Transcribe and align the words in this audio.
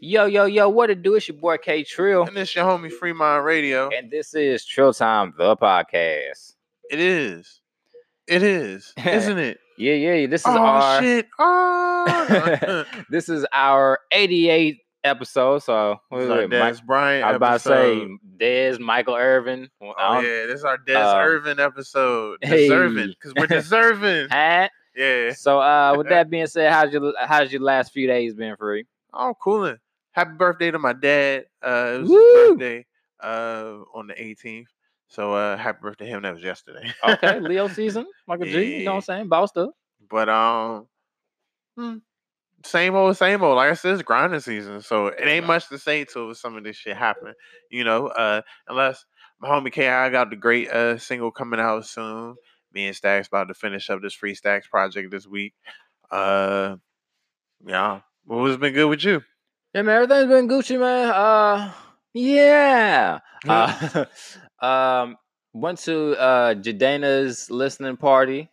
Yo, 0.00 0.26
yo, 0.26 0.44
yo, 0.44 0.68
what 0.68 0.90
it 0.90 1.02
do? 1.02 1.14
It's 1.14 1.26
your 1.28 1.36
boy 1.38 1.56
K 1.56 1.82
Trill. 1.82 2.24
And 2.24 2.36
this 2.36 2.54
your 2.54 2.64
homie 2.64 2.92
Fremont 2.92 3.44
Radio. 3.44 3.88
And 3.88 4.10
this 4.10 4.34
is 4.34 4.64
Trill 4.64 4.92
Time, 4.92 5.32
the 5.38 5.56
podcast. 5.56 6.54
It 6.90 7.00
is. 7.00 7.60
It 8.26 8.42
is. 8.42 8.92
Isn't 9.06 9.38
it? 9.38 9.58
Yeah, 9.78 9.94
yeah. 9.94 10.26
This 10.26 10.42
is 10.42 10.46
oh 10.48 10.58
our 10.58 11.02
shit. 11.02 11.26
Oh 11.38 12.84
this 13.10 13.28
is 13.28 13.44
our 13.52 13.98
88th 14.12 14.78
episode. 15.02 15.58
So 15.62 15.96
It's 16.12 16.30
our 16.30 16.38
wait, 16.38 16.50
Des 16.50 16.58
Mike- 16.60 16.86
Bryant 16.86 17.24
I 17.24 17.28
was 17.30 17.36
about 17.36 17.52
to 17.54 17.58
say. 17.60 18.06
Dez, 18.38 18.78
Michael 18.78 19.16
Irvin. 19.16 19.68
Oh 19.80 20.20
yeah, 20.20 20.46
this 20.46 20.58
is 20.60 20.64
our 20.64 20.78
Des 20.78 20.94
uh, 20.94 21.16
Irvin 21.18 21.58
episode. 21.58 22.38
Deserving. 22.42 23.08
Because 23.08 23.32
we're 23.36 23.46
deserving. 23.46 24.28
Hat. 24.28 24.70
yeah. 24.94 25.32
So 25.32 25.58
uh 25.60 25.94
with 25.96 26.08
that 26.10 26.30
being 26.30 26.46
said, 26.46 26.72
how's 26.72 26.92
your 26.92 27.12
how's 27.26 27.50
your 27.50 27.62
last 27.62 27.92
few 27.92 28.06
days 28.06 28.34
been 28.34 28.56
free? 28.56 28.84
Oh, 29.12 29.34
coolin'. 29.42 29.78
Happy 30.16 30.32
birthday 30.32 30.70
to 30.70 30.78
my 30.78 30.94
dad. 30.94 31.44
Uh 31.62 31.92
it 31.94 32.00
was 32.00 32.08
Woo! 32.08 32.16
his 32.16 32.48
birthday 32.48 32.86
uh 33.22 33.80
on 33.94 34.06
the 34.06 34.14
18th. 34.14 34.64
So 35.08 35.34
uh 35.34 35.58
happy 35.58 35.80
birthday 35.82 36.06
to 36.06 36.10
him. 36.10 36.22
That 36.22 36.32
was 36.32 36.42
yesterday. 36.42 36.90
Okay, 37.04 37.38
Leo 37.40 37.68
season, 37.68 38.06
Michael 38.26 38.46
G. 38.46 38.78
You 38.78 38.84
know 38.84 38.92
what 38.92 38.96
I'm 38.96 39.02
saying? 39.02 39.28
Bossed 39.28 39.58
up. 39.58 39.74
But 40.08 40.30
um, 40.30 40.86
hmm, 41.76 41.96
same 42.64 42.94
old, 42.94 43.14
same 43.18 43.42
old. 43.42 43.56
Like 43.56 43.70
I 43.70 43.74
said, 43.74 43.92
it's 43.92 44.02
grinding 44.02 44.40
season, 44.40 44.80
so 44.80 45.08
it 45.08 45.26
ain't 45.26 45.46
much 45.46 45.68
to 45.68 45.78
say 45.78 46.06
till 46.06 46.34
some 46.34 46.56
of 46.56 46.64
this 46.64 46.76
shit 46.76 46.96
happen. 46.96 47.34
You 47.70 47.84
know, 47.84 48.06
uh, 48.06 48.40
unless 48.68 49.04
my 49.38 49.50
homie 49.50 49.70
Ki 49.70 49.82
got 49.82 50.30
the 50.30 50.36
great 50.36 50.70
uh 50.70 50.96
single 50.96 51.30
coming 51.30 51.60
out 51.60 51.84
soon. 51.84 52.36
Me 52.72 52.86
and 52.86 52.96
Stacks 52.96 53.28
about 53.28 53.48
to 53.48 53.54
finish 53.54 53.90
up 53.90 54.00
this 54.00 54.14
Free 54.14 54.34
Stacks 54.34 54.66
project 54.66 55.10
this 55.10 55.26
week. 55.26 55.52
Uh, 56.10 56.76
yeah. 57.66 58.00
Well, 58.24 58.40
what's 58.40 58.56
been 58.56 58.72
good 58.72 58.88
with 58.88 59.04
you? 59.04 59.22
Yeah, 59.76 59.82
man, 59.82 60.04
everything's 60.04 60.28
been 60.30 60.48
Gucci, 60.48 60.80
man. 60.80 61.10
Uh, 61.10 61.70
yeah. 62.14 63.18
Uh, 63.46 64.06
um, 64.66 65.18
went 65.52 65.80
to 65.80 66.18
uh 66.18 66.54
Jadana's 66.54 67.50
listening 67.50 67.98
party 67.98 68.48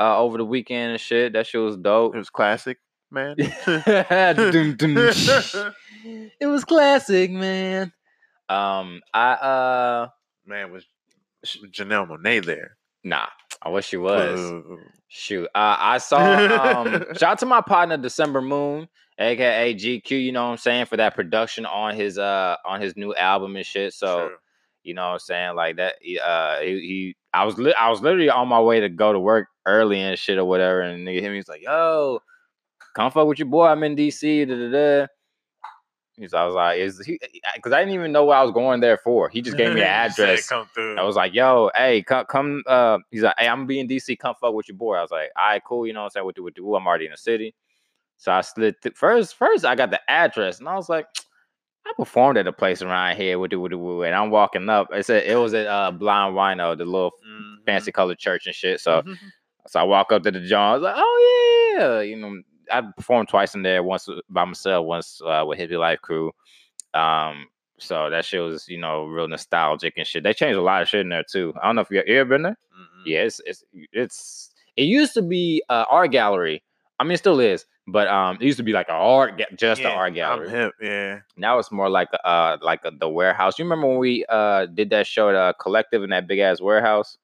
uh 0.00 0.18
over 0.18 0.38
the 0.38 0.44
weekend 0.44 0.90
and 0.90 1.00
shit. 1.00 1.34
That 1.34 1.46
shit 1.46 1.60
was 1.60 1.76
dope. 1.76 2.16
It 2.16 2.18
was 2.18 2.30
classic, 2.30 2.78
man. 3.12 3.36
It 6.40 6.46
was 6.46 6.64
classic, 6.64 7.30
man. 7.30 7.92
Um, 8.48 9.02
I 9.14 9.32
uh, 9.34 10.08
man, 10.46 10.72
was 10.72 10.84
Janelle 11.44 12.08
Monáe 12.08 12.44
there? 12.44 12.76
nah, 13.04 13.26
I 13.62 13.70
wish 13.70 13.86
she 13.86 13.96
was. 13.96 14.40
Boo. 14.40 14.80
Shoot, 15.08 15.46
uh, 15.54 15.76
I 15.78 15.98
saw. 15.98 16.18
Um, 16.80 17.04
shout 17.16 17.22
out 17.22 17.38
to 17.40 17.46
my 17.46 17.60
partner 17.60 17.96
December 17.96 18.42
Moon, 18.42 18.88
aka 19.18 19.74
GQ. 19.74 20.10
You 20.10 20.32
know 20.32 20.44
what 20.44 20.50
I'm 20.52 20.56
saying 20.58 20.86
for 20.86 20.96
that 20.96 21.14
production 21.14 21.64
on 21.64 21.94
his 21.94 22.18
uh 22.18 22.56
on 22.64 22.80
his 22.80 22.96
new 22.96 23.14
album 23.14 23.56
and 23.56 23.64
shit. 23.64 23.92
So 23.94 24.30
you 24.82 24.94
know 24.94 25.06
what 25.06 25.12
I'm 25.14 25.18
saying 25.20 25.54
like 25.56 25.76
that. 25.76 25.94
Uh, 26.24 26.60
he, 26.60 26.66
he 26.66 27.16
I 27.32 27.44
was 27.44 27.58
li- 27.58 27.74
I 27.78 27.88
was 27.90 28.00
literally 28.00 28.30
on 28.30 28.48
my 28.48 28.60
way 28.60 28.80
to 28.80 28.88
go 28.88 29.12
to 29.12 29.20
work 29.20 29.48
early 29.64 30.00
and 30.00 30.18
shit 30.18 30.38
or 30.38 30.44
whatever, 30.44 30.80
and 30.80 31.06
nigga 31.06 31.20
hit 31.20 31.30
me. 31.30 31.36
He's 31.36 31.48
like, 31.48 31.62
"Yo, 31.62 32.20
come 32.94 33.10
fuck 33.10 33.26
with 33.26 33.38
your 33.38 33.48
boy. 33.48 33.66
I'm 33.66 33.82
in 33.84 33.96
DC." 33.96 34.46
Da 34.48 34.54
da 34.54 34.70
da. 34.70 35.06
He's, 36.16 36.32
I 36.32 36.44
was 36.46 36.54
like, 36.54 36.78
"Is 36.78 37.04
he?" 37.04 37.18
Because 37.54 37.72
I 37.72 37.80
didn't 37.80 37.94
even 37.94 38.10
know 38.12 38.24
what 38.24 38.36
I 38.38 38.42
was 38.42 38.52
going 38.52 38.80
there 38.80 38.96
for. 38.96 39.28
He 39.28 39.42
just 39.42 39.56
gave 39.56 39.74
me 39.74 39.82
an 39.82 39.86
address. 40.10 40.48
Come 40.48 40.66
through. 40.74 40.96
I 40.96 41.02
was 41.02 41.14
like, 41.16 41.34
yo, 41.34 41.70
hey, 41.74 42.02
come, 42.02 42.24
come. 42.26 42.62
Uh, 42.66 42.98
he's 43.10 43.22
like, 43.22 43.34
hey, 43.38 43.48
I'm 43.48 43.58
gonna 43.58 43.66
be 43.66 43.80
in 43.80 43.88
DC. 43.88 44.18
Come 44.18 44.34
fuck 44.40 44.54
with 44.54 44.68
your 44.68 44.76
boy. 44.78 44.96
I 44.96 45.02
was 45.02 45.10
like, 45.10 45.30
all 45.36 45.46
right, 45.48 45.62
cool. 45.64 45.86
You 45.86 45.92
know 45.92 46.00
what 46.00 46.04
I'm 46.06 46.10
saying? 46.10 46.24
What 46.26 46.34
do, 46.36 46.42
what 46.42 46.54
do? 46.54 46.74
I'm 46.74 46.86
already 46.86 47.04
in 47.04 47.10
the 47.10 47.16
city. 47.18 47.54
So 48.16 48.32
I 48.32 48.40
slid 48.40 48.76
th- 48.82 48.94
first. 48.96 49.34
First, 49.36 49.66
I 49.66 49.74
got 49.74 49.90
the 49.90 50.00
address, 50.10 50.58
and 50.58 50.68
I 50.68 50.74
was 50.74 50.88
like, 50.88 51.06
I 51.86 51.92
performed 51.98 52.38
at 52.38 52.46
a 52.46 52.52
place 52.52 52.80
around 52.80 53.16
here. 53.16 53.38
What 53.38 53.50
do, 53.50 53.60
what 53.60 53.70
do? 53.70 54.02
And 54.02 54.14
I'm 54.14 54.30
walking 54.30 54.68
up. 54.70 54.88
It 54.92 55.04
said 55.04 55.24
it 55.26 55.36
was 55.36 55.52
at 55.52 55.66
uh, 55.66 55.90
Blind 55.90 56.34
Whino, 56.34 56.76
the 56.78 56.84
little 56.86 57.12
Mhm. 57.28 57.56
fancy 57.66 57.92
colored 57.92 58.18
church 58.18 58.46
and 58.46 58.54
shit. 58.54 58.80
So, 58.80 59.02
Mhm. 59.02 59.16
so 59.68 59.80
I 59.80 59.82
walk 59.82 60.12
up 60.12 60.22
to 60.22 60.30
the 60.30 60.40
John. 60.40 60.70
I 60.70 60.72
was 60.74 60.82
like, 60.82 60.94
oh 60.96 61.74
yeah, 61.78 62.00
you 62.00 62.16
know, 62.16 62.40
I 62.70 62.82
performed 62.96 63.28
twice 63.28 63.54
in 63.54 63.62
there. 63.62 63.82
Once 63.82 64.08
by 64.28 64.44
myself, 64.44 64.86
once 64.86 65.20
uh, 65.24 65.44
with 65.46 65.58
Hippie 65.58 65.78
Life 65.78 66.00
Crew. 66.00 66.32
Um, 66.94 67.46
so 67.78 68.08
that 68.10 68.24
shit 68.24 68.40
was, 68.40 68.68
you 68.68 68.78
know, 68.78 69.04
real 69.04 69.28
nostalgic 69.28 69.94
and 69.96 70.06
shit. 70.06 70.22
They 70.24 70.32
changed 70.32 70.56
a 70.58 70.62
lot 70.62 70.82
of 70.82 70.88
shit 70.88 71.00
in 71.02 71.10
there 71.10 71.24
too. 71.30 71.52
I 71.62 71.66
don't 71.66 71.76
know 71.76 71.82
if 71.82 71.90
you, 71.90 72.00
ever 72.00 72.28
been 72.28 72.42
there. 72.42 72.58
Mhm. 72.74 73.02
Yeah, 73.04 73.18
it's 73.22 73.40
it's 73.44 73.64
it's 73.92 74.50
it 74.76 74.84
used 74.84 75.14
to 75.14 75.22
be 75.22 75.62
a 75.68 75.84
art 75.90 76.10
gallery. 76.12 76.62
I 76.98 77.04
mean, 77.04 77.12
it 77.12 77.18
still 77.18 77.40
is, 77.40 77.66
but 77.86 78.08
um, 78.08 78.38
it 78.40 78.46
used 78.46 78.56
to 78.56 78.62
be 78.62 78.72
like 78.72 78.88
a 78.88 78.92
art, 78.92 79.40
just 79.56 79.82
Yeah, 79.82 79.90
an 79.90 79.98
art 79.98 80.14
gallery. 80.14 80.48
hip, 80.48 80.72
yeah. 80.80 81.20
Now 81.36 81.58
it's 81.58 81.70
more 81.70 81.90
like 81.90 82.08
a, 82.14 82.26
uh, 82.26 82.56
like 82.62 82.80
a, 82.86 82.90
the 82.90 83.08
warehouse. 83.08 83.58
You 83.58 83.66
remember 83.66 83.86
when 83.88 83.98
we 83.98 84.24
uh 84.30 84.64
did 84.66 84.88
that 84.90 85.06
show 85.06 85.28
at 85.28 85.34
uh, 85.34 85.52
Collective 85.60 86.02
in 86.02 86.10
that 86.10 86.26
big 86.26 86.38
ass 86.38 86.60
warehouse? 86.62 87.18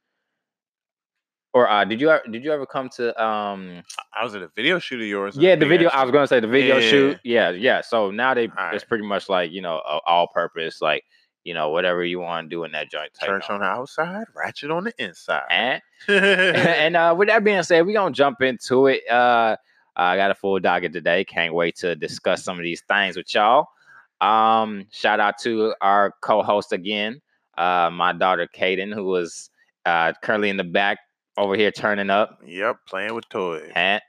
Or 1.55 1.69
uh, 1.69 1.85
did 1.85 2.01
you 2.01 2.11
ever, 2.11 2.23
did 2.31 2.43
you 2.45 2.53
ever 2.53 2.65
come 2.67 2.89
to 2.97 3.09
um 3.23 3.83
I 4.15 4.25
was 4.25 4.35
at 4.35 4.43
a 4.43 4.49
video 4.57 4.79
shoot 4.79 5.01
of 5.01 5.07
yours. 5.07 5.37
yeah 5.37 5.55
the 5.55 5.67
video 5.67 5.91
I 5.91 6.03
was 6.03 6.11
gonna 6.11 6.27
say 6.27 6.41
the 6.41 6.47
video 6.47 6.77
Yeah. 6.79 6.89
shoot 6.89 7.21
yeah 7.25 7.51
yeah 7.51 7.81
so 7.83 8.11
now 8.11 8.35
they 8.35 8.51
it's 8.73 8.85
pretty 8.85 9.05
much 9.07 9.29
like 9.29 9.51
you 9.53 9.61
know 9.61 9.81
all 10.07 10.29
purpose 10.29 10.81
like 10.81 11.05
you 11.45 11.53
know 11.55 11.71
whatever 11.71 12.05
you 12.05 12.21
want 12.21 12.47
to 12.47 12.49
do 12.49 12.65
in 12.65 12.73
that 12.73 12.91
joint 12.91 13.11
Church 13.21 13.51
on 13.51 13.61
the 13.61 13.67
outside, 13.67 14.25
ratchet 14.35 14.71
on 14.71 14.85
the 14.85 14.95
inside. 14.99 15.43
and 15.51 15.83
and 16.09 16.97
uh, 16.97 17.15
with 17.17 17.29
that 17.29 17.45
being 17.45 17.63
said, 17.65 17.85
we're 17.85 17.93
gonna 17.95 18.15
jump 18.15 18.41
into 18.43 18.87
it. 18.87 19.03
Uh, 19.11 19.57
I 19.95 20.17
got 20.17 20.31
a 20.31 20.35
full 20.35 20.59
docket 20.61 20.93
today. 20.93 21.25
Can't 21.25 21.53
wait 21.53 21.77
to 21.77 21.95
discuss 21.97 22.43
some 22.45 22.59
of 22.59 22.63
these 22.63 22.83
things 22.89 23.17
with 23.17 23.33
y'all. 23.35 23.67
Um, 24.21 24.87
shout 24.91 25.19
out 25.21 25.39
to 25.41 25.75
our 25.81 26.15
co-host 26.23 26.73
again, 26.73 27.21
uh, 27.59 27.91
my 27.93 28.13
daughter 28.13 28.49
Kaden, 28.53 28.95
who 28.95 29.05
was 29.05 29.51
uh, 29.85 30.13
currently 30.23 30.49
in 30.49 30.57
the 30.57 30.65
back 30.65 30.99
over 31.37 31.57
here 31.57 31.71
turning 31.71 32.11
up 32.11 32.39
yep, 32.47 32.77
playing 32.87 33.15
with 33.15 33.29
toys. 33.29 33.71
and 33.75 34.01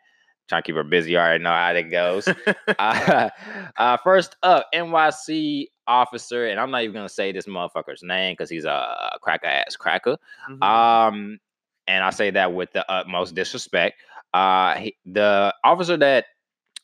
trying 0.50 0.62
to 0.62 0.66
keep 0.66 0.76
her 0.76 0.84
busy. 0.84 1.12
You 1.12 1.18
already 1.18 1.44
know 1.44 1.52
how 1.52 1.74
that 1.74 1.82
goes. 1.84 2.28
uh, 2.80 3.30
uh, 3.78 3.98
first 4.04 4.36
up, 4.44 4.68
NYC 4.74 5.68
officer, 5.88 6.48
and 6.48 6.60
I'm 6.60 6.72
not 6.72 6.84
even 6.84 6.94
gonna 6.94 7.10
say 7.10 7.32
this 7.32 7.46
motherfucker's 7.46 8.04
name 8.04 8.34
because 8.34 8.50
he's 8.50 8.66
a 8.66 9.18
cracker 9.22 9.48
ass 9.48 9.76
cracker. 9.76 10.18
Mhm. 10.50 10.64
Um, 10.64 11.40
and 11.88 12.04
I 12.04 12.10
say 12.12 12.32
that 12.32 12.54
with 12.54 12.72
the 12.74 12.90
utmost 12.92 13.36
disrespect. 13.36 13.96
Uh, 14.34 14.76
he, 14.76 14.96
the 15.06 15.54
officer 15.64 15.98
that 15.98 16.26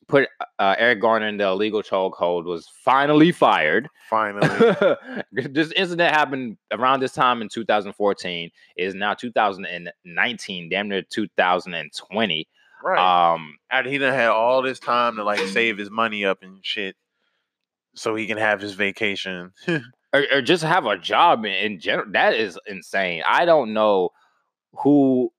put 0.09 0.27
uh, 0.57 0.75
Eric 0.77 0.99
Garner 0.99 1.27
in 1.27 1.37
the 1.37 1.47
illegal 1.47 1.81
chokehold 1.81 2.43
was 2.43 2.67
finally 2.83 3.31
fired. 3.31 3.87
Finally, 4.09 4.47
this 5.31 5.71
incident 5.71 6.13
happened 6.13 6.57
around 6.71 6.99
this 6.99 7.13
time 7.13 7.41
in 7.41 7.47
2014. 7.47 8.49
It 8.75 8.83
is 8.83 8.95
now 8.95 9.13
2019, 9.13 10.69
damn 10.69 10.89
near 10.89 11.03
2020. 11.03 12.47
right. 12.83 13.33
Um, 13.33 13.57
After 13.69 13.89
he 13.89 13.97
done 13.99 14.13
had 14.13 14.29
all 14.29 14.61
this 14.61 14.79
time 14.79 15.15
to 15.15 15.23
like 15.23 15.39
save 15.47 15.77
his 15.77 15.91
money 15.91 16.25
up 16.25 16.39
and 16.41 16.57
shit, 16.63 16.95
so 17.95 18.15
he 18.15 18.27
can 18.27 18.37
have 18.37 18.59
his 18.59 18.73
vacation. 18.73 19.51
or, 19.67 20.25
or 20.33 20.41
just 20.41 20.63
have 20.63 20.85
a 20.85 20.97
job 20.97 21.45
in, 21.45 21.51
in 21.51 21.79
general. 21.79 22.11
That 22.11 22.33
is 22.33 22.59
insane. 22.67 23.23
I 23.27 23.45
don't 23.45 23.73
know 23.73 24.09
who, 24.73 25.31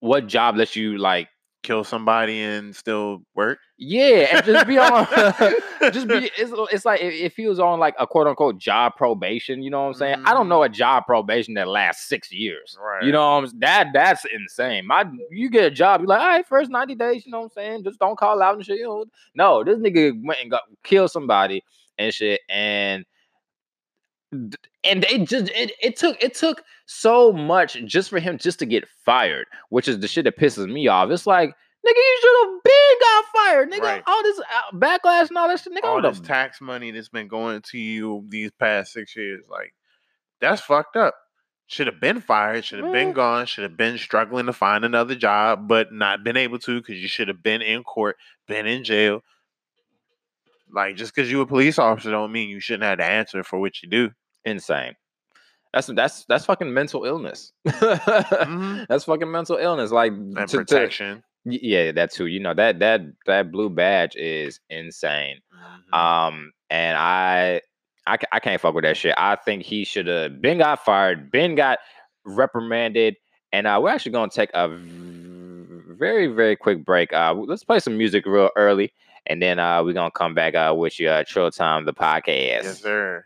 what 0.00 0.26
job 0.26 0.56
lets 0.56 0.76
you 0.76 0.98
like 0.98 1.28
Kill 1.64 1.82
somebody 1.82 2.42
and 2.42 2.76
still 2.76 3.22
work. 3.34 3.58
Yeah, 3.78 4.36
and 4.36 4.44
just 4.44 4.66
be 4.68 4.78
on, 4.78 5.06
just 5.92 6.06
be. 6.06 6.30
It's, 6.36 6.52
it's 6.70 6.84
like 6.84 7.00
if, 7.00 7.12
if 7.12 7.36
he 7.36 7.46
was 7.46 7.58
on 7.58 7.80
like 7.80 7.94
a 7.98 8.06
quote 8.06 8.26
unquote 8.26 8.58
job 8.58 8.92
probation. 8.96 9.62
You 9.62 9.70
know 9.70 9.80
what 9.80 9.88
I'm 9.88 9.94
saying? 9.94 10.22
I 10.26 10.34
don't 10.34 10.48
know 10.48 10.60
mm. 10.60 10.66
a 10.66 10.68
job 10.68 11.06
probation 11.06 11.54
that 11.54 11.66
lasts 11.66 12.06
six 12.06 12.30
years. 12.30 12.76
Right. 12.78 13.02
You 13.02 13.12
know 13.12 13.36
what 13.36 13.50
I'm, 13.50 13.58
that 13.60 13.88
that's 13.94 14.26
insane. 14.26 14.86
My 14.86 15.04
you 15.30 15.48
get 15.48 15.64
a 15.64 15.70
job, 15.70 16.02
you're 16.02 16.08
like, 16.08 16.20
all 16.20 16.28
right, 16.28 16.46
first 16.46 16.70
ninety 16.70 16.94
days. 16.94 17.24
You 17.24 17.32
know 17.32 17.38
what 17.40 17.44
I'm 17.46 17.50
saying? 17.50 17.84
Just 17.84 17.98
don't 17.98 18.18
call 18.18 18.42
out 18.42 18.56
and 18.56 18.64
shit. 18.64 18.78
You 18.78 18.84
know? 18.84 19.04
No, 19.34 19.64
this 19.64 19.78
nigga 19.78 20.12
went 20.22 20.40
and 20.42 20.50
got 20.50 20.62
killed 20.82 21.10
somebody 21.10 21.64
and 21.98 22.12
shit, 22.12 22.42
and 22.48 23.06
and 24.84 25.02
they 25.02 25.24
just 25.24 25.50
it, 25.54 25.72
it 25.82 25.96
took 25.96 26.22
it 26.22 26.34
took 26.34 26.62
so 26.86 27.32
much 27.32 27.76
just 27.84 28.10
for 28.10 28.18
him 28.18 28.38
just 28.38 28.58
to 28.58 28.66
get 28.66 28.86
fired, 29.04 29.46
which 29.70 29.88
is 29.88 30.00
the 30.00 30.08
shit 30.08 30.24
that 30.24 30.38
pisses 30.38 30.70
me 30.70 30.88
off. 30.88 31.10
It's 31.10 31.26
like, 31.26 31.48
nigga, 31.48 31.96
you 31.96 32.18
should 32.20 32.46
have 32.46 32.62
been 32.62 32.98
got 33.00 33.24
fired, 33.34 33.72
nigga. 33.72 33.82
Right. 33.82 34.02
All 34.06 34.22
this 34.22 34.40
uh, 34.40 34.76
backlash 34.76 35.28
and 35.28 35.38
all 35.38 35.48
that 35.48 35.60
shit, 35.60 35.72
nigga. 35.72 35.84
all 35.84 36.02
this 36.02 36.20
tax 36.20 36.60
money 36.60 36.90
that's 36.90 37.08
been 37.08 37.28
going 37.28 37.62
to 37.70 37.78
you 37.78 38.24
these 38.28 38.50
past 38.52 38.92
six 38.92 39.16
years, 39.16 39.44
like 39.48 39.74
that's 40.40 40.60
fucked 40.60 40.96
up. 40.96 41.14
Should 41.66 41.86
have 41.86 42.00
been 42.00 42.20
fired. 42.20 42.64
Should 42.64 42.84
have 42.84 42.92
been 42.92 43.12
gone. 43.12 43.46
Should 43.46 43.62
have 43.62 43.76
been 43.76 43.96
struggling 43.96 44.46
to 44.46 44.52
find 44.52 44.84
another 44.84 45.14
job, 45.14 45.66
but 45.66 45.92
not 45.92 46.22
been 46.22 46.36
able 46.36 46.58
to 46.58 46.80
because 46.80 47.00
you 47.00 47.08
should 47.08 47.28
have 47.28 47.42
been 47.42 47.62
in 47.62 47.82
court, 47.82 48.16
been 48.46 48.66
in 48.66 48.84
jail. 48.84 49.22
Like 50.70 50.96
just 50.96 51.14
because 51.14 51.30
you 51.30 51.40
a 51.40 51.46
police 51.46 51.78
officer 51.78 52.10
don't 52.10 52.32
mean 52.32 52.50
you 52.50 52.60
shouldn't 52.60 52.82
have 52.84 52.98
to 52.98 53.04
answer 53.04 53.42
for 53.44 53.58
what 53.58 53.82
you 53.82 53.88
do. 53.88 54.10
Insane. 54.44 54.94
That's 55.72 55.88
that's 55.88 56.24
that's 56.26 56.44
fucking 56.44 56.72
mental 56.72 57.04
illness. 57.04 57.52
Mhm. 57.66 58.86
That's 58.88 59.04
fucking 59.04 59.30
mental 59.30 59.56
illness. 59.56 59.90
Like 59.90 60.12
And 60.12 60.36
to- 60.36 60.46
to- 60.46 60.56
protection. 60.58 61.24
y- 61.44 61.58
yeah, 61.60 61.90
that 61.92 62.12
too. 62.12 62.26
You 62.26 62.38
know 62.40 62.54
that 62.54 62.78
that 62.78 63.00
that 63.26 63.50
blue 63.50 63.70
badge 63.70 64.14
is 64.14 64.60
insane. 64.70 65.40
Mhm. 65.92 65.98
Um, 65.98 66.52
and 66.70 66.96
I, 66.96 67.60
ca- 68.06 68.26
I 68.32 68.38
can't 68.40 68.60
fuck 68.60 68.74
with 68.74 68.84
that 68.84 68.96
shit. 68.96 69.14
I 69.18 69.34
think 69.36 69.64
he 69.64 69.84
should 69.84 70.06
have 70.06 70.40
been 70.40 70.58
got 70.58 70.84
fired, 70.84 71.30
been 71.32 71.54
got 71.56 71.80
reprimanded, 72.24 73.16
and 73.52 73.66
uh, 73.66 73.80
we're 73.82 73.90
actually 73.90 74.12
gonna 74.12 74.30
take 74.30 74.50
a 74.54 74.68
very 74.68 76.26
very 76.28 76.56
quick 76.56 76.84
break. 76.84 77.12
Uh, 77.12 77.34
let's 77.34 77.64
play 77.64 77.80
some 77.80 77.96
music 77.98 78.26
real 78.26 78.50
early, 78.56 78.92
and 79.26 79.42
then 79.42 79.58
uh, 79.58 79.82
we're 79.82 79.92
gonna 79.92 80.10
come 80.10 80.34
back 80.34 80.54
uh, 80.54 80.72
with 80.76 80.98
you, 81.00 81.08
uh, 81.08 81.24
Trill 81.26 81.50
Time, 81.50 81.84
the 81.84 81.92
podcast. 81.94 82.62
Yes, 82.62 82.80
sir. 82.80 83.24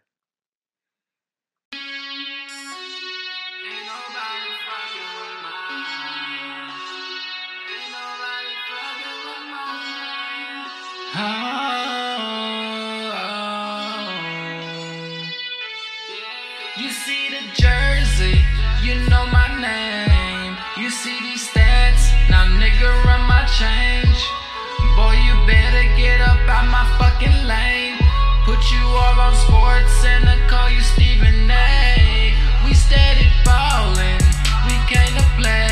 Out 26.50 26.66
my 26.66 26.84
fucking 26.98 27.44
lane. 27.46 27.98
Put 28.44 28.70
you 28.70 28.80
all 28.80 29.20
on 29.20 29.34
sports 29.36 30.04
and 30.04 30.28
I 30.28 30.36
call 30.48 30.70
you 30.70 30.80
Stephen 30.80 31.50
A. 31.50 32.34
We 32.64 32.72
steady 32.74 33.28
ballin', 33.44 34.18
we 34.66 34.74
came 34.88 35.14
to 35.16 35.24
play. 35.36 35.67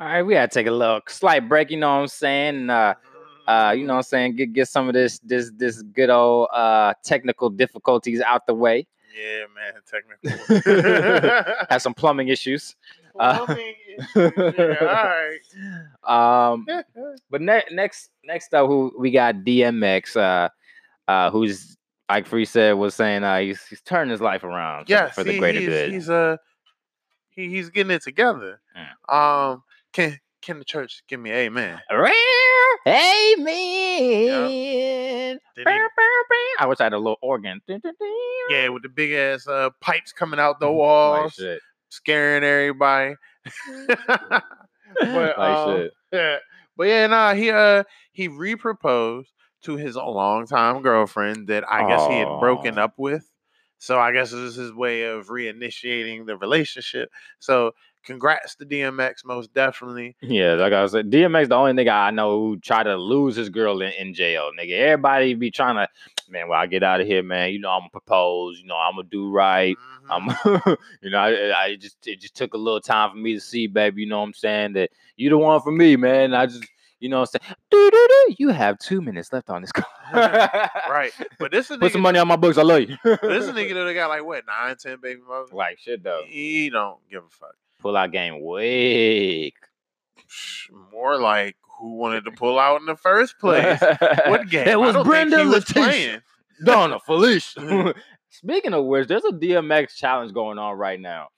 All 0.00 0.06
right, 0.06 0.22
we 0.22 0.32
gotta 0.32 0.48
take 0.48 0.66
a 0.66 0.70
little 0.70 1.00
slight 1.08 1.46
break. 1.46 1.70
You 1.70 1.76
know 1.76 1.94
what 1.94 2.00
I'm 2.00 2.08
saying? 2.08 2.70
Uh, 2.70 2.94
uh, 3.46 3.74
you 3.76 3.84
know 3.86 3.94
what 3.94 3.98
I'm 3.98 4.02
saying? 4.04 4.36
Get 4.36 4.54
get 4.54 4.68
some 4.68 4.88
of 4.88 4.94
this 4.94 5.18
this 5.18 5.50
this 5.58 5.82
good 5.82 6.08
old 6.08 6.48
uh 6.54 6.94
technical 7.04 7.50
difficulties 7.50 8.22
out 8.22 8.46
the 8.46 8.54
way. 8.54 8.86
Yeah, 9.14 9.44
man, 9.54 9.74
technical. 9.84 11.54
Have 11.68 11.82
some 11.82 11.94
plumbing 11.94 12.28
issues. 12.28 12.76
Uh, 13.18 13.44
Plumbing 13.44 13.74
issues, 13.98 14.32
yeah, 14.56 15.26
all 16.06 16.52
um, 16.54 16.66
but 17.28 17.42
ne- 17.42 17.64
next 17.72 18.10
next 18.24 18.54
up, 18.54 18.68
who 18.68 18.94
we 18.98 19.10
got 19.10 19.34
DMX, 19.34 20.16
uh, 20.16 20.48
uh, 21.10 21.28
who's 21.30 21.76
like 22.08 22.24
Free 22.24 22.44
said 22.44 22.74
was 22.74 22.94
saying 22.94 23.24
uh, 23.24 23.40
he's 23.40 23.62
he's 23.66 23.82
turning 23.82 24.12
his 24.12 24.20
life 24.20 24.44
around 24.44 24.84
for, 24.84 24.92
yes, 24.92 25.14
for 25.16 25.24
the 25.24 25.38
greater 25.38 25.58
he's, 25.58 25.68
good. 25.68 25.92
He's 25.92 26.08
uh 26.08 26.36
he, 27.30 27.48
he's 27.48 27.68
getting 27.68 27.90
it 27.90 28.02
together. 28.02 28.60
Um, 29.08 29.64
can 29.92 30.18
can 30.42 30.58
the 30.58 30.64
church 30.64 31.02
give 31.08 31.20
me 31.20 31.30
amen? 31.32 31.80
Rare 31.90 32.14
Amen. 32.86 33.48
Did 35.56 35.64
Bow, 35.64 35.72
he- 35.72 35.78
bow, 35.96 36.22
bow. 36.30 36.36
I 36.58 36.66
wish 36.66 36.80
I 36.80 36.84
had 36.84 36.92
a 36.92 36.98
little 36.98 37.18
organ. 37.22 37.60
yeah, 38.48 38.68
with 38.68 38.82
the 38.82 38.88
big 38.88 39.12
ass 39.12 39.46
uh 39.46 39.70
pipes 39.80 40.12
coming 40.12 40.40
out 40.40 40.60
the 40.60 40.66
Like 40.66 40.74
walls, 40.76 41.34
shit. 41.34 41.60
scaring 41.88 42.44
everybody. 42.44 43.14
but 44.06 45.38
Like 45.38 45.58
um, 45.58 45.88
yeah, 46.12 46.36
but 46.76 46.86
yeah, 46.86 47.06
nah, 47.06 47.34
he 47.34 47.50
uh 47.50 47.84
he 48.12 48.28
reproposed 48.28 49.28
to 49.62 49.76
his 49.76 49.96
longtime 49.96 50.82
girlfriend 50.82 51.48
that 51.48 51.70
I 51.70 51.86
guess 51.88 52.06
he 52.06 52.18
had 52.18 52.40
broken 52.40 52.78
up 52.78 52.94
with. 52.96 53.30
So 53.78 53.98
I 53.98 54.12
guess 54.12 54.30
this 54.30 54.40
is 54.40 54.54
his 54.56 54.72
way 54.72 55.04
of 55.04 55.28
reinitiating 55.28 56.26
the 56.26 56.36
relationship. 56.36 57.10
So 57.38 57.72
congrats 58.04 58.54
to 58.56 58.66
DMX, 58.66 59.24
most 59.24 59.52
definitely. 59.54 60.16
Yeah, 60.20 60.54
like 60.54 60.72
I 60.72 60.86
said, 60.86 61.10
DMX 61.10 61.48
the 61.48 61.54
only 61.56 61.72
nigga 61.72 61.92
I 61.92 62.10
know 62.10 62.38
who 62.38 62.56
tried 62.58 62.84
to 62.84 62.96
lose 62.96 63.36
his 63.36 63.48
girl 63.48 63.80
in, 63.82 63.92
in 63.92 64.14
jail. 64.14 64.50
Nigga, 64.58 64.72
everybody 64.78 65.34
be 65.34 65.50
trying 65.50 65.76
to, 65.76 65.88
man. 66.28 66.48
When 66.48 66.58
I 66.58 66.66
get 66.66 66.82
out 66.82 67.00
of 67.00 67.06
here, 67.06 67.22
man, 67.22 67.52
you 67.52 67.58
know 67.60 67.70
I'm 67.70 67.80
gonna 67.80 67.90
propose. 67.90 68.58
You 68.60 68.66
know 68.66 68.76
I'm 68.76 68.96
gonna 68.96 69.08
do 69.08 69.30
right. 69.30 69.76
Mhm. 70.08 70.36
I'm, 70.44 70.76
you 71.02 71.10
know, 71.10 71.18
I, 71.18 71.64
I 71.64 71.76
just 71.76 72.06
it 72.06 72.20
just 72.20 72.34
took 72.34 72.54
a 72.54 72.58
little 72.58 72.80
time 72.80 73.10
for 73.10 73.16
me 73.16 73.34
to 73.34 73.40
see, 73.40 73.66
baby. 73.66 74.02
You 74.02 74.08
know 74.08 74.18
what 74.20 74.26
I'm 74.26 74.34
saying? 74.34 74.72
That 74.74 74.90
you 75.16 75.30
the 75.30 75.38
one 75.38 75.60
for 75.60 75.70
me, 75.70 75.96
man. 75.96 76.34
I 76.34 76.46
just, 76.46 76.64
you 76.98 77.08
know, 77.08 77.20
what 77.20 77.30
I'm 77.34 77.40
saying, 77.40 77.56
Doo-doo-doo, 77.70 78.34
you 78.38 78.48
have 78.48 78.78
two 78.78 79.00
minutes 79.00 79.32
left 79.32 79.50
on 79.50 79.60
this 79.62 79.72
call. 79.72 79.84
right. 80.12 81.12
But 81.38 81.52
this 81.52 81.70
is 81.70 81.76
Put 81.76 81.92
some 81.92 82.00
money 82.00 82.18
on 82.18 82.26
my 82.26 82.36
books. 82.36 82.58
I 82.58 82.62
love 82.62 82.80
you. 82.80 82.96
This 83.04 83.44
is 83.46 83.50
nigga 83.52 83.86
that 83.86 83.94
got 83.94 84.08
like 84.08 84.24
what 84.24 84.44
nine, 84.46 84.76
ten 84.76 84.98
baby 85.00 85.20
mothers. 85.26 85.52
like 85.52 85.78
shit 85.78 86.02
though. 86.02 86.22
He 86.26 86.70
don't 86.70 86.98
give 87.10 87.22
a 87.24 87.28
fuck. 87.30 87.54
Pull 87.80 87.96
out 87.96 88.12
game 88.12 88.44
weak. 88.44 89.54
More 90.92 91.18
like 91.18 91.56
who 91.78 91.96
wanted 91.96 92.24
to 92.26 92.30
pull 92.36 92.58
out 92.58 92.80
in 92.80 92.86
the 92.86 92.96
first 92.96 93.38
place. 93.38 93.80
What 94.26 94.48
game? 94.50 94.68
It 94.68 94.78
was 94.78 94.96
Brenda 95.04 95.44
Letitia. 95.44 96.22
Donna 96.64 96.98
Felicia. 97.00 97.94
Speaking 98.28 98.74
of 98.74 98.84
which, 98.84 99.08
there's 99.08 99.24
a 99.24 99.32
DMX 99.32 99.96
challenge 99.96 100.32
going 100.34 100.58
on 100.58 100.76
right 100.76 101.00
now, 101.00 101.28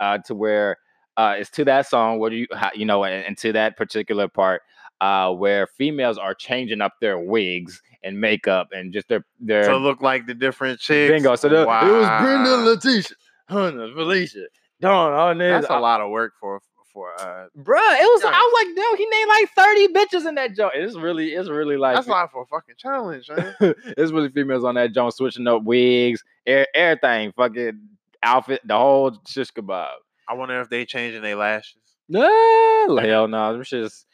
uh, 0.00 0.18
to 0.26 0.34
where 0.34 0.78
uh, 1.18 1.34
it's 1.38 1.50
to 1.50 1.64
that 1.66 1.86
song. 1.86 2.18
What 2.18 2.30
do 2.30 2.36
you, 2.36 2.46
how, 2.54 2.70
you 2.74 2.86
know, 2.86 3.04
and, 3.04 3.24
and 3.26 3.38
to 3.38 3.52
that 3.52 3.76
particular 3.76 4.26
part, 4.26 4.62
uh, 5.02 5.32
where 5.32 5.66
females 5.66 6.16
are 6.16 6.32
changing 6.34 6.80
up 6.80 6.94
their 7.00 7.18
wigs 7.18 7.82
and 8.02 8.18
makeup 8.18 8.68
and 8.72 8.90
just 8.92 9.08
their 9.08 9.24
their 9.38 9.68
to 9.68 9.76
look 9.76 10.00
like 10.00 10.26
the 10.26 10.34
different 10.34 10.80
chicks. 10.80 11.12
bingo. 11.12 11.36
So 11.36 11.50
the, 11.50 11.60
it 11.62 11.66
was 11.66 12.22
Brenda, 12.22 12.50
Wow. 12.50 12.64
Letitia, 12.64 13.16
Hunter, 13.50 13.90
Felicia, 13.94 14.46
Dawn, 14.80 15.12
all 15.12 15.34
this. 15.34 15.62
That's 15.62 15.70
a 15.70 15.78
lot 15.78 16.00
of 16.00 16.10
work 16.10 16.32
for 16.40 16.60
for 16.92 17.12
uh. 17.20 17.46
Bruh, 17.56 18.00
it 18.00 18.02
was. 18.02 18.22
I 18.24 18.30
was 18.30 18.64
like, 18.66 18.76
damn, 18.76 18.96
he 18.96 19.06
named 19.06 19.28
like 19.28 19.50
thirty 19.56 19.88
bitches 19.88 20.28
in 20.28 20.34
that 20.36 20.56
joint. 20.56 20.72
It's 20.74 20.96
really, 20.96 21.28
it's 21.34 21.48
really 21.48 21.76
like 21.76 21.94
That's 21.96 22.08
a 22.08 22.10
lot 22.10 22.32
for 22.32 22.42
a 22.42 22.46
fucking 22.46 22.74
challenge, 22.78 23.28
man. 23.36 23.54
it's 23.60 24.12
really 24.12 24.28
females 24.30 24.64
on 24.64 24.74
that 24.74 24.92
joint 24.92 25.14
switching 25.14 25.46
up 25.46 25.62
wigs, 25.62 26.22
e- 26.48 26.64
everything, 26.74 27.32
fucking 27.36 27.80
outfit, 28.22 28.60
the 28.64 28.76
whole 28.76 29.16
shish 29.26 29.50
kebab. 29.52 29.88
I 30.28 30.34
wonder 30.34 30.60
if 30.60 30.68
they 30.68 30.84
changing 30.84 31.22
their 31.22 31.36
lashes. 31.36 31.76
No, 32.08 32.98
hell 33.00 33.28
no, 33.28 33.52
them 33.52 33.62
shits. 33.62 34.04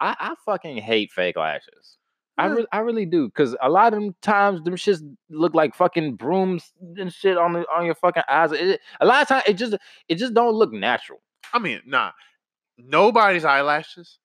I, 0.00 0.16
I 0.18 0.34
fucking 0.46 0.78
hate 0.78 1.12
fake 1.12 1.36
lashes. 1.36 1.96
I, 2.42 2.46
re- 2.46 2.66
I 2.72 2.78
really 2.78 3.06
do, 3.06 3.28
cause 3.30 3.56
a 3.62 3.68
lot 3.68 3.92
of 3.92 4.00
them 4.00 4.14
times 4.22 4.62
them 4.62 4.74
shits 4.76 5.00
look 5.28 5.54
like 5.54 5.74
fucking 5.74 6.16
brooms 6.16 6.72
and 6.98 7.12
shit 7.12 7.36
on 7.38 7.52
the 7.52 7.60
on 7.74 7.86
your 7.86 7.94
fucking 7.94 8.22
eyes. 8.28 8.52
It, 8.52 8.80
a 9.00 9.06
lot 9.06 9.22
of 9.22 9.28
times 9.28 9.44
it 9.46 9.54
just 9.54 9.76
it 10.08 10.16
just 10.16 10.34
don't 10.34 10.54
look 10.54 10.72
natural. 10.72 11.20
I 11.52 11.58
mean, 11.58 11.80
nah. 11.86 12.12
Nobody's 12.78 13.44
eyelashes 13.44 14.18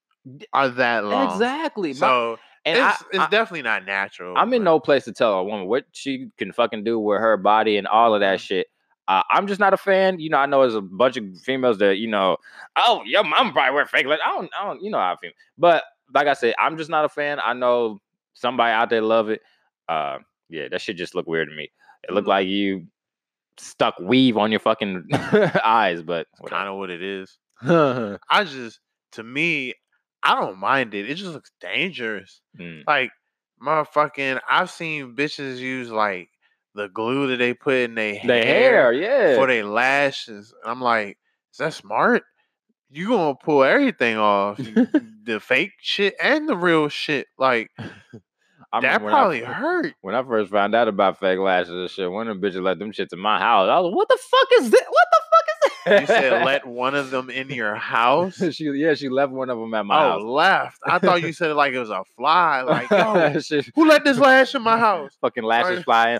are 0.53 0.69
that 0.69 1.03
long. 1.05 1.31
Exactly. 1.31 1.89
My- 1.93 1.99
So 1.99 2.37
and 2.65 2.77
it's, 2.77 2.85
I, 3.03 3.05
it's 3.11 3.19
I- 3.19 3.29
definitely 3.29 3.61
not 3.63 3.85
natural. 3.85 4.35
I'm 4.37 4.53
in 4.53 4.63
no 4.63 4.79
place 4.79 5.05
to 5.05 5.13
tell 5.13 5.33
a 5.33 5.43
woman 5.43 5.67
what 5.67 5.85
she 5.91 6.29
can 6.37 6.51
fucking 6.51 6.83
do 6.83 6.97
with 6.99 7.19
her 7.19 7.37
body 7.37 7.77
and 7.77 7.85
all 7.87 8.13
of 8.15 8.21
that 8.21 8.39
shit. 8.39 8.67
Uh, 9.07 9.21
I'm 9.29 9.45
just 9.45 9.59
not 9.59 9.71
a 9.73 9.77
fan. 9.77 10.19
You 10.19 10.31
know, 10.31 10.37
I 10.37 10.47
know 10.47 10.61
there's 10.61 10.73
a 10.73 10.81
bunch 10.81 11.15
of 11.15 11.25
females 11.43 11.77
that 11.77 11.97
you 11.97 12.07
know, 12.07 12.37
oh, 12.75 13.03
your 13.05 13.23
mom 13.23 13.51
probably 13.53 13.75
wear 13.75 13.85
fake. 13.85 14.07
Like, 14.07 14.19
I 14.25 14.29
don't, 14.29 14.49
I 14.59 14.65
don't, 14.65 14.81
you 14.81 14.89
know 14.89 14.97
how 14.97 15.13
I 15.13 15.15
feel. 15.17 15.29
But 15.59 15.83
like 16.11 16.25
I 16.27 16.33
said, 16.33 16.55
I'm 16.57 16.75
just 16.75 16.89
not 16.89 17.05
a 17.05 17.09
fan. 17.09 17.39
I 17.43 17.53
know 17.53 17.99
somebody 18.35 18.71
out 18.71 18.89
there 18.91 19.01
love 19.01 19.29
it. 19.29 19.41
Uh, 19.89 20.19
yeah, 20.49 20.67
that 20.69 20.81
shit 20.81 20.95
just 20.97 21.15
look 21.15 21.25
weird 21.27 21.49
to 21.49 21.55
me. 21.55 21.71
It 22.07 22.13
looked 22.13 22.27
Mhm. 22.27 22.29
like 22.29 22.47
you 22.47 22.85
stuck 23.57 23.95
weave 23.99 24.37
on 24.37 24.51
your 24.51 24.59
fucking 24.59 25.07
eyes, 25.63 26.03
but 26.03 26.27
kind 26.45 26.69
of 26.69 26.77
what 26.77 26.89
it 26.91 27.01
is. 27.01 27.37
I 27.63 28.43
just, 28.43 28.79
to 29.13 29.23
me, 29.23 29.73
I 30.21 30.35
don't 30.39 30.59
mind 30.59 30.93
it. 30.93 31.09
It 31.09 31.15
just 31.15 31.31
looks 31.33 31.51
dangerous. 31.61 32.41
Mm. 32.59 32.83
Like, 32.85 33.11
motherfucking, 33.61 34.39
I've 34.49 34.69
seen 34.69 35.15
bitches 35.15 35.57
use 35.57 35.89
like 35.89 36.29
the 36.73 36.89
glue 36.89 37.27
that 37.27 37.37
they 37.37 37.53
put 37.53 37.75
in 37.75 37.95
their 37.95 38.19
the 38.25 38.33
hair, 38.33 38.91
yeah. 38.91 39.35
for 39.35 39.47
their 39.47 39.63
lashes. 39.63 40.53
I'm 40.65 40.81
like, 40.81 41.17
is 41.53 41.57
that 41.59 41.73
smart? 41.73 42.23
You 42.89 43.07
gonna 43.09 43.35
pull 43.35 43.63
everything 43.63 44.17
off, 44.17 44.57
the 45.23 45.39
fake 45.41 45.71
shit 45.79 46.15
and 46.21 46.47
the 46.47 46.55
real 46.57 46.87
shit. 46.89 47.27
Like 47.37 47.71
I 48.77 48.81
that 48.81 49.01
when 49.01 49.13
I 49.13 49.17
probably 49.17 49.41
hurt. 49.41 49.93
When 50.01 50.15
I 50.15 50.23
first 50.23 50.51
found 50.51 50.75
out 50.75 50.87
about 50.87 51.19
fake 51.19 51.39
lashes 51.39 51.69
and 51.71 51.89
shit, 51.89 52.11
one 52.11 52.27
of 52.27 52.39
them 52.39 52.51
bitches 52.51 52.61
let 52.63 52.79
them 52.79 52.91
shit 52.91 53.09
to 53.11 53.17
my 53.17 53.39
house. 53.39 53.69
I 53.69 53.79
was 53.79 53.89
like, 53.89 53.95
what 53.95 54.09
the 54.09 54.17
fuck 54.29 54.47
is 54.59 54.69
this? 54.71 54.81
What 54.87 55.07
the 55.11 55.21
fuck 55.31 55.45
is 55.47 55.59
this? 55.59 55.71
You 56.01 56.07
said 56.07 56.43
let 56.45 56.65
one 56.65 56.95
of 56.95 57.11
them 57.11 57.29
in 57.29 57.49
your 57.49 57.75
house. 57.75 58.41
she 58.55 58.65
yeah, 58.71 58.95
she 58.95 59.07
left 59.07 59.31
one 59.31 59.49
of 59.51 59.59
them 59.59 59.71
at 59.75 59.85
my 59.85 59.95
Oh, 59.95 60.11
house. 60.13 60.23
left. 60.23 60.79
I 60.85 60.97
thought 60.99 61.21
you 61.21 61.31
said 61.33 61.51
it 61.51 61.55
like 61.55 61.73
it 61.73 61.79
was 61.79 61.91
a 61.91 62.03
fly. 62.17 62.61
Like, 62.63 63.41
Shit, 63.43 63.69
who 63.75 63.87
let 63.87 64.03
this 64.03 64.17
lash 64.17 64.55
in 64.55 64.63
my 64.63 64.77
house? 64.79 65.15
fucking 65.21 65.43
lashes 65.43 65.85
Right. 65.87 66.19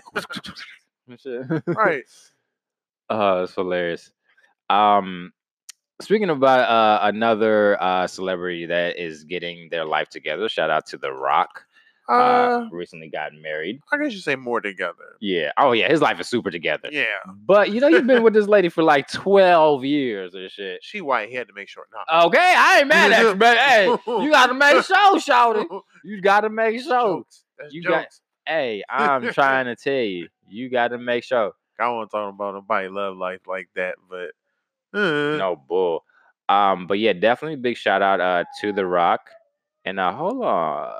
Right. 1.66 2.04
Oh, 3.10 3.42
it's 3.44 3.54
hilarious. 3.54 4.10
Um, 4.70 5.32
speaking 6.00 6.30
about 6.30 6.68
uh, 6.68 7.06
another 7.06 7.80
uh, 7.82 8.06
celebrity 8.06 8.66
that 8.66 8.98
is 8.98 9.24
getting 9.24 9.68
their 9.70 9.84
life 9.84 10.08
together, 10.08 10.48
shout 10.48 10.70
out 10.70 10.86
to 10.86 10.98
The 10.98 11.12
Rock. 11.12 11.65
Uh, 12.08 12.12
Uh, 12.12 12.68
recently 12.70 13.08
got 13.08 13.32
married. 13.34 13.80
I 13.92 13.96
guess 13.98 14.12
you 14.12 14.20
say 14.20 14.36
more 14.36 14.60
together. 14.60 15.16
Yeah. 15.20 15.50
Oh 15.56 15.72
yeah, 15.72 15.88
his 15.88 16.00
life 16.00 16.20
is 16.20 16.28
super 16.28 16.50
together. 16.52 16.88
Yeah. 16.92 17.04
But 17.46 17.70
you 17.70 17.80
know, 17.80 17.88
you've 17.88 18.06
been 18.06 18.22
with 18.22 18.32
this 18.34 18.46
lady 18.46 18.68
for 18.68 18.82
like 18.84 19.10
twelve 19.10 19.84
years 19.84 20.34
or 20.34 20.48
shit. 20.48 20.84
She 20.84 21.00
white. 21.00 21.28
He 21.28 21.34
had 21.34 21.48
to 21.48 21.54
make 21.54 21.68
sure. 21.68 21.84
Nah. 21.92 22.26
Okay, 22.26 22.54
I 22.56 22.78
ain't 22.80 22.88
mad 22.88 23.10
at 23.12 23.22
you, 23.22 23.34
but 23.34 23.58
hey, 23.58 23.86
you 24.06 24.30
gotta 24.30 24.54
make 24.54 24.84
sure, 24.84 25.18
shouty. 25.18 25.66
You 26.04 26.20
gotta 26.20 26.48
make 26.48 26.80
sure. 26.80 26.90
Jokes. 27.18 27.42
That's 27.58 27.74
You 27.74 27.82
got- 27.82 28.02
jokes. 28.04 28.20
Hey, 28.46 28.84
I'm 28.90 29.32
trying 29.32 29.64
to 29.66 29.74
tell 29.74 29.92
you, 29.92 30.28
you 30.48 30.68
gotta 30.70 30.98
make 30.98 31.24
sure. 31.24 31.52
I 31.80 31.88
won't 31.88 32.10
talk 32.10 32.32
about 32.32 32.54
nobody 32.54 32.88
love 32.88 33.16
life 33.16 33.40
like 33.48 33.68
that, 33.74 33.96
but 34.08 34.30
uh, 34.96 35.36
No 35.36 35.56
bull. 35.68 36.04
Um, 36.48 36.86
but 36.86 37.00
yeah, 37.00 37.12
definitely 37.14 37.56
big 37.56 37.76
shout 37.76 38.00
out 38.02 38.20
uh 38.20 38.44
to 38.60 38.72
The 38.72 38.86
Rock. 38.86 39.28
And 39.84 39.98
uh 39.98 40.12
hold 40.12 40.44
on. 40.44 40.92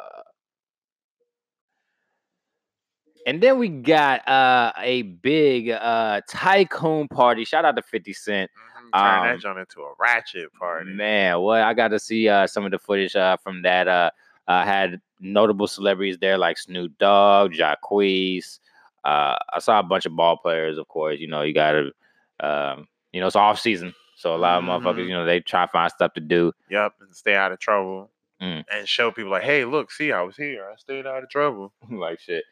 And 3.26 3.42
then 3.42 3.58
we 3.58 3.68
got 3.68 4.26
uh 4.28 4.72
a 4.78 5.02
big 5.02 5.70
uh 5.70 6.20
tycoon 6.28 7.08
party. 7.08 7.44
Shout 7.44 7.64
out 7.64 7.76
to 7.76 7.82
50 7.82 8.12
Cent. 8.12 8.50
mhm, 8.50 8.98
turn 8.98 9.18
Um, 9.18 9.26
that 9.26 9.40
joint 9.40 9.58
into 9.58 9.80
a 9.82 9.92
ratchet 9.98 10.52
party. 10.54 10.92
Man, 10.92 11.40
well, 11.42 11.62
I 11.62 11.74
got 11.74 11.88
to 11.88 11.98
see 11.98 12.28
uh 12.28 12.46
some 12.46 12.64
of 12.64 12.70
the 12.70 12.78
footage 12.78 13.14
uh 13.16 13.36
from 13.38 13.62
that. 13.62 13.88
Uh, 13.88 14.10
uh 14.48 14.64
had 14.64 15.00
notable 15.20 15.66
celebrities 15.66 16.18
there 16.18 16.38
like 16.38 16.56
Snoop 16.56 16.92
Dogg, 16.98 17.52
Jacquees. 17.52 18.60
Uh, 19.04 19.36
I 19.52 19.58
saw 19.60 19.78
a 19.80 19.82
bunch 19.82 20.04
of 20.06 20.14
ball 20.16 20.36
players, 20.36 20.78
of 20.78 20.88
course. 20.88 21.18
You 21.20 21.28
know, 21.28 21.42
you 21.42 21.52
got 21.54 21.72
to, 21.72 21.92
um, 22.40 22.88
you 23.12 23.20
know, 23.20 23.26
it's 23.28 23.36
off 23.36 23.58
season, 23.60 23.94
so 24.16 24.34
a 24.34 24.36
lot 24.36 24.58
of 24.58 24.64
motherfuckers, 24.64 25.04
Mhm. 25.04 25.08
you 25.08 25.14
know, 25.14 25.24
they 25.24 25.38
try 25.40 25.64
to 25.64 25.70
find 25.70 25.90
stuff 25.92 26.12
to 26.14 26.20
do. 26.20 26.52
Yep, 26.70 26.92
and 27.00 27.14
stay 27.14 27.34
out 27.36 27.52
of 27.52 27.58
trouble. 27.60 28.10
Mm. 28.42 28.64
And 28.70 28.88
show 28.88 29.10
people 29.12 29.30
like, 29.30 29.44
hey, 29.44 29.64
look, 29.64 29.90
see, 29.92 30.10
I 30.12 30.22
was 30.22 30.36
here. 30.36 30.68
I 30.70 30.76
stayed 30.76 31.06
out 31.06 31.22
of 31.22 31.30
trouble. 31.30 31.72
like 31.90 32.20
shit. 32.20 32.44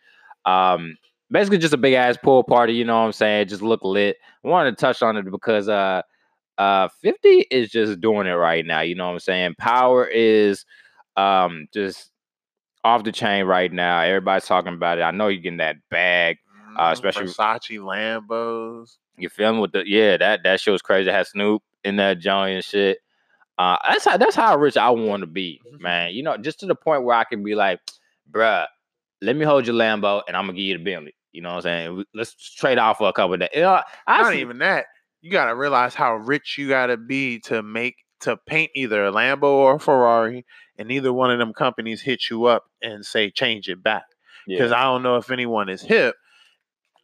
Um, 0.46 0.96
basically 1.30 1.58
just 1.58 1.74
a 1.74 1.78
big 1.78 1.94
ass 1.94 2.16
pool 2.22 2.42
party. 2.44 2.74
You 2.74 2.84
know 2.84 2.98
what 2.98 3.06
I'm 3.06 3.12
saying? 3.12 3.48
Just 3.48 3.62
look 3.62 3.82
lit. 3.84 4.16
I 4.44 4.48
wanted 4.48 4.72
to 4.72 4.76
touch 4.80 5.02
on 5.02 5.16
it 5.16 5.30
because 5.30 5.68
uh, 5.68 6.02
uh, 6.58 6.88
50 7.00 7.28
is 7.50 7.70
just 7.70 8.00
doing 8.00 8.26
it 8.26 8.32
right 8.32 8.64
now. 8.64 8.80
You 8.80 8.94
know 8.94 9.06
what 9.06 9.12
I'm 9.14 9.20
saying? 9.20 9.54
Power 9.58 10.06
is 10.06 10.64
um 11.16 11.66
just 11.72 12.10
off 12.82 13.04
the 13.04 13.12
chain 13.12 13.44
right 13.46 13.72
now. 13.72 14.00
Everybody's 14.00 14.46
talking 14.46 14.74
about 14.74 14.98
it. 14.98 15.02
I 15.02 15.10
know 15.12 15.28
you're 15.28 15.40
getting 15.42 15.58
that 15.58 15.76
bag. 15.90 16.38
Uh, 16.76 16.90
Mhm, 16.90 16.92
especially- 16.92 17.26
Versace 17.26 17.78
Lambos. 17.78 18.96
You 19.16 19.28
feeling 19.28 19.60
with 19.60 19.72
the 19.72 19.84
yeah 19.88 20.16
that 20.16 20.42
that 20.42 20.60
shit 20.60 20.72
was 20.72 20.82
crazy. 20.82 21.08
It 21.08 21.12
had 21.12 21.26
Snoop 21.28 21.62
in 21.84 21.96
that 21.96 22.18
joint 22.18 22.56
and 22.56 22.64
shit. 22.64 22.98
Uh, 23.56 23.76
that's 23.88 24.04
how 24.04 24.16
that's 24.16 24.34
how 24.34 24.56
rich 24.58 24.76
I 24.76 24.90
want 24.90 25.20
to 25.20 25.28
be, 25.28 25.60
man. 25.78 26.12
You 26.12 26.24
know, 26.24 26.36
just 26.36 26.58
to 26.60 26.66
the 26.66 26.74
point 26.74 27.04
where 27.04 27.16
I 27.16 27.22
can 27.22 27.44
be 27.44 27.54
like, 27.54 27.78
bruh, 28.28 28.66
let 29.20 29.36
me 29.36 29.44
hold 29.44 29.66
your 29.66 29.76
Lambo 29.76 30.22
and 30.26 30.36
I'm 30.36 30.44
gonna 30.46 30.56
give 30.56 30.66
you 30.66 30.78
the 30.78 30.84
Bentley. 30.84 31.14
You 31.32 31.42
know 31.42 31.50
what 31.50 31.66
I'm 31.66 31.94
saying? 31.96 32.04
Let's 32.14 32.34
trade 32.54 32.78
off 32.78 32.98
for 32.98 33.08
a 33.08 33.12
couple 33.12 33.34
of 33.34 33.40
days. 33.40 33.50
You 33.54 33.62
know, 33.62 33.82
I 34.06 34.22
Not 34.22 34.32
see- 34.32 34.40
even 34.40 34.58
that. 34.58 34.86
You 35.20 35.30
gotta 35.30 35.54
realize 35.54 35.94
how 35.94 36.16
rich 36.16 36.56
you 36.58 36.68
gotta 36.68 36.96
be 36.96 37.40
to 37.40 37.62
make 37.62 37.96
to 38.20 38.36
paint 38.46 38.70
either 38.74 39.04
a 39.06 39.12
Lambo 39.12 39.44
or 39.44 39.76
a 39.76 39.80
Ferrari, 39.80 40.46
and 40.78 40.88
neither 40.88 41.12
one 41.12 41.30
of 41.30 41.38
them 41.38 41.52
companies 41.52 42.02
hit 42.02 42.30
you 42.30 42.44
up 42.44 42.64
and 42.82 43.04
say 43.04 43.30
change 43.30 43.68
it 43.68 43.82
back. 43.82 44.04
Because 44.46 44.70
yeah. 44.70 44.80
I 44.80 44.84
don't 44.84 45.02
know 45.02 45.16
if 45.16 45.30
anyone 45.30 45.68
is 45.68 45.82
hip. 45.82 46.14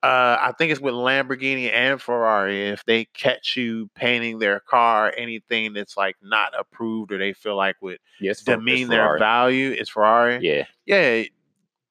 Uh, 0.02 0.38
I 0.40 0.52
think 0.56 0.72
it's 0.72 0.80
with 0.80 0.94
Lamborghini 0.94 1.70
and 1.70 2.00
Ferrari. 2.00 2.68
If 2.68 2.84
they 2.86 3.04
catch 3.06 3.54
you 3.56 3.90
painting 3.94 4.38
their 4.38 4.60
car 4.60 5.12
anything 5.14 5.74
that's 5.74 5.94
like 5.94 6.16
not 6.22 6.52
approved 6.58 7.12
or 7.12 7.18
they 7.18 7.34
feel 7.34 7.56
like 7.56 7.76
would 7.82 7.98
yes, 8.18 8.42
demean 8.42 8.88
their 8.88 9.18
value, 9.18 9.74
it's 9.78 9.90
Ferrari. 9.90 10.38
Yeah, 10.40 10.64
yeah, 10.86 11.24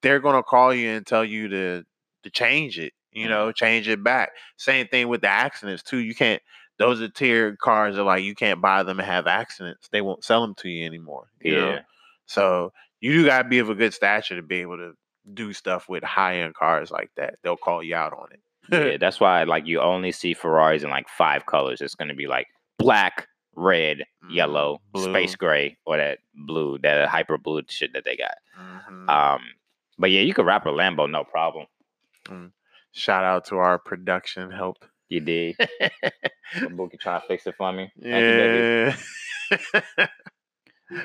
they're 0.02 0.20
gonna 0.20 0.42
call 0.42 0.74
you 0.74 0.90
and 0.90 1.06
tell 1.06 1.24
you 1.24 1.48
to 1.48 1.84
to 2.22 2.30
change 2.30 2.78
it. 2.78 2.92
You 3.12 3.26
Mhm. 3.26 3.30
know, 3.30 3.52
change 3.52 3.88
it 3.88 4.02
back. 4.04 4.30
Same 4.56 4.86
thing 4.86 5.08
with 5.08 5.22
the 5.22 5.28
accidents 5.28 5.82
too. 5.82 5.98
You 5.98 6.14
can't. 6.14 6.42
Those 6.78 7.00
are 7.02 7.08
tiered 7.08 7.58
cars 7.58 7.98
are 7.98 8.02
like 8.04 8.22
you 8.24 8.34
can't 8.34 8.60
buy 8.60 8.82
them 8.82 9.00
and 9.00 9.06
have 9.08 9.26
accidents. 9.26 9.88
They 9.88 10.00
won't 10.00 10.24
sell 10.24 10.40
them 10.40 10.54
to 10.56 10.68
you 10.68 10.86
anymore. 10.86 11.28
You 11.40 11.54
know? 11.56 11.70
yeah. 11.72 11.80
So 12.26 12.72
you 13.00 13.12
do 13.12 13.26
gotta 13.26 13.48
be 13.48 13.58
of 13.58 13.68
a 13.70 13.74
good 13.74 13.92
stature 13.94 14.36
to 14.36 14.42
be 14.42 14.60
able 14.60 14.76
to 14.78 14.92
do 15.34 15.52
stuff 15.52 15.88
with 15.88 16.02
high 16.02 16.36
end 16.38 16.54
cars 16.54 16.90
like 16.90 17.10
that. 17.16 17.36
They'll 17.42 17.56
call 17.56 17.82
you 17.82 17.94
out 17.96 18.12
on 18.12 18.28
it. 18.32 18.40
yeah, 18.70 18.96
that's 18.98 19.18
why 19.20 19.42
like 19.44 19.66
you 19.66 19.80
only 19.80 20.12
see 20.12 20.32
Ferraris 20.32 20.82
in 20.84 20.90
like 20.90 21.08
five 21.08 21.44
colors. 21.46 21.80
It's 21.80 21.94
gonna 21.96 22.14
be 22.14 22.26
like 22.28 22.46
black, 22.78 23.26
red, 23.56 24.04
Mhm, 24.24 24.30
yellow, 24.34 24.80
space 24.96 25.34
gray, 25.36 25.76
or 25.84 25.96
that 25.96 26.20
blue, 26.34 26.78
that 26.78 27.08
hyper 27.08 27.36
blue 27.36 27.62
shit 27.68 27.92
that 27.94 28.04
they 28.04 28.16
got. 28.16 28.34
Mhm. 28.58 29.10
Um, 29.10 29.42
but 30.00 30.10
yeah, 30.10 30.22
you 30.22 30.34
could 30.34 30.46
wrap 30.46 30.66
a 30.66 30.70
Lambo, 30.70 31.08
no 31.08 31.22
problem. 31.24 31.66
Shout 32.92 33.22
out 33.22 33.44
to 33.46 33.56
our 33.56 33.78
production 33.78 34.50
help. 34.50 34.84
You 35.08 35.20
did. 35.20 35.56
Bookie 36.70 36.96
trying 36.96 37.20
to 37.20 37.26
fix 37.26 37.46
it 37.46 37.54
for 37.56 37.72
me. 37.72 37.92
Thank 38.00 38.14
you, 38.14 38.34
baby. 38.40 38.96
Yeah. 39.98 40.06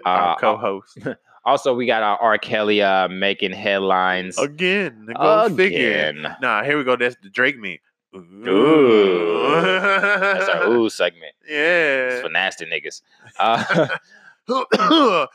Uh, 0.03 0.09
our 0.09 0.39
co-host. 0.39 0.97
Also, 1.45 1.75
we 1.75 1.85
got 1.85 2.01
our 2.01 2.17
R. 2.17 2.37
Kelly 2.39 2.81
uh, 2.81 3.07
making 3.07 3.51
headlines 3.51 4.35
Again, 4.39 5.07
go 5.15 5.47
figure. 5.55 5.89
again. 5.89 6.35
Nah, 6.41 6.63
here 6.63 6.75
we 6.75 6.83
go. 6.83 6.95
That's 6.95 7.15
the 7.21 7.29
Drake 7.29 7.59
me. 7.59 7.81
Ooh. 8.15 9.51
That's 9.61 10.49
our 10.49 10.69
ooh 10.71 10.89
segment. 10.89 11.35
Yeah. 11.47 12.07
It's 12.09 12.21
for 12.21 12.29
nasty 12.29 12.65
niggas. 12.65 13.01
Uh, 14.47 15.27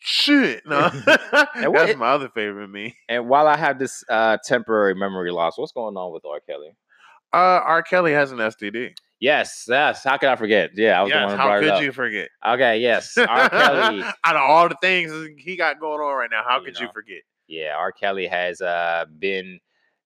Shit. 0.00 0.64
No. 0.66 0.88
That's 1.06 1.96
my 1.96 2.10
other 2.10 2.28
favorite 2.28 2.68
me. 2.68 2.96
and 3.08 3.28
while 3.28 3.46
I 3.48 3.56
have 3.56 3.78
this 3.78 4.04
uh, 4.08 4.38
temporary 4.44 4.94
memory 4.94 5.30
loss, 5.30 5.58
what's 5.58 5.72
going 5.72 5.96
on 5.96 6.12
with 6.12 6.24
R. 6.24 6.40
Kelly? 6.40 6.70
Uh, 7.32 7.36
R. 7.64 7.82
Kelly 7.82 8.12
has 8.12 8.32
an 8.32 8.38
STD. 8.38 8.94
Yes, 9.20 9.66
yes. 9.68 10.04
How 10.04 10.16
could 10.16 10.28
I 10.28 10.36
forget? 10.36 10.70
Yeah, 10.74 11.00
I 11.00 11.02
was 11.02 11.10
the 11.10 11.16
Yes, 11.18 11.24
one 11.26 11.30
who 11.32 11.36
how 11.36 11.46
brought 11.48 11.64
it 11.64 11.70
could 11.72 11.82
you 11.84 11.92
forget? 11.92 12.28
Okay, 12.46 12.78
yes. 12.78 13.18
R. 13.18 13.48
Kelly. 13.50 14.02
Out 14.24 14.36
of 14.36 14.42
all 14.42 14.68
the 14.68 14.76
things 14.80 15.12
he 15.38 15.56
got 15.56 15.80
going 15.80 16.00
on 16.00 16.14
right 16.16 16.30
now, 16.30 16.42
how 16.46 16.60
You 16.60 16.64
could 16.66 16.78
you 16.78 16.88
forget? 16.94 17.22
Yeah, 17.48 17.74
R. 17.76 17.90
Kelly 17.90 18.26
has 18.28 18.60
uh, 18.60 19.06
been 19.18 19.58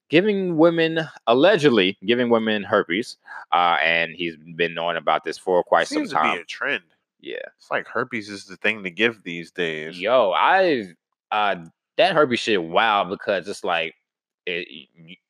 giving 0.08 0.56
women, 0.56 1.00
allegedly 1.26 1.99
giving 2.06 2.30
women 2.30 2.62
herpes, 2.62 3.18
uh, 3.52 3.76
and 3.82 4.12
he's 4.14 4.37
been 4.56 4.72
knowing 4.75 4.96
about 4.96 5.25
this 5.25 5.37
for 5.37 5.62
quite 5.62 5.88
Seems 5.88 6.11
some 6.11 6.22
to 6.22 6.25
time. 6.28 6.37
be 6.38 6.42
a 6.42 6.44
trend. 6.46 6.82
Yeah. 7.23 7.37
It's 7.57 7.71
like 7.71 7.87
herpes 7.87 8.29
is 8.29 8.45
the 8.45 8.57
thing 8.57 8.83
to 8.85 8.91
give 8.91 9.23
these 9.23 9.50
days. 9.50 9.99
Yo, 9.99 10.33
I've 10.33 10.93
uh, 11.31 11.57
that 11.97 12.14
herpes 12.14 12.41
shit 12.41 12.62
wow 12.62 13.05
because 13.05 13.49
it's 13.49 13.64
like 13.64 13.95
it, 14.47 14.67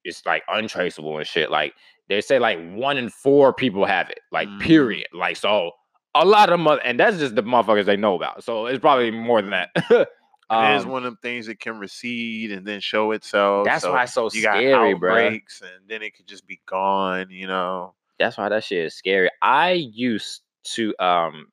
it's 0.05 0.25
like 0.27 0.43
untraceable 0.49 1.19
and 1.19 1.27
shit. 1.27 1.51
Like 1.51 1.75
they 2.09 2.21
say, 2.21 2.39
like 2.39 2.59
one 2.73 2.97
in 2.99 3.09
four 3.11 3.53
people 3.53 3.85
have 3.85 4.11
it. 4.11 4.21
Like 4.33 4.49
Mm. 4.49 4.61
period. 4.61 5.09
Like 5.13 5.37
so, 5.37 5.73
a 6.15 6.25
lot 6.25 6.51
of 6.51 6.59
mother, 6.61 6.81
and 6.83 6.99
that's 6.99 7.19
just 7.19 7.35
the 7.37 7.43
motherfuckers 7.43 7.85
they 7.85 7.97
know 7.97 8.15
about. 8.17 8.43
So 8.45 8.67
it's 8.67 8.81
probably 8.81 9.11
more 9.11 9.41
than 9.43 9.51
that. 9.51 9.71
It 10.51 10.77
is 10.77 10.85
Um, 10.85 10.91
one 10.91 10.99
of 11.07 11.13
them 11.13 11.19
things 11.23 11.47
that 11.47 11.61
can 11.61 11.79
recede 11.79 12.53
and 12.53 12.67
then 12.67 12.81
show 12.81 13.13
itself. 13.13 13.65
that's 13.65 13.85
so 13.85 13.93
why 13.95 14.03
it's 14.03 14.13
so 14.13 14.29
you 14.35 14.43
got 14.43 14.57
scary, 14.59 14.93
bro. 14.93 15.11
outbreaks 15.15 15.63
and 15.63 15.89
then 15.89 16.03
it 16.03 16.15
could 16.15 16.27
just 16.27 16.47
be 16.47 16.61
gone, 16.67 17.29
you 17.31 17.47
know. 17.47 17.95
That's 18.19 18.37
why 18.37 18.51
that 18.51 18.63
shit 18.63 18.85
is 18.85 18.95
scary. 18.95 19.31
I 19.41 19.71
used 19.73 20.43
to 20.75 20.95
um 20.99 21.47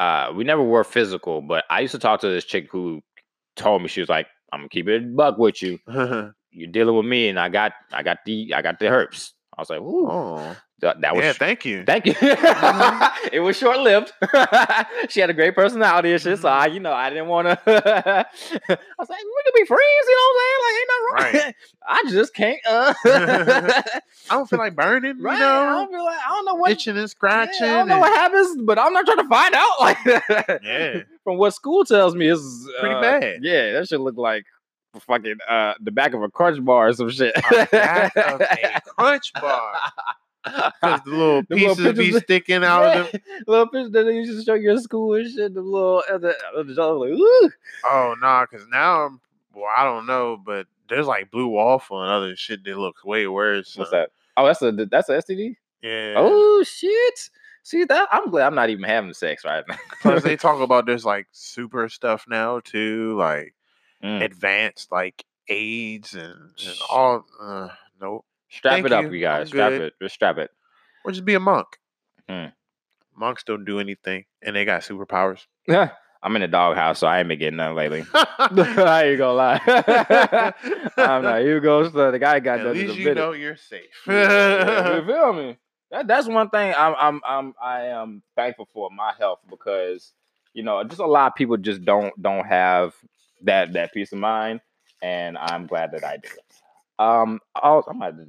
uh 0.00 0.32
we 0.34 0.42
never 0.44 0.62
were 0.64 0.82
physical, 0.84 1.42
but 1.42 1.64
I 1.70 1.80
used 1.80 1.92
to 1.92 2.00
talk 2.00 2.20
to 2.22 2.28
this 2.28 2.44
chick 2.44 2.68
who 2.72 3.02
told 3.56 3.82
me 3.82 3.88
she 3.88 4.00
was 4.00 4.08
like, 4.08 4.26
I'm 4.52 4.60
gonna 4.60 4.68
keep 4.70 4.88
it 4.88 5.04
a 5.04 5.06
buck 5.06 5.38
with 5.38 5.62
you. 5.62 5.78
You're 6.52 6.72
dealing 6.72 6.96
with 6.96 7.06
me 7.06 7.28
and 7.28 7.38
I 7.38 7.48
got 7.48 7.72
I 7.92 8.02
got 8.02 8.18
the 8.26 8.52
I 8.54 8.62
got 8.62 8.80
the 8.80 8.88
herpes. 8.88 9.34
I 9.60 9.62
was 9.62 9.68
like, 9.68 9.80
Ooh, 9.80 10.08
oh, 10.10 10.56
that, 10.80 11.02
that 11.02 11.14
was 11.14 11.22
yeah, 11.22 11.34
thank 11.34 11.66
you. 11.66 11.84
Thank 11.84 12.06
you. 12.06 12.14
it 13.30 13.42
was 13.44 13.58
short 13.58 13.78
lived. 13.80 14.10
she 15.10 15.20
had 15.20 15.28
a 15.28 15.34
great 15.34 15.54
personality 15.54 16.12
and 16.12 16.22
shit. 16.22 16.38
So 16.38 16.48
I, 16.48 16.68
you 16.68 16.80
know, 16.80 16.94
I 16.94 17.10
didn't 17.10 17.28
want 17.28 17.48
to. 17.48 17.58
I 17.66 18.24
was 18.98 19.08
like, 19.10 19.20
we 19.20 19.42
could 19.44 19.54
be 19.54 19.66
friends. 19.66 20.06
You 20.08 20.16
know 20.16 20.22
what 20.24 20.40
I'm 20.40 20.40
saying? 20.40 20.60
Like, 20.64 20.74
ain't 20.78 20.88
nothing 20.88 21.04
wrong. 21.12 21.44
Right. 21.44 21.54
I 21.86 22.04
just 22.08 22.34
can't. 22.34 22.60
Uh, 22.66 22.94
I 24.30 24.34
don't 24.34 24.48
feel 24.48 24.58
like 24.58 24.74
burning, 24.74 25.20
right? 25.20 25.38
you 25.38 25.44
I 25.44 25.66
know, 25.66 25.78
don't 25.80 25.90
feel 25.92 26.04
like 26.06 26.18
I 26.18 26.28
don't 26.30 26.44
know 26.46 26.54
what. 26.54 26.70
itching 26.70 26.92
and 26.92 27.00
yeah, 27.02 27.06
scratching. 27.06 27.68
I 27.68 27.72
don't 27.80 27.88
know 27.88 27.98
what 27.98 28.16
happens, 28.16 28.62
but 28.62 28.78
I'm 28.78 28.94
not 28.94 29.04
trying 29.04 29.18
to 29.18 29.28
find 29.28 29.54
out. 29.54 29.80
Like, 29.80 29.98
Yeah. 30.64 31.02
From 31.24 31.36
what 31.36 31.50
school 31.50 31.84
tells 31.84 32.14
me, 32.14 32.28
is 32.28 32.66
Pretty 32.80 32.94
uh, 32.94 33.00
bad. 33.02 33.40
Yeah, 33.42 33.72
that 33.72 33.88
should 33.88 34.00
look 34.00 34.16
like 34.16 34.46
fucking 34.98 35.36
uh 35.48 35.74
the 35.80 35.90
back 35.90 36.14
of 36.14 36.22
a 36.22 36.28
crunch 36.28 36.64
bar 36.64 36.88
or 36.88 36.92
some 36.92 37.10
shit. 37.10 37.34
Back 37.70 38.16
of 38.16 38.40
a 38.40 38.80
crunch 38.86 39.32
bar. 39.34 39.72
Because 40.42 41.00
the 41.04 41.10
little 41.10 41.42
The 41.50 41.54
little 41.56 41.76
pieces 41.76 41.98
be 41.98 42.18
sticking 42.18 42.64
out 42.64 42.82
of 42.82 43.12
them. 43.12 43.20
little 43.46 43.68
pieces 43.68 43.92
that 43.92 44.04
they 44.04 44.14
used 44.14 44.38
to 44.38 44.42
show 44.42 44.54
you 44.54 44.70
in 44.70 44.80
school 44.80 45.14
and 45.14 45.30
shit. 45.30 45.52
The 45.52 45.60
little, 45.60 46.02
uh, 46.10 46.16
the, 46.16 46.30
uh, 46.30 46.62
the, 46.62 46.82
like, 46.82 47.10
ooh. 47.10 47.50
Oh, 47.84 48.14
nah, 48.22 48.46
because 48.50 48.66
now 48.68 49.04
I'm, 49.04 49.20
well, 49.54 49.68
I 49.76 49.84
don't 49.84 50.06
know, 50.06 50.38
but 50.42 50.66
there's 50.88 51.06
like 51.06 51.30
blue 51.30 51.46
waffle 51.46 52.02
and 52.02 52.10
other 52.10 52.36
shit 52.36 52.64
that 52.64 52.78
looks 52.78 53.04
way 53.04 53.26
worse. 53.26 53.76
What's 53.76 53.90
that? 53.90 54.10
Oh, 54.36 54.46
that's 54.46 54.62
a 54.62 54.72
that's 54.72 55.08
a 55.08 55.18
STD. 55.18 55.56
Yeah. 55.82 56.14
Oh 56.16 56.62
shit! 56.62 57.30
See 57.62 57.84
that? 57.84 58.08
I'm 58.12 58.30
glad 58.30 58.46
I'm 58.46 58.54
not 58.54 58.70
even 58.70 58.84
having 58.84 59.14
sex 59.14 59.44
right 59.44 59.64
now. 59.68 59.76
Plus, 60.02 60.22
they 60.22 60.36
talk 60.36 60.60
about 60.60 60.86
there's 60.86 61.04
like 61.04 61.26
super 61.32 61.88
stuff 61.88 62.26
now 62.28 62.60
too, 62.60 63.16
like 63.16 63.54
Mm. 64.02 64.22
advanced 64.24 64.90
like 64.90 65.24
AIDS 65.48 66.14
and, 66.14 66.32
and 66.32 66.76
all. 66.90 67.24
Uh, 67.40 67.68
nope. 68.00 68.24
strap 68.48 68.74
thank 68.74 68.86
it 68.86 68.92
up, 68.92 69.04
you. 69.04 69.12
you 69.12 69.20
guys. 69.20 69.48
Strap 69.48 69.72
it. 69.72 69.94
Just 70.00 70.14
strap 70.14 70.38
it. 70.38 70.50
Or 71.04 71.12
just 71.12 71.24
be 71.24 71.34
a 71.34 71.40
monk. 71.40 71.66
Hmm. 72.28 72.46
Monks 73.16 73.42
don't 73.44 73.64
do 73.64 73.80
anything, 73.80 74.24
and 74.42 74.56
they 74.56 74.64
got 74.64 74.82
superpowers. 74.82 75.46
Yeah. 75.66 75.90
I'm 76.22 76.36
in 76.36 76.42
the 76.42 76.48
doghouse, 76.48 76.98
so 76.98 77.06
I 77.06 77.20
ain't 77.20 77.28
been 77.28 77.38
getting 77.38 77.56
none 77.56 77.74
lately. 77.74 78.04
I 78.14 79.04
ain't 79.06 79.18
gonna 79.18 79.32
lie. 79.32 80.52
I'm 80.98 81.22
not. 81.22 81.44
You 81.44 81.60
go. 81.60 81.88
So 81.90 82.10
the 82.10 82.18
guy 82.18 82.40
got 82.40 82.60
At 82.60 82.74
least 82.74 82.96
you 82.96 83.10
it. 83.10 83.14
know 83.14 83.32
you're 83.32 83.56
safe. 83.56 83.88
You 84.06 84.12
feel 84.12 85.32
me? 85.32 85.56
That, 85.90 86.06
that's 86.06 86.28
one 86.28 86.50
thing 86.50 86.74
I'm 86.76 86.94
I'm 86.98 87.20
I'm 87.26 87.54
I 87.60 87.86
am 87.86 88.22
thankful 88.36 88.68
for 88.72 88.90
my 88.90 89.12
health 89.18 89.40
because 89.48 90.12
you 90.52 90.62
know 90.62 90.84
just 90.84 91.00
a 91.00 91.06
lot 91.06 91.28
of 91.28 91.34
people 91.34 91.56
just 91.56 91.84
don't 91.84 92.12
don't 92.22 92.46
have 92.46 92.94
that 93.42 93.72
that 93.74 93.92
peace 93.92 94.12
of 94.12 94.18
mind, 94.18 94.60
and 95.02 95.36
I'm 95.38 95.66
glad 95.66 95.92
that 95.92 96.04
I 96.04 96.16
do. 96.18 96.28
Um, 97.02 97.40
I'll, 97.54 97.84
I'm 97.88 97.98
gonna 97.98 98.26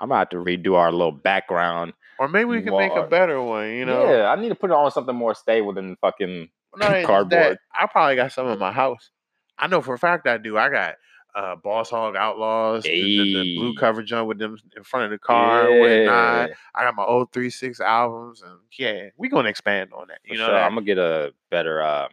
I'm 0.00 0.08
gonna 0.08 0.18
have 0.18 0.30
to 0.30 0.36
redo 0.36 0.74
our 0.74 0.90
little 0.90 1.12
background. 1.12 1.92
or 2.18 2.28
maybe 2.28 2.46
we 2.46 2.62
can 2.62 2.76
make 2.76 2.92
a 2.92 3.06
better 3.06 3.40
one. 3.42 3.70
You 3.70 3.84
know, 3.84 4.10
yeah, 4.10 4.26
I 4.28 4.36
need 4.40 4.48
to 4.48 4.54
put 4.54 4.70
it 4.70 4.74
on 4.74 4.90
something 4.90 5.14
more 5.14 5.34
stable 5.34 5.72
than 5.72 5.96
fucking. 5.96 6.48
No, 6.76 7.02
cardboard. 7.06 7.58
I 7.78 7.86
probably 7.86 8.16
got 8.16 8.32
some 8.32 8.48
in 8.48 8.58
my 8.58 8.72
house. 8.72 9.10
I 9.58 9.66
know 9.66 9.80
for 9.82 9.94
a 9.94 9.98
fact 9.98 10.26
I 10.26 10.38
do. 10.38 10.56
I 10.56 10.70
got 10.70 10.94
uh 11.34 11.54
Boss 11.56 11.90
Hogg 11.90 12.14
Outlawz, 12.14 12.82
the, 12.82 12.90
the, 12.90 13.34
the 13.34 13.56
blue 13.58 13.74
cover 13.76 14.02
joint 14.02 14.26
with 14.26 14.38
them 14.38 14.56
in 14.76 14.82
front 14.82 15.04
of 15.04 15.10
the 15.12 15.18
car. 15.18 15.68
Yeah, 15.70 16.48
I 16.74 16.82
got 16.82 16.96
my 16.96 17.04
old 17.04 17.32
three 17.32 17.50
six 17.50 17.78
albums, 17.80 18.42
and 18.42 18.58
yeah, 18.76 19.10
we 19.16 19.28
gonna 19.28 19.48
expand 19.48 19.90
on 19.92 20.08
that. 20.08 20.18
for 20.26 20.32
You 20.32 20.38
know, 20.40 20.46
sure. 20.46 20.56
I'm 20.58 20.72
gonna 20.74 20.86
get 20.86 20.98
a 20.98 21.32
better 21.50 21.82
um, 21.82 22.08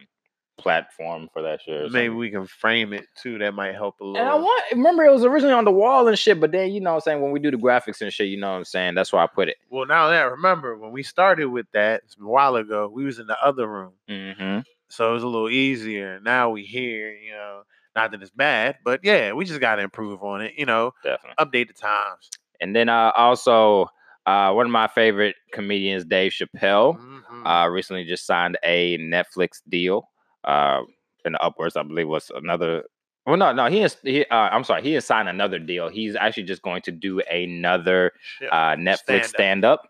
platform 0.58 1.28
for 1.32 1.42
that 1.42 1.62
shit. 1.62 1.74
or 1.74 1.82
maybe 1.88 2.06
something. 2.08 2.16
we 2.18 2.30
can 2.30 2.46
frame 2.46 2.92
it 2.92 3.06
too. 3.20 3.38
That 3.38 3.54
might 3.54 3.74
help 3.74 4.00
a 4.00 4.04
little. 4.04 4.20
And 4.20 4.28
I 4.28 4.34
want 4.34 4.64
remember 4.72 5.04
it 5.04 5.12
was 5.12 5.24
originally 5.24 5.54
on 5.54 5.64
the 5.64 5.70
wall 5.70 6.06
and 6.08 6.18
shit, 6.18 6.40
but 6.40 6.52
then 6.52 6.72
you 6.72 6.80
know 6.80 6.90
what 6.90 6.96
I'm 6.96 7.00
saying 7.02 7.22
when 7.22 7.30
we 7.32 7.40
do 7.40 7.50
the 7.50 7.56
graphics 7.56 8.00
and 8.00 8.12
shit, 8.12 8.28
you 8.28 8.36
know 8.38 8.50
what 8.50 8.58
I'm 8.58 8.64
saying? 8.64 8.94
That's 8.94 9.12
where 9.12 9.22
I 9.22 9.26
put 9.26 9.48
it. 9.48 9.56
well, 9.70 9.86
now 9.86 10.08
that 10.08 10.22
remember 10.32 10.76
when 10.76 10.90
we 10.92 11.02
started 11.02 11.46
with 11.46 11.66
that 11.72 12.02
a 12.20 12.24
while 12.24 12.56
ago, 12.56 12.90
we 12.92 13.04
was 13.04 13.18
in 13.18 13.26
the 13.26 13.36
other 13.42 13.66
room, 13.68 13.92
Mm-hmm. 14.08 14.60
so 14.88 15.10
it 15.10 15.14
was 15.14 15.22
a 15.22 15.28
little 15.28 15.50
easier. 15.50 16.20
Now 16.20 16.50
we 16.50 16.64
here, 16.64 17.12
you 17.14 17.32
know. 17.32 17.62
Not 17.96 18.12
that 18.12 18.22
it's 18.22 18.30
bad, 18.30 18.76
but 18.84 19.00
yeah, 19.02 19.32
we 19.32 19.44
just 19.44 19.60
gotta 19.60 19.82
improve 19.82 20.22
on 20.22 20.40
it. 20.40 20.54
You 20.56 20.66
know, 20.66 20.92
Definitely. 21.02 21.44
update 21.44 21.66
the 21.68 21.74
times. 21.74 22.30
And 22.60 22.74
then 22.76 22.88
uh, 22.88 23.10
also 23.16 23.88
uh, 24.24 24.52
one 24.52 24.66
of 24.66 24.72
my 24.72 24.86
favorite 24.88 25.34
comedians, 25.52 26.04
Dave 26.04 26.30
Chappelle, 26.32 26.96
Mhm. 26.98 27.46
uh, 27.46 27.68
recently 27.68 28.04
just 28.04 28.24
signed 28.26 28.56
a 28.62 28.98
Netflix 28.98 29.62
deal. 29.68 30.08
Uh, 30.48 30.82
in 31.24 31.32
the 31.32 31.42
upwards, 31.42 31.76
I 31.76 31.82
believe 31.82 32.08
was 32.08 32.30
another. 32.34 32.84
Well, 33.26 33.36
no, 33.36 33.52
no, 33.52 33.66
he 33.66 33.82
is. 33.82 33.96
He, 34.02 34.24
uh, 34.26 34.34
I'm 34.34 34.64
sorry, 34.64 34.82
he 34.82 34.94
has 34.94 35.04
signed 35.04 35.28
another 35.28 35.58
deal. 35.58 35.88
He's 35.88 36.16
actually 36.16 36.44
just 36.44 36.62
going 36.62 36.80
to 36.82 36.92
do 36.92 37.20
another 37.30 38.12
Shit. 38.38 38.50
uh, 38.50 38.74
Netflix 38.76 39.26
Stand 39.26 39.64
up. 39.64 39.82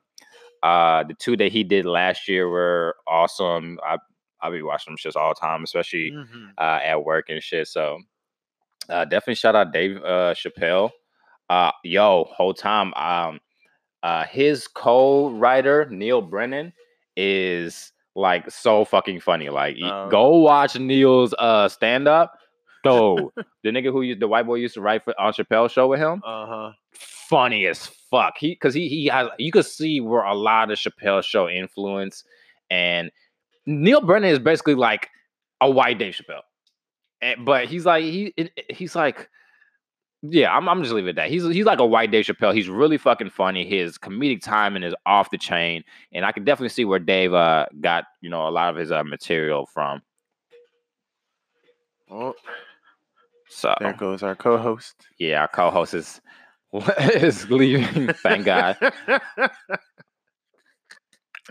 Uh, 0.64 1.04
the 1.04 1.14
two 1.14 1.36
that 1.36 1.52
he 1.52 1.62
did 1.62 1.86
last 1.86 2.26
year 2.28 2.48
were 2.48 2.96
awesome. 3.06 3.78
I 3.84 3.98
I'll 4.40 4.50
be 4.52 4.62
watching 4.62 4.92
them 4.92 4.98
shits 4.98 5.16
all 5.16 5.30
the 5.30 5.40
time, 5.40 5.62
especially 5.64 6.10
Mhm. 6.12 6.52
uh, 6.58 6.80
at 6.82 7.04
work 7.04 7.28
and 7.28 7.42
shit. 7.42 7.68
So 7.68 8.00
uh, 8.88 9.04
definitely 9.04 9.34
shout 9.36 9.54
out 9.54 9.72
Dave 9.72 9.96
uh, 9.98 10.34
Chappelle. 10.34 10.90
Uh, 11.48 11.72
yo, 11.84 12.24
whole 12.36 12.54
time. 12.54 12.92
Um, 12.94 13.40
uh, 14.02 14.24
his 14.24 14.66
co-writer 14.68 15.86
Neal 15.90 16.22
Brennan 16.22 16.72
is 17.16 17.92
like 18.18 18.50
so 18.50 18.84
fucking 18.84 19.20
funny. 19.20 19.48
Like, 19.48 19.76
Oh. 19.82 20.08
go 20.10 20.36
watch 20.38 20.78
Neal's 20.78 21.34
uh 21.38 21.68
stand-up. 21.68 22.32
So 22.84 23.32
the 23.64 23.70
nigga 23.70 23.92
who 23.92 24.02
used 24.02 24.20
the 24.20 24.28
white 24.28 24.46
boy 24.46 24.56
used 24.56 24.74
to 24.74 24.80
write 24.80 25.04
for 25.04 25.18
on 25.20 25.32
Chappelle 25.32 25.70
show 25.70 25.86
with 25.88 26.00
him 26.00 26.22
Uh-huh. 26.24 26.72
funny 26.92 27.66
as 27.66 27.86
fuck. 28.10 28.34
He 28.38 28.50
because 28.50 28.74
he 28.74 28.88
he 28.88 29.06
has 29.06 29.28
you 29.38 29.50
could 29.52 29.66
see 29.66 30.00
where 30.00 30.22
a 30.24 30.34
lot 30.34 30.70
of 30.70 30.78
Chappelle 30.78 31.22
show 31.22 31.48
influence, 31.48 32.24
and 32.70 33.10
Neal 33.66 34.00
Brennan 34.00 34.30
is 34.30 34.38
basically 34.38 34.74
like 34.74 35.08
a 35.60 35.70
white 35.70 35.98
Dave 35.98 36.14
Chappelle, 36.14 36.42
and, 37.20 37.44
but 37.44 37.66
he's 37.66 37.84
like 37.86 38.04
he 38.04 38.32
he's 38.70 38.94
like. 38.96 39.28
Yeah, 40.22 40.52
I'm, 40.52 40.68
I'm 40.68 40.82
just 40.82 40.92
leaving 40.92 41.08
it 41.08 41.10
at 41.10 41.16
that. 41.16 41.30
He's 41.30 41.44
he's 41.44 41.64
like 41.64 41.78
a 41.78 41.86
white 41.86 42.10
Dave 42.10 42.24
Chappelle. 42.24 42.52
He's 42.54 42.68
really 42.68 42.98
fucking 42.98 43.30
funny. 43.30 43.64
His 43.64 43.98
comedic 43.98 44.42
timing 44.42 44.82
is 44.82 44.94
off 45.06 45.30
the 45.30 45.38
chain, 45.38 45.84
and 46.12 46.24
I 46.24 46.32
can 46.32 46.44
definitely 46.44 46.70
see 46.70 46.84
where 46.84 46.98
Dave 46.98 47.32
uh, 47.34 47.66
got 47.80 48.04
you 48.20 48.28
know 48.28 48.48
a 48.48 48.50
lot 48.50 48.70
of 48.70 48.76
his 48.76 48.90
uh, 48.90 49.04
material 49.04 49.66
from. 49.66 50.02
Oh, 52.10 52.34
So 53.48 53.74
there 53.80 53.92
goes 53.92 54.22
our 54.22 54.34
co-host. 54.34 55.06
yeah, 55.18 55.40
our 55.42 55.48
co-host 55.48 55.94
is 55.94 56.20
is 56.98 57.48
leaving. 57.50 58.08
Thank 58.14 58.44
God. 58.44 58.76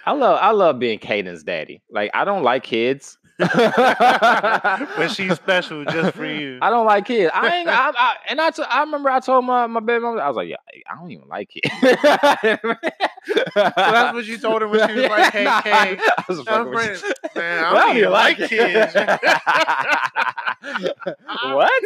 I 0.05 0.11
love 0.11 0.39
I 0.41 0.51
love 0.51 0.77
being 0.79 0.99
Caden's 0.99 1.43
daddy. 1.43 1.81
Like 1.89 2.11
I 2.13 2.23
don't 2.25 2.43
like 2.43 2.63
kids, 2.63 3.17
but 3.53 5.07
she's 5.09 5.33
special 5.35 5.85
just 5.85 6.15
for 6.15 6.25
you. 6.25 6.57
I 6.61 6.69
don't 6.71 6.87
like 6.87 7.05
kids. 7.05 7.31
I 7.33 7.57
ain't. 7.59 7.69
I, 7.69 7.89
I, 7.95 8.15
and 8.29 8.41
I, 8.41 8.49
t- 8.49 8.63
I 8.63 8.81
remember 8.81 9.09
I 9.09 9.19
told 9.19 9.45
my 9.45 9.67
my 9.67 9.79
baby 9.79 10.01
mom. 10.01 10.17
I 10.19 10.27
was 10.27 10.35
like, 10.37 10.49
yeah, 10.49 10.55
I 10.89 10.95
don't 10.95 11.11
even 11.11 11.27
like 11.27 11.49
kids. 11.49 11.69
so 11.81 13.61
that's 13.65 14.13
what 14.13 14.25
you 14.25 14.37
told 14.39 14.61
her 14.63 14.67
when 14.67 14.87
she 14.89 14.95
was 14.95 15.05
like, 15.09 15.31
"Hey, 15.33 15.43
Kay, 15.63 15.99
I 15.99 16.23
was 16.27 16.39
I'm 16.39 16.45
fucking 16.45 16.69
with 16.73 16.83
friends. 16.83 17.03
you. 17.03 17.13
Man, 17.41 17.63
I 17.63 17.73
Well, 17.73 17.87
don't 17.87 17.97
even 17.97 18.11
like 18.11 18.37
kids. 18.37 18.93
what? 21.53 21.83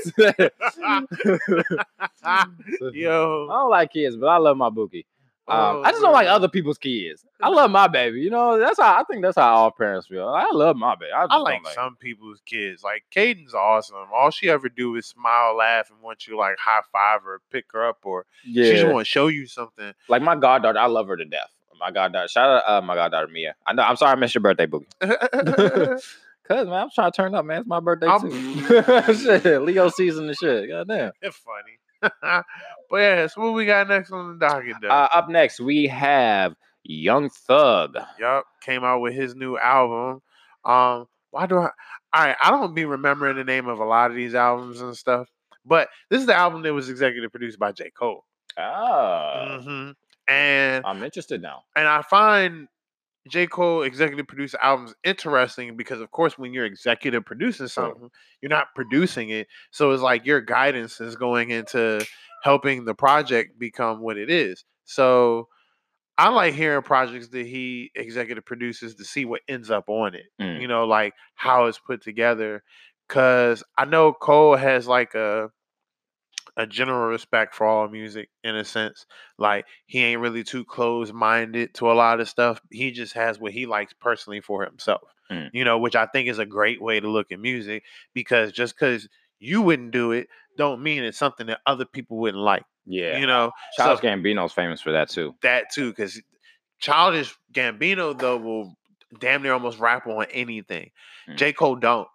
Yo, 2.94 3.48
I 3.50 3.54
don't 3.54 3.70
like 3.70 3.92
kids, 3.92 4.16
but 4.16 4.28
I 4.28 4.38
love 4.38 4.56
my 4.58 4.70
bookie. 4.70 5.06
Um, 5.52 5.76
Oh, 5.78 5.82
I 5.84 5.92
just 5.92 6.02
don't 6.02 6.14
like 6.14 6.28
other 6.28 6.48
people's 6.48 6.78
kids. 6.78 7.26
I 7.42 7.50
love 7.50 7.70
my 7.72 7.88
baby. 7.88 8.22
You 8.22 8.30
know, 8.30 8.58
that's 8.60 8.80
how 8.80 9.00
I 9.00 9.04
think 9.04 9.22
that's 9.22 9.38
how 9.38 9.54
all 9.56 9.72
parents 9.72 10.08
feel. 10.08 10.28
I 10.30 10.48
love 10.54 10.76
my 10.78 10.96
baby. 10.96 11.12
I, 11.12 11.24
just 11.24 11.32
I 11.32 11.36
don't 11.36 11.44
like 11.44 11.68
some 11.74 11.96
people's 11.98 12.40
kids. 12.46 12.84
Like 12.84 13.04
Caden's 13.12 13.54
awesome. 13.54 13.98
All 14.14 14.32
she 14.32 14.50
ever 14.50 14.70
do 14.70 14.96
is 14.96 15.06
smile, 15.08 15.56
laugh, 15.58 15.90
and 15.90 16.02
want 16.02 16.28
you 16.28 16.38
like 16.38 16.58
high 16.60 16.82
five 16.92 17.26
or 17.26 17.42
pick 17.52 17.66
her 17.74 17.88
up, 17.88 18.00
or 18.04 18.26
Yeah, 18.46 18.66
she 18.66 18.72
just 18.74 18.86
want 18.88 19.06
to 19.06 19.10
show 19.10 19.28
you 19.28 19.46
something. 19.48 19.94
like 20.08 20.22
my 20.22 20.36
goddaughter. 20.36 20.80
I 20.80 20.86
love 20.88 21.08
her 21.08 21.18
to 21.18 21.26
death. 21.26 21.50
My 21.80 21.90
goddaughter. 21.90 22.28
Shout 22.28 22.48
out, 22.48 22.64
uh, 22.68 22.82
my 22.86 22.94
goddaughter 22.96 23.28
Mia. 23.28 23.56
I 23.66 23.74
know. 23.74 23.82
I'm 23.82 23.96
sorry, 23.96 24.12
I 24.12 24.16
missed 24.16 24.36
your 24.36 24.42
birthday, 24.44 24.68
boogie. 24.68 24.86
Cause 26.48 26.68
man, 26.68 26.74
I'm 26.76 26.90
trying 26.94 27.12
to 27.12 27.16
turn 27.16 27.34
up, 27.34 27.46
man. 27.46 27.60
It's 27.62 27.68
my 27.68 27.80
birthday 27.80 28.08
I'm- 28.08 28.30
too. 28.30 29.14
shit, 29.16 29.62
Leo 29.64 29.90
season 29.90 30.28
and 30.28 30.38
shit. 30.38 30.70
Goddamn. 30.70 31.12
it's 31.22 31.38
funny. 31.38 32.42
But 32.92 32.98
yeah, 32.98 33.28
so 33.28 33.42
what 33.42 33.54
we 33.54 33.66
got 33.66 33.88
next 33.88 34.12
on 34.12 34.38
the 34.38 34.46
docket 34.46 34.76
though? 34.82 34.90
Uh, 34.90 35.08
up 35.14 35.30
next, 35.30 35.60
we 35.60 35.88
have 35.88 36.54
Young 36.84 37.30
Thug. 37.30 37.98
Yup, 38.20 38.46
came 38.62 38.84
out 38.84 39.00
with 39.00 39.14
his 39.14 39.34
new 39.36 39.58
album. 39.58 40.22
Um, 40.66 41.08
why 41.32 41.48
do 41.48 41.58
I? 41.58 41.70
All 42.14 42.26
right, 42.26 42.36
I 42.44 42.52
don't 42.52 42.76
be 42.76 42.86
remembering 42.86 43.38
the 43.38 43.44
name 43.46 43.68
of 43.68 43.80
a 43.80 43.86
lot 43.86 44.12
of 44.12 44.18
these 44.18 44.36
albums 44.36 44.82
and 44.82 44.96
stuff, 44.96 45.30
but 45.66 45.88
this 46.10 46.20
is 46.20 46.28
the 46.28 46.36
album 46.36 46.62
that 46.64 46.74
was 46.74 46.90
executive 46.90 47.32
produced 47.32 47.58
by 47.58 47.72
J. 47.72 47.90
Cole. 47.98 48.26
Oh, 48.58 49.60
hmm 49.64 49.92
And 50.28 50.86
I'm 50.86 51.02
interested 51.04 51.42
now. 51.42 51.64
and 51.76 51.88
I 51.88 52.02
find 52.02 52.68
J. 53.30 53.48
Cole 53.48 53.84
executive 53.84 54.28
producer 54.28 54.58
albums 54.62 54.94
interesting 55.04 55.78
because, 55.78 56.02
of 56.02 56.12
course, 56.12 56.38
when 56.38 56.54
you're 56.54 56.66
executive 56.66 57.24
producing 57.24 57.68
something, 57.68 58.10
you're 58.42 58.50
not 58.50 58.68
producing 58.76 59.30
it. 59.30 59.48
So 59.72 59.92
it's 59.92 60.02
like 60.02 60.26
your 60.26 60.42
guidance 60.42 61.00
is 61.00 61.16
going 61.16 61.52
into 61.52 62.06
helping 62.42 62.86
the 62.86 62.96
project 62.96 63.58
become 63.60 64.02
what 64.02 64.18
it 64.18 64.30
is. 64.30 64.64
So 64.86 65.48
I 66.18 66.30
like 66.30 66.54
hearing 66.54 66.84
projects 66.84 67.30
that 67.30 67.48
he 67.48 67.92
executive 67.96 68.46
produces 68.46 68.96
to 68.96 69.06
see 69.06 69.26
what 69.26 69.42
ends 69.48 69.72
up 69.72 69.86
on 69.88 70.16
it. 70.16 70.26
Mm. 70.42 70.62
You 70.62 70.68
know, 70.68 70.86
like 70.86 71.14
how 71.36 71.66
it's 71.66 71.80
put 71.80 72.04
together. 72.04 72.64
Cause 73.10 73.64
I 73.78 73.86
know 73.86 74.14
Cole 74.14 74.56
has 74.56 74.88
like 74.88 75.16
a 75.16 75.50
a 76.58 76.68
general 76.68 77.08
respect 77.08 77.56
for 77.56 77.66
all 77.66 77.88
music 77.88 78.30
in 78.44 78.56
a 78.56 78.64
sense. 78.64 79.06
Like 79.38 79.66
he 79.86 80.04
ain't 80.04 80.22
really 80.22 80.44
too 80.44 80.66
close 80.66 81.12
minded 81.12 81.74
to 81.76 81.92
a 81.92 81.94
lot 81.94 82.20
of 82.20 82.30
stuff. 82.30 82.62
He 82.70 82.92
just 82.92 83.14
has 83.14 83.40
what 83.40 83.54
he 83.54 83.66
likes 83.66 83.94
personally 83.94 84.42
for 84.42 84.64
himself. 84.64 85.02
Mm. 85.32 85.50
You 85.54 85.64
know, 85.64 85.80
which 85.80 85.96
I 85.96 86.06
think 86.08 86.28
is 86.28 86.40
a 86.40 86.46
great 86.46 86.82
way 86.82 87.00
to 87.00 87.10
look 87.10 87.32
at 87.32 87.40
music 87.40 87.84
because 88.14 88.52
just 88.52 88.76
because 88.76 89.08
you 89.42 89.62
wouldn't 89.62 89.92
do 89.92 90.12
it, 90.14 90.28
don't 90.58 90.82
mean 90.82 91.04
it's 91.04 91.18
something 91.18 91.48
that 91.48 91.60
other 91.66 91.84
people 91.86 92.18
wouldn't 92.18 92.42
like. 92.44 92.64
Yeah, 92.86 93.18
You 93.18 93.28
know, 93.28 93.52
Childish 93.78 94.02
so 94.02 94.08
Gambino's 94.08 94.54
famous 94.54 94.80
for 94.82 94.92
that 94.94 95.10
too. 95.10 95.36
that 95.44 95.72
too, 95.72 95.90
because 95.92 96.22
Childish 96.80 97.36
Gambino 97.54 98.18
though 98.18 98.38
will 98.38 98.74
damn 99.20 99.44
near 99.44 99.54
almost 99.54 99.80
rap 99.80 100.08
on 100.08 100.26
anything. 100.32 100.90
Mm. 101.30 101.36
J. 101.38 101.54
Cole 101.54 101.76
don't. 101.76 102.08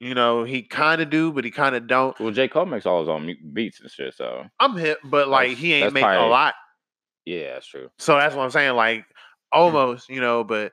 You 0.00 0.14
know, 0.14 0.44
he 0.44 0.62
kind 0.62 1.00
of 1.00 1.10
do, 1.10 1.32
but 1.32 1.44
he 1.44 1.50
kind 1.50 1.74
of 1.74 1.86
don't. 1.88 2.18
Well, 2.20 2.30
J 2.32 2.46
Cole 2.48 2.66
makes 2.66 2.86
all 2.86 3.00
his 3.00 3.08
own 3.08 3.34
beats 3.52 3.80
and 3.80 3.90
shit. 3.90 4.14
So 4.14 4.44
I'm 4.60 4.76
hip, 4.76 4.98
but 5.04 5.28
like 5.28 5.48
That's- 5.48 5.60
he 5.62 5.72
ain't 5.74 5.84
that's 5.86 5.94
make 5.94 6.04
a 6.04 6.26
lot. 6.26 6.54
yeah, 7.24 7.54
that's 7.54 7.66
true. 7.66 7.88
So 7.98 8.14
that's 8.16 8.34
what 8.34 8.42
I'm 8.44 8.50
saying. 8.50 8.74
Like 8.76 9.04
almost, 9.52 10.08
you 10.08 10.20
know, 10.20 10.44
but 10.44 10.72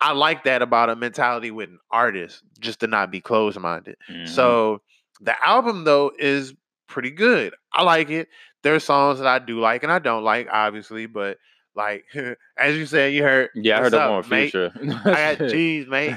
I 0.00 0.12
like 0.12 0.44
that 0.44 0.62
about 0.62 0.90
a 0.90 0.96
mentality 0.96 1.50
with 1.50 1.68
an 1.70 1.78
artist, 1.90 2.42
just 2.60 2.80
to 2.80 2.86
not 2.86 3.10
be 3.10 3.20
closed 3.20 3.58
minded. 3.58 3.96
Mhm. 4.10 4.28
So 4.28 4.80
the 5.20 5.34
album 5.46 5.84
though 5.84 6.12
is 6.18 6.54
pretty 6.86 7.10
good. 7.10 7.54
I 7.72 7.82
like 7.82 8.10
it. 8.10 8.28
There's 8.62 8.84
songs 8.84 9.18
that 9.18 9.26
I 9.28 9.38
do 9.38 9.58
like 9.60 9.82
and 9.82 9.92
I 9.92 9.98
don't 9.98 10.24
like, 10.24 10.48
obviously, 10.52 11.06
but 11.06 11.38
like 11.74 12.04
as 12.58 12.76
you 12.76 12.86
said, 12.86 13.12
you 13.14 13.22
heard 13.22 13.50
yeah, 13.54 13.78
I 13.78 13.82
heard 13.82 13.94
up, 13.94 14.10
one 14.10 14.18
with 14.18 14.28
mate? 14.30 14.50
Future. 14.50 14.72
I 15.04 15.34
got 15.36 15.38
cheese, 15.50 15.86
mate. 15.88 16.16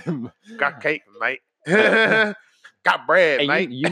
Got 0.58 0.82
cake, 0.82 1.04
mate. 1.20 1.40
got 2.84 3.08
bread, 3.08 3.40
And 3.40 3.48
mate. 3.48 3.70
you- 3.70 3.88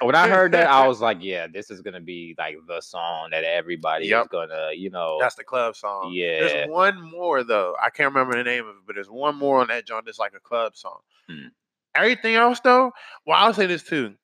when 0.00 0.14
I 0.14 0.28
heard 0.28 0.52
that, 0.52 0.68
I 0.68 0.86
was 0.86 1.00
like, 1.00 1.18
yeah, 1.20 1.46
this 1.52 1.70
is 1.70 1.80
gonna 1.80 2.00
be 2.00 2.34
like 2.38 2.56
the 2.68 2.80
song 2.80 3.30
that 3.32 3.42
everybody 3.44 4.10
is 4.10 4.26
gonna, 4.30 4.70
you 4.74 4.90
know. 4.90 5.18
That's 5.20 5.34
the 5.34 5.44
club 5.44 5.74
song. 5.76 6.12
yeah. 6.14 6.40
There's 6.40 6.68
one 6.70 7.00
more 7.10 7.42
though. 7.42 7.74
I 7.82 7.90
can't 7.90 8.14
remember 8.14 8.36
the 8.36 8.44
name 8.44 8.64
of 8.64 8.76
it, 8.76 8.82
but 8.86 8.94
there's 8.94 9.10
one 9.10 9.34
more 9.36 9.60
on 9.60 9.68
that 9.68 9.86
joint 9.86 10.04
that's 10.04 10.18
like 10.20 10.34
a 10.36 10.40
club 10.40 10.76
song. 10.76 10.98
Mm. 11.30 11.50
Everything 11.96 12.34
else 12.34 12.60
though, 12.60 12.92
well, 13.26 13.38
I'll 13.38 13.54
say 13.54 13.66
this 13.66 13.82
too. 13.82 14.14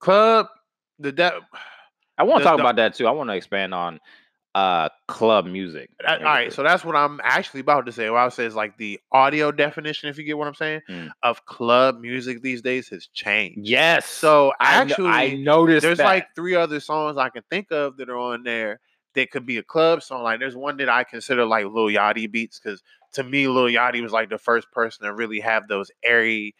Club, 0.00 0.46
the 0.98 1.12
de- 1.12 1.40
I 2.18 2.22
want 2.22 2.40
to 2.40 2.44
talk 2.44 2.56
the- 2.56 2.62
about 2.62 2.76
that 2.76 2.94
too. 2.94 3.06
I 3.06 3.10
want 3.10 3.30
to 3.30 3.34
expand 3.36 3.74
on 3.74 4.00
uh 4.56 4.88
club 5.06 5.46
music. 5.46 5.90
that- 6.04 6.18
all 6.18 6.24
right, 6.24 6.52
so 6.52 6.64
that's 6.64 6.84
what 6.84 6.96
I'm 6.96 7.20
actually 7.22 7.60
about 7.60 7.86
to 7.86 7.92
say. 7.92 8.10
What 8.10 8.18
I 8.18 8.24
would 8.24 8.32
say 8.32 8.44
is 8.46 8.54
like 8.56 8.76
the 8.78 8.98
audio 9.12 9.52
definition, 9.52 10.08
if 10.08 10.18
you 10.18 10.24
get 10.24 10.36
what 10.36 10.48
I'm 10.48 10.54
saying, 10.56 10.80
Mm. 10.88 11.10
of 11.22 11.46
club 11.46 12.00
music 12.00 12.42
these 12.42 12.60
days 12.60 12.88
has 12.88 13.06
changed. 13.06 13.60
yes. 13.62 14.06
So 14.06 14.52
I 14.58 14.74
actually, 14.74 15.10
I 15.10 15.34
noticed 15.34 15.82
there's 15.84 15.98
that. 15.98 16.04
like 16.04 16.34
three 16.34 16.56
other 16.56 16.80
songs 16.80 17.16
I 17.16 17.28
can 17.28 17.44
think 17.48 17.70
of 17.70 17.96
that 17.98 18.08
are 18.10 18.18
on 18.18 18.42
there 18.42 18.80
that 19.14 19.30
could 19.30 19.46
be 19.46 19.58
a 19.58 19.62
club 19.62 20.02
song. 20.02 20.22
Like 20.24 20.40
there's 20.40 20.56
one 20.56 20.76
that 20.78 20.88
I 20.88 21.04
consider 21.04 21.44
like 21.44 21.66
Lil 21.66 21.86
Yachty 21.86 22.28
beats 22.30 22.58
because 22.58 22.82
to 23.12 23.22
me 23.22 23.46
Lil 23.46 23.66
Yachty 23.66 24.02
was 24.02 24.10
like 24.12 24.30
the 24.30 24.38
first 24.38 24.70
person 24.72 25.04
to 25.06 25.14
really 25.14 25.38
have 25.40 25.68
those 25.68 25.92
airy, 26.02 26.56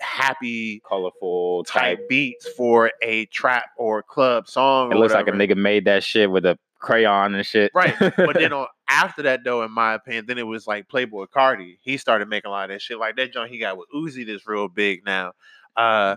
happy 0.00 0.80
colorful 0.86 1.64
type. 1.64 1.98
type 1.98 2.08
beats 2.08 2.48
for 2.50 2.92
a 3.02 3.26
trap 3.26 3.66
or 3.76 4.02
club 4.02 4.48
song. 4.48 4.92
It 4.92 4.96
looks 4.96 5.14
like 5.14 5.28
a 5.28 5.32
nigga 5.32 5.56
made 5.56 5.84
that 5.86 6.04
shit 6.04 6.30
with 6.30 6.44
a 6.44 6.58
crayon 6.78 7.34
and 7.34 7.46
shit. 7.46 7.70
Right, 7.74 7.94
but 7.98 8.34
then 8.34 8.52
on 8.52 8.66
after 8.88 9.22
that 9.22 9.44
though, 9.44 9.62
in 9.62 9.70
my 9.70 9.94
opinion, 9.94 10.26
then 10.26 10.38
it 10.38 10.46
was 10.46 10.66
like 10.66 10.88
Playboi 10.88 11.28
Carti. 11.34 11.78
He 11.80 11.96
started 11.96 12.28
making 12.28 12.48
a 12.48 12.52
lot 12.52 12.64
of 12.64 12.74
that 12.74 12.82
shit. 12.82 12.98
Like 12.98 13.16
that 13.16 13.32
joint 13.32 13.50
he 13.50 13.58
got 13.58 13.78
with 13.78 13.88
Uzi 13.94 14.26
that's 14.26 14.46
real 14.46 14.68
big 14.68 15.04
now. 15.04 15.32
Uh 15.76 16.16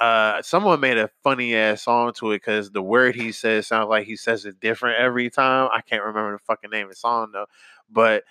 uh 0.00 0.42
someone 0.42 0.80
made 0.80 0.98
a 0.98 1.08
funny 1.22 1.54
ass 1.54 1.82
song 1.84 2.12
to 2.14 2.32
it 2.32 2.38
because 2.38 2.70
the 2.70 2.82
word 2.82 3.14
he 3.14 3.32
says 3.32 3.66
sounds 3.66 3.88
like 3.88 4.06
he 4.06 4.16
says 4.16 4.44
it 4.44 4.58
different 4.60 4.98
every 4.98 5.30
time. 5.30 5.70
I 5.72 5.80
can't 5.80 6.02
remember 6.02 6.32
the 6.32 6.38
fucking 6.40 6.70
name 6.70 6.84
of 6.84 6.90
the 6.90 6.96
song 6.96 7.30
though. 7.32 7.46
But 7.88 8.24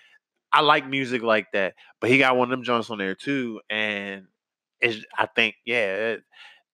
I 0.51 0.61
like 0.61 0.87
music 0.87 1.21
like 1.21 1.51
that. 1.53 1.75
But 1.99 2.09
he 2.09 2.17
got 2.17 2.37
one 2.37 2.47
of 2.47 2.51
them 2.51 2.63
joints 2.63 2.89
on 2.89 2.97
there 2.97 3.15
too. 3.15 3.61
And 3.69 4.27
it's 4.85 5.05
I 5.17 5.25
think, 5.27 5.55
yeah, 5.65 5.95
it, 5.95 6.23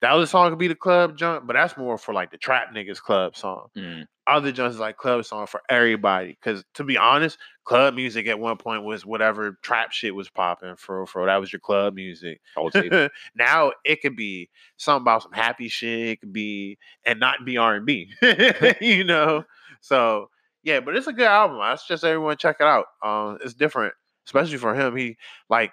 that 0.00 0.10
other 0.12 0.26
song 0.26 0.50
could 0.50 0.58
be 0.58 0.68
the 0.68 0.74
club 0.74 1.16
joint, 1.16 1.46
but 1.46 1.54
that's 1.54 1.76
more 1.76 1.96
for 1.96 2.12
like 2.12 2.30
the 2.30 2.38
trap 2.38 2.74
niggas 2.74 3.00
club 3.00 3.36
song 3.36 3.68
Mm. 3.76 4.06
other 4.26 4.52
joints 4.52 4.74
is 4.74 4.80
like 4.80 4.96
club 4.96 5.24
song 5.24 5.46
for 5.46 5.62
everybody. 5.68 6.28
Because 6.40 6.64
to 6.74 6.84
be 6.84 6.96
honest, 6.98 7.38
club 7.64 7.94
music 7.94 8.26
at 8.26 8.38
one 8.38 8.56
point 8.56 8.84
was 8.84 9.06
whatever 9.06 9.58
trap 9.62 9.92
shit 9.92 10.14
was 10.14 10.28
popping 10.28 10.76
for 10.76 11.06
for 11.06 11.26
that 11.26 11.36
was 11.36 11.52
your 11.52 11.60
club 11.60 11.94
music. 11.94 12.40
Now 13.36 13.72
it 13.84 14.00
could 14.02 14.16
be 14.16 14.50
something 14.76 15.02
about 15.02 15.22
some 15.22 15.32
happy 15.32 15.68
shit. 15.68 16.08
It 16.08 16.20
could 16.20 16.32
be 16.32 16.78
and 17.04 17.20
not 17.20 17.44
be 17.44 17.56
R 17.56 17.76
and 17.76 17.86
B. 17.86 18.10
You 18.80 19.04
know, 19.04 19.44
so 19.80 20.30
yeah, 20.64 20.80
but 20.80 20.96
it's 20.96 21.06
a 21.08 21.12
good 21.12 21.26
album. 21.26 21.58
I 21.60 21.76
suggest 21.76 22.04
everyone 22.04 22.36
check 22.36 22.56
it 22.60 22.66
out. 22.66 22.86
Um, 23.02 23.38
it's 23.44 23.54
different, 23.54 23.94
especially 24.26 24.58
for 24.58 24.74
him. 24.74 24.96
He 24.96 25.16
like, 25.48 25.72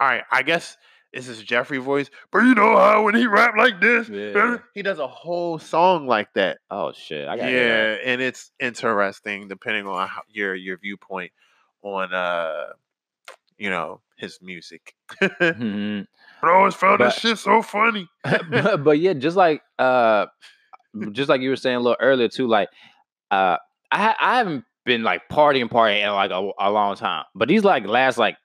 all 0.00 0.08
right, 0.08 0.24
I 0.30 0.42
guess. 0.42 0.76
It's 1.12 1.26
his 1.26 1.42
Jeffery 1.42 1.78
voice, 1.78 2.08
but 2.30 2.38
you 2.40 2.54
know 2.54 2.76
how 2.76 3.02
when 3.04 3.16
he 3.16 3.26
rap 3.26 3.54
like 3.58 3.80
this, 3.80 4.08
Yeah. 4.08 4.58
he 4.74 4.82
does 4.82 4.98
a 5.00 5.08
whole 5.08 5.58
song 5.58 6.06
like 6.06 6.32
that 6.34 6.58
Oh 6.70 6.92
shit! 6.92 7.28
I 7.28 7.34
yeah, 7.34 7.96
and 8.04 8.20
it's 8.22 8.52
interesting 8.60 9.48
depending 9.48 9.86
on 9.88 10.06
how, 10.06 10.22
your 10.28 10.54
your 10.54 10.78
viewpoint 10.78 11.32
on 11.82 12.12
uh 12.14 12.66
you 13.58 13.70
know 13.70 14.00
his 14.16 14.38
music. 14.40 14.94
but 15.20 15.32
Mhm. 15.40 16.06
I 16.42 16.50
always 16.50 16.74
found 16.74 16.98
But- 16.98 17.06
this 17.06 17.18
shit 17.18 17.38
so 17.38 17.60
funny. 17.62 18.08
but, 18.50 18.84
but 18.84 18.98
yeah, 19.00 19.12
just 19.14 19.36
like 19.36 19.62
uh, 19.78 20.26
just 21.12 21.28
like 21.28 21.40
you 21.40 21.50
were 21.50 21.56
saying 21.56 21.76
a 21.76 21.80
little 21.80 21.96
earlier 22.00 22.28
too. 22.28 22.46
Like 22.46 22.68
uh, 23.32 23.56
I 23.90 24.14
I 24.20 24.36
haven't 24.38 24.64
been 24.84 25.02
like 25.02 25.22
partying 25.28 25.68
partying 25.68 26.02
in 26.06 26.12
like 26.12 26.30
a, 26.30 26.50
a 26.58 26.70
long 26.70 26.94
time, 26.96 27.24
but 27.34 27.48
these 27.48 27.64
like 27.64 27.86
last 27.86 28.16
like 28.16 28.36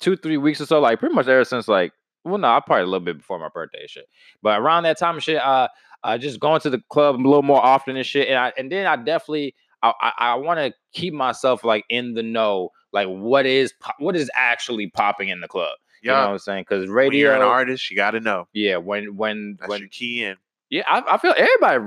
two 0.00 0.16
three 0.16 0.36
weeks 0.36 0.60
or 0.60 0.66
so, 0.66 0.80
like 0.80 0.98
pretty 1.00 1.14
much 1.14 1.26
ever 1.26 1.44
since 1.44 1.66
like 1.68 1.92
well 2.24 2.38
no, 2.38 2.48
I 2.48 2.60
party 2.60 2.82
a 2.82 2.86
little 2.86 3.00
bit 3.00 3.18
before 3.18 3.38
my 3.38 3.48
birthday 3.48 3.80
and 3.82 3.90
shit, 3.90 4.08
but 4.42 4.60
around 4.60 4.84
that 4.84 4.98
time 4.98 5.14
and 5.14 5.22
shit, 5.22 5.38
uh, 5.40 5.68
uh, 6.04 6.18
just 6.18 6.40
going 6.40 6.60
to 6.60 6.70
the 6.70 6.82
club 6.90 7.16
a 7.16 7.22
little 7.22 7.42
more 7.42 7.62
often 7.64 7.96
and 7.96 8.06
shit, 8.06 8.28
and 8.28 8.38
I 8.38 8.52
and 8.58 8.70
then 8.70 8.86
I 8.86 8.96
definitely 8.96 9.54
I 9.82 9.92
I, 10.00 10.12
I 10.18 10.34
want 10.36 10.58
to 10.58 10.72
keep 10.92 11.14
myself 11.14 11.64
like 11.64 11.84
in 11.88 12.14
the 12.14 12.22
know, 12.22 12.70
like 12.92 13.08
what 13.08 13.46
is 13.46 13.72
po- 13.80 13.92
what 13.98 14.16
is 14.16 14.30
actually 14.34 14.88
popping 14.88 15.28
in 15.28 15.40
the 15.40 15.48
club. 15.48 15.76
You 16.02 16.10
know 16.10 16.16
Yeah. 16.16 16.24
what 16.26 16.32
I'm 16.32 16.38
saying? 16.38 16.64
Because 16.68 16.88
When 16.90 17.12
you're 17.12 17.34
an 17.34 17.42
artist, 17.42 17.90
you 17.90 17.96
got 17.96 18.12
to 18.12 18.20
know. 18.20 18.48
yeah, 18.52 18.76
when 18.76 19.16
when 19.16 19.56
That's 19.60 19.70
when 19.70 19.80
your 19.80 19.88
key 19.88 20.24
in. 20.24 20.36
yeah, 20.70 20.82
I, 20.88 21.02
I 21.14 21.18
feel 21.18 21.34
everybody, 21.36 21.84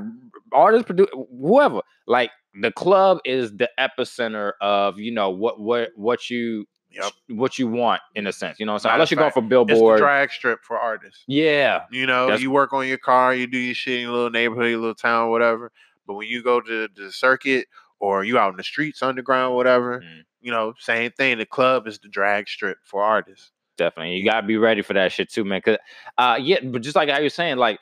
artists, 0.54 0.86
produce, 0.86 1.08
whoever, 1.42 1.82
like 2.08 2.32
the 2.62 2.72
club 2.72 3.20
is 3.26 3.52
the 3.58 3.70
epicenter 3.78 4.54
of 4.62 4.98
you 5.00 5.12
know 5.12 5.30
what 5.30 5.60
what 5.60 5.90
what 5.96 6.30
you 6.30 6.66
Yep. 6.92 7.12
what 7.38 7.60
you 7.60 7.68
want 7.68 8.02
in 8.16 8.26
a 8.28 8.32
sense. 8.32 8.58
You 8.60 8.66
know 8.66 8.72
what 8.74 8.78
I'm 8.78 8.80
saying? 8.80 8.90
Matter 8.92 8.96
Unless 8.96 9.12
you're 9.12 9.18
going 9.20 9.32
for 9.32 9.40
It's 9.40 9.46
the 9.46 9.76
Billboard, 9.76 9.98
drag 10.00 10.32
strip 10.32 10.64
for 10.64 10.80
artists. 10.80 11.24
yeah, 11.28 11.84
You 11.92 12.06
know, 12.06 12.26
That's- 12.28 12.42
you 12.42 12.52
work 12.52 12.72
on 12.74 12.88
your 12.88 12.98
car, 12.98 13.34
you 13.36 13.48
do 13.48 13.58
your 13.58 13.76
shit 13.76 13.96
in 13.96 14.02
your 14.04 14.12
little 14.12 14.30
neighborhood, 14.30 14.70
your 14.70 14.80
little 14.80 14.96
town, 14.96 15.30
whatever. 15.30 15.72
But 16.08 16.14
when 16.14 16.28
you 16.28 16.42
go 16.42 16.62
to 16.62 16.88
the 16.96 17.12
circuit 17.12 17.68
or 18.00 18.24
you 18.24 18.38
out 18.38 18.52
in 18.52 18.58
the 18.58 18.64
streets, 18.64 19.02
underground, 19.04 19.56
whatever, 19.56 20.00
Mm. 20.02 20.24
you 20.42 20.52
know, 20.52 20.74
same 20.80 21.12
thing. 21.12 21.38
The 21.38 21.46
club 21.46 21.86
is 21.88 22.00
the 22.00 22.08
drag 22.08 22.48
strip 22.48 22.78
for 22.86 23.04
artists. 23.04 23.52
definitely. 23.78 24.14
You 24.16 24.24
gotta 24.24 24.48
be 24.48 24.56
ready 24.56 24.82
for 24.82 24.94
that 24.94 25.12
shit 25.12 25.30
too, 25.30 25.44
man. 25.44 25.60
Cause 25.62 25.76
uh 26.18 26.38
yeah, 26.40 26.60
but 26.64 26.82
just 26.82 26.96
like 26.96 27.10
I 27.10 27.20
you're 27.20 27.30
saying, 27.30 27.58
like 27.58 27.78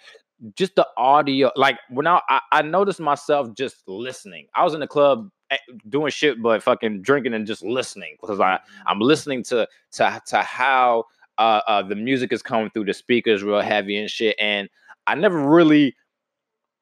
just 0.56 0.76
the 0.76 0.88
audio, 0.98 1.52
like 1.56 1.80
when 1.90 2.08
I, 2.08 2.22
I 2.30 2.40
I 2.52 2.62
noticed 2.62 3.00
myself 3.00 3.54
just 3.54 3.88
listening. 3.88 4.48
I 4.56 4.64
was 4.64 4.74
in 4.74 4.80
the 4.80 4.88
club 4.88 5.30
eh, 5.52 5.58
doing 5.90 6.12
shit, 6.12 6.42
but 6.42 6.62
fucking 6.62 7.02
drinking 7.02 7.34
and 7.34 7.48
just 7.48 7.64
listening 7.64 8.18
because 8.20 8.40
I 8.40 8.60
I'm 8.86 9.00
listening 9.00 9.44
to 9.46 9.68
to 9.94 10.22
to 10.28 10.42
how 10.42 11.06
uh, 11.38 11.62
uh 11.68 11.84
the 11.84 11.96
music 11.96 12.34
is 12.34 12.42
coming 12.42 12.70
through 12.72 12.86
the 12.86 12.94
speakers 12.94 13.44
real 13.44 13.62
heavy 13.62 13.98
and 13.98 14.10
shit, 14.10 14.36
and 14.40 14.70
I 15.08 15.16
never 15.16 15.38
really 15.38 15.96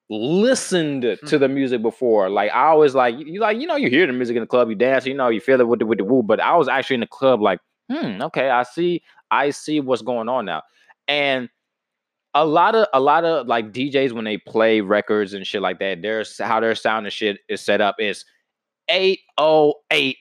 listened 0.10 1.20
to 1.26 1.40
the 1.40 1.48
music 1.48 1.82
before. 1.82 2.30
Like 2.30 2.52
I 2.52 2.66
always 2.66 2.96
like 2.96 3.16
you 3.18 3.40
like 3.40 3.60
you 3.60 3.68
know 3.68 3.76
you 3.76 3.90
hear 3.90 4.08
the 4.08 4.14
music 4.14 4.36
in 4.36 4.42
the 4.42 4.48
club, 4.48 4.70
you 4.70 4.76
dance, 4.76 5.06
you 5.06 5.14
know 5.14 5.30
you 5.30 5.40
feel 5.40 5.62
it 5.62 5.68
with 5.68 5.80
the 5.80 5.86
with 5.86 6.00
the 6.00 6.04
woo. 6.04 6.24
But 6.24 6.40
I 6.40 6.56
was 6.58 6.68
actually 6.68 6.96
in 6.96 7.02
the 7.02 7.08
club 7.08 7.42
like, 7.42 7.60
hmm, 7.92 8.22
okay, 8.24 8.50
I 8.50 8.64
see, 8.64 9.04
I 9.30 9.52
see 9.52 9.80
what's 9.80 10.02
going 10.02 10.30
on 10.30 10.46
now, 10.46 10.64
and 11.08 11.50
a 12.34 12.46
lot 12.46 12.76
of 12.76 12.88
a 12.94 13.00
lot 13.00 13.26
of 13.26 13.48
like 13.48 13.72
DJs 13.74 14.14
when 14.14 14.26
they 14.26 14.38
play 14.38 14.82
records 14.82 15.34
and 15.34 15.46
shit 15.46 15.62
like 15.62 15.80
that, 15.80 16.02
there's 16.02 16.38
how 16.38 16.60
their 16.60 16.76
sound 16.76 17.06
and 17.06 17.14
shit 17.14 17.40
is 17.50 17.62
set 17.62 17.82
up 17.82 17.96
is 18.00 18.24
808. 18.90 20.18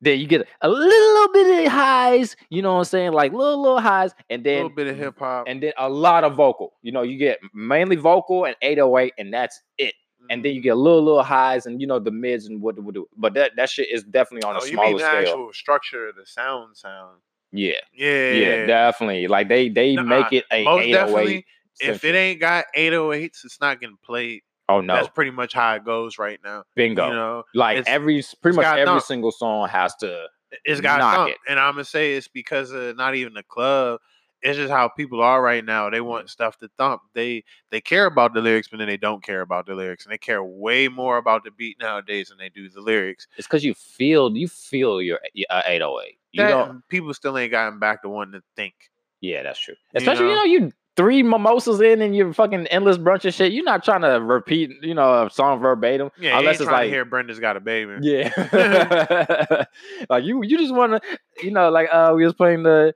Then 0.00 0.20
you 0.20 0.28
get 0.28 0.46
a 0.60 0.68
little 0.68 0.86
little 0.86 1.32
bit 1.32 1.66
of 1.66 1.72
highs, 1.72 2.36
you 2.50 2.62
know 2.62 2.74
what 2.74 2.78
I'm 2.78 2.84
saying? 2.84 3.12
Like 3.12 3.32
little 3.32 3.60
little 3.60 3.80
highs, 3.80 4.12
and 4.30 4.44
then 4.44 4.54
A 4.60 4.62
little 4.62 4.76
bit 4.76 4.86
of 4.86 4.96
hip 4.96 5.18
hop. 5.18 5.46
and 5.48 5.60
then 5.60 5.72
a 5.76 5.88
lot 5.88 6.22
of 6.22 6.34
vocal. 6.36 6.74
You 6.82 6.92
know, 6.92 7.02
you 7.02 7.18
get 7.18 7.40
mainly 7.52 7.96
vocal 7.96 8.44
and 8.44 8.54
808, 8.62 9.14
and 9.18 9.34
that's 9.34 9.60
it. 9.76 9.94
And 10.30 10.38
Mm-hmm. 10.38 10.42
then 10.42 10.54
you 10.54 10.60
get 10.60 10.70
a 10.70 10.74
little 10.76 11.02
little 11.02 11.22
highs 11.22 11.64
and 11.66 11.80
you 11.80 11.86
know 11.86 11.98
the 11.98 12.10
mids 12.12 12.46
and 12.46 12.60
what 12.62 12.80
we 12.82 12.92
do. 12.92 13.08
But 13.16 13.34
that 13.34 13.52
that 13.56 13.70
shit 13.70 13.88
is 13.90 14.04
definitely 14.04 14.48
on 14.48 14.54
a 14.56 14.58
oh, 14.60 14.64
mean 14.64 14.72
smaller 14.74 14.92
the 14.92 14.98
scale. 14.98 15.18
actual 15.20 15.52
structure 15.52 16.12
the 16.16 16.26
sound 16.26 16.76
sound. 16.76 17.18
Yeah, 17.52 17.72
Yeah. 17.92 18.32
yeah, 18.34 18.66
definitely. 18.66 19.26
Like 19.28 19.48
they 19.48 19.68
they 19.68 19.96
make 19.96 20.32
it 20.32 20.44
a 20.52 20.64
Most 20.64 20.84
808. 20.84 20.92
definitely. 20.92 21.46
If 21.80 22.04
it 22.04 22.14
ain't 22.14 22.40
got 22.40 22.64
808s, 22.76 23.44
it's 23.44 23.60
not 23.60 23.80
getting 23.80 23.96
played. 24.04 24.42
oh 24.68 24.80
no, 24.80 24.94
That's 24.94 25.08
pretty 25.08 25.30
much 25.30 25.54
how 25.54 25.74
it 25.74 25.84
goes 25.84 26.18
right 26.18 26.40
now. 26.44 26.64
bingo. 26.74 27.06
You 27.08 27.14
know, 27.14 27.42
like 27.54 27.86
every 27.86 28.22
pretty 28.42 28.56
much 28.56 28.66
every 28.66 28.84
thump. 28.84 29.02
single 29.04 29.32
song 29.32 29.68
has 29.68 29.94
to. 29.96 30.26
it's 30.64 30.80
got 30.80 30.98
knock 30.98 31.28
it. 31.28 31.38
And 31.48 31.58
I'm 31.58 31.74
gonna 31.74 31.84
say 31.84 32.14
it's 32.16 32.28
because 32.28 32.70
of 32.72 32.96
not 32.96 33.14
even 33.14 33.34
the 33.34 33.42
club. 33.44 34.00
It's 34.40 34.56
just 34.56 34.70
how 34.70 34.88
people 34.88 35.20
are 35.20 35.42
right 35.42 35.64
now. 35.64 35.90
They 35.90 35.98
Mm-hmm. 35.98 36.08
want 36.08 36.30
stuff 36.30 36.58
to 36.58 36.68
thump. 36.78 37.02
They 37.14 37.44
they 37.70 37.80
care 37.80 38.06
about 38.06 38.34
the 38.34 38.40
lyrics, 38.40 38.68
but 38.68 38.78
then 38.78 38.86
they 38.88 38.96
don't 38.96 39.22
care 39.22 39.40
about 39.40 39.66
the 39.66 39.74
lyrics, 39.74 40.04
and 40.04 40.12
they 40.12 40.18
care 40.18 40.42
way 40.44 40.86
more 40.88 41.16
about 41.16 41.42
the 41.44 41.50
beat 41.50 41.78
nowadays 41.80 42.28
than 42.28 42.38
they 42.38 42.48
do 42.48 42.68
the 42.68 42.80
lyrics. 42.80 43.26
It's 43.36 43.46
because 43.48 43.64
you 43.64 43.74
feel 43.74 44.36
you 44.36 44.46
feel 44.48 45.00
your 45.02 45.18
uh, 45.50 45.62
808. 45.66 46.17
You 46.32 46.42
That, 46.42 46.50
don't. 46.50 46.88
people 46.88 47.14
still 47.14 47.36
ain't 47.38 47.50
gotten 47.50 47.78
back 47.78 48.02
to 48.02 48.08
one 48.08 48.32
to 48.32 48.42
think. 48.56 48.74
Yeah, 49.20 49.42
that's 49.42 49.58
true. 49.58 49.74
Especially 49.94 50.26
you 50.26 50.30
know? 50.34 50.36
know 50.36 50.44
you 50.44 50.72
three 50.96 51.22
mimosas 51.22 51.80
in 51.80 52.02
and 52.02 52.14
you're 52.14 52.32
fucking 52.32 52.66
endless 52.68 52.98
brunch 52.98 53.24
and 53.24 53.32
shit. 53.32 53.52
You're 53.52 53.64
not 53.64 53.84
trying 53.84 54.02
to 54.02 54.20
repeat 54.20 54.70
you 54.82 54.94
know 54.94 55.26
a 55.26 55.30
song 55.30 55.60
verbatim. 55.60 56.10
Yeah, 56.18 56.38
unless 56.38 56.60
it's 56.60 56.70
like 56.70 56.86
to 56.86 56.90
hear 56.90 57.04
Brenda's 57.04 57.38
got 57.40 57.56
a 57.56 57.60
baby. 57.60 57.96
Yeah. 58.02 58.30
like 60.10 60.24
you 60.24 60.42
you 60.44 60.58
just 60.58 60.74
wanna, 60.74 61.00
you 61.42 61.50
know, 61.50 61.70
like 61.70 61.88
uh 61.92 62.12
we 62.14 62.24
was 62.24 62.34
playing 62.34 62.62
the 62.62 62.94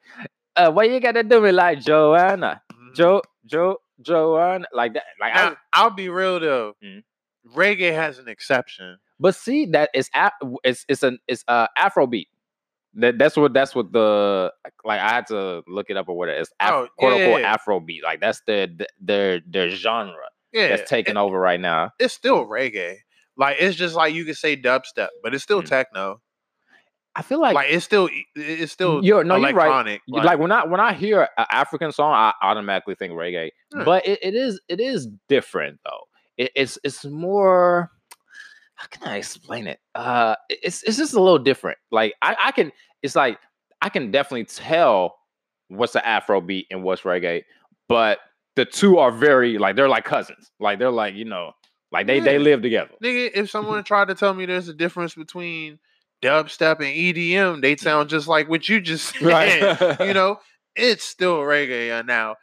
uh 0.57 0.71
why 0.71 0.85
you 0.85 1.01
gotta 1.01 1.23
do 1.23 1.41
me 1.41 1.53
like 1.53 1.81
Joanna. 1.81 2.63
Mhm. 2.73 2.95
Jo 2.95 3.23
Jo 3.47 3.79
Joanna 4.01 4.67
like 4.73 4.95
that. 4.95 5.05
Like 5.21 5.35
I 5.35 5.51
Now, 5.51 5.57
I'll 5.73 5.91
be 5.91 6.09
real 6.09 6.39
though. 6.41 6.75
Mhm. 6.85 7.03
Reggae 7.55 7.93
has 7.93 8.19
an 8.19 8.29
exception. 8.29 8.99
but 9.19 9.35
see 9.35 9.67
that 9.67 9.91
it's 9.95 10.09
it's 10.65 10.85
it's 10.89 11.03
an 11.03 11.19
it's 11.27 11.45
uh 11.49 11.67
Afrobeat. 11.79 12.27
That 12.95 13.19
that's 13.19 13.37
what 13.37 13.55
that's 13.55 13.75
what 13.75 13.91
the 13.93 14.53
like 14.85 15.01
I 15.01 15.09
had 15.09 15.27
to 15.29 15.63
look 15.67 15.87
it 15.89 15.97
up 15.97 16.09
or 16.09 16.17
whatever. 16.17 16.41
It's 16.41 16.51
Af- 16.61 16.71
Oh, 16.73 16.89
quote 16.99 17.15
unquote 17.15 17.41
yeah. 17.41 17.57
Afrobeat. 17.57 18.03
Like 18.03 18.21
that's 18.21 18.43
their 18.47 18.69
their 19.01 19.41
their 19.47 19.71
genre 19.71 20.15
Yeah, 20.53 20.69
that's 20.69 20.89
taking 20.91 21.17
it- 21.17 21.21
over 21.21 21.39
right 21.39 21.61
now. 21.61 21.91
it's 21.99 22.13
still 22.15 22.45
reggae. 22.47 22.97
Like 23.37 23.57
it's 23.61 23.77
just 23.77 23.95
like 23.95 24.13
you 24.15 24.25
could 24.27 24.37
say 24.37 24.57
dubstep, 24.57 25.09
but 25.23 25.35
it's 25.35 25.43
still 25.43 25.63
Mm. 25.63 25.67
techno. 25.69 26.21
I 27.15 27.21
feel 27.23 27.41
like, 27.43 27.55
Like, 27.55 27.67
it's 27.71 27.85
still 27.85 28.09
it's 28.35 28.73
still 28.73 29.05
You're- 29.05 29.23
no, 29.25 29.37
you're 29.37 29.53
right. 29.53 29.67
electronic. 29.67 30.01
Y- 30.09 30.23
like, 30.23 30.39
when 30.39 30.51
I 30.53 30.65
when 30.67 30.81
I 30.81 30.93
hear 30.95 31.29
an 31.37 31.47
African 31.51 31.93
song, 31.93 32.13
I 32.15 32.33
automatically 32.43 32.95
think 32.95 33.13
reggae. 33.13 33.51
Yeah. 33.75 33.85
But 33.85 34.07
it, 34.07 34.19
it 34.23 34.35
is 34.35 34.61
it 34.69 34.81
is 34.81 35.09
different 35.29 35.81
though. 35.85 36.01
It, 36.37 36.53
it's 36.57 36.79
it's 36.85 37.05
more. 37.07 37.91
How 38.83 38.89
can 38.89 39.09
I 39.09 39.17
explain 39.19 39.69
it? 39.69 39.79
Uh, 39.95 40.35
it's 40.49 40.83
it's 40.83 40.97
just 40.97 41.15
a 41.15 41.21
little 41.21 41.39
different. 41.39 41.79
Like 41.93 42.15
I 42.21 42.37
I 42.47 42.51
can 42.51 42.73
it's 43.01 43.15
like 43.15 43.39
I 43.81 43.89
can 43.89 44.11
definitely 44.11 44.45
tell 44.45 45.15
what's 45.69 45.93
the 45.93 46.05
Afro 46.05 46.41
beat 46.41 46.67
and 46.69 46.83
what's 46.83 47.03
reggae, 47.03 47.45
but 47.89 48.19
the 48.57 48.65
two 48.65 48.99
are 48.99 49.13
very 49.13 49.57
like 49.59 49.77
they're 49.77 49.89
like 49.89 50.05
cousins. 50.05 50.51
Like 50.59 50.81
they're 50.81 50.91
like 50.91 51.15
you 51.15 51.25
know 51.25 51.53
like 51.93 52.09
they 52.09 52.19
they 52.19 52.41
live 52.41 52.61
together. 52.63 52.91
nigga, 53.03 53.31
if 53.35 53.51
someone 53.51 53.85
tried 53.85 54.09
to 54.09 54.17
tell 54.17 54.35
me 54.35 54.47
there's 54.47 54.67
a 54.67 54.75
difference 54.75 55.15
between 55.15 55.79
dubstep 56.21 56.77
and 56.77 56.87
EDM, 56.87 57.63
they'd 57.63 57.79
sound 57.79 58.11
just 58.11 58.27
like 58.27 58.49
what 58.49 58.69
you 58.69 58.81
just 58.81 59.15
said. 59.15 59.23
Right. 59.23 60.01
you 60.01 60.15
know, 60.15 60.39
it's 60.75 61.05
still 61.05 61.39
reggae 61.39 61.97
uh, 61.97 62.03
now. 62.03 62.35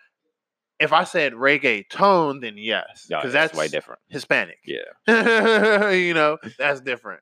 If 0.80 0.94
I 0.94 1.04
said 1.04 1.34
reggaeton, 1.34 2.42
then 2.42 2.58
yes, 2.58 3.06
because 3.10 3.34
that's 3.34 3.52
that's 3.52 3.56
way 3.56 3.68
different. 3.68 4.00
Hispanic. 4.08 4.60
Yeah. 4.66 5.90
you 5.92 6.14
know, 6.14 6.38
that's 6.58 6.82
different. 6.82 7.22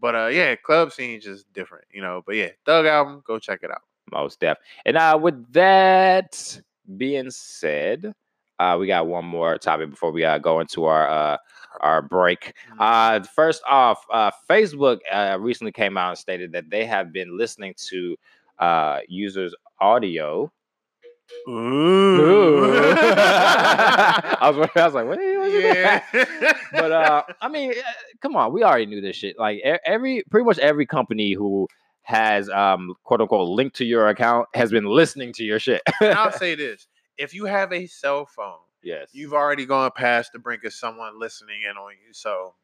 But 0.00 0.14
uh, 0.14 0.26
yeah, 0.26 0.54
club 0.56 0.92
scene 0.92 1.20
just 1.20 1.52
different. 1.52 1.86
You 1.92 2.02
know, 2.02 2.22
but 2.24 2.36
yeah, 2.36 2.50
Thug 2.64 2.86
album, 2.86 3.22
go 3.26 3.38
check 3.38 3.60
it 3.62 3.70
out. 3.70 3.82
Most 4.12 4.40
def. 4.40 4.58
And 4.84 4.96
uh, 4.96 5.18
with 5.20 5.52
that 5.52 6.60
being 6.96 7.30
said, 7.30 8.14
uh, 8.58 8.76
we 8.78 8.86
got 8.86 9.06
one 9.06 9.24
more 9.24 9.58
topic 9.58 9.90
before 9.90 10.12
we 10.12 10.24
uh, 10.24 10.38
go 10.38 10.60
into 10.60 10.84
our 10.84 11.08
uh, 11.08 11.36
our 11.80 12.02
break. 12.02 12.54
Uh, 12.78 13.20
first 13.22 13.62
off, 13.68 14.04
uh, 14.12 14.30
Facebook 14.48 14.98
uh, 15.10 15.36
recently 15.40 15.72
came 15.72 15.96
out 15.96 16.10
and 16.10 16.18
stated 16.18 16.52
that 16.52 16.70
they 16.70 16.84
have 16.84 17.12
been 17.12 17.36
listening 17.36 17.74
to 17.76 18.16
uh, 18.58 19.00
users' 19.08 19.54
audio. 19.80 20.50
Ooh. 21.48 22.74
I 24.36 24.50
was, 24.50 24.68
I 24.74 24.84
was 24.84 24.94
like, 24.94 25.06
what? 25.06 25.20
Yeah. 25.20 26.02
but 26.72 26.92
uh, 26.92 27.22
I 27.40 27.48
mean, 27.48 27.72
uh, 27.72 27.92
come 28.20 28.36
on, 28.36 28.52
we 28.52 28.62
already 28.62 28.86
knew 28.86 29.00
this 29.00 29.16
shit. 29.16 29.38
Like 29.38 29.60
every, 29.84 30.22
pretty 30.30 30.44
much 30.44 30.58
every 30.58 30.86
company 30.86 31.32
who 31.32 31.68
has 32.04 32.50
um 32.50 32.94
quote 33.02 33.20
unquote 33.22 33.48
linked 33.48 33.76
to 33.76 33.84
your 33.84 34.08
account 34.08 34.46
has 34.54 34.70
been 34.70 34.84
listening 34.84 35.32
to 35.32 35.42
your 35.42 35.58
shit. 35.58 35.82
I'll 36.00 36.32
say 36.38 36.54
this: 36.54 36.86
if 37.18 37.34
you 37.34 37.46
have 37.46 37.72
a 37.72 37.86
cell 37.86 38.26
phone, 38.26 38.58
yes, 38.82 39.08
you've 39.12 39.32
already 39.32 39.66
gone 39.66 39.90
past 39.96 40.32
the 40.32 40.38
brink 40.38 40.64
of 40.64 40.72
someone 40.72 41.18
listening 41.18 41.62
in 41.68 41.76
on 41.76 41.92
you. 41.92 42.12
So, 42.12 42.54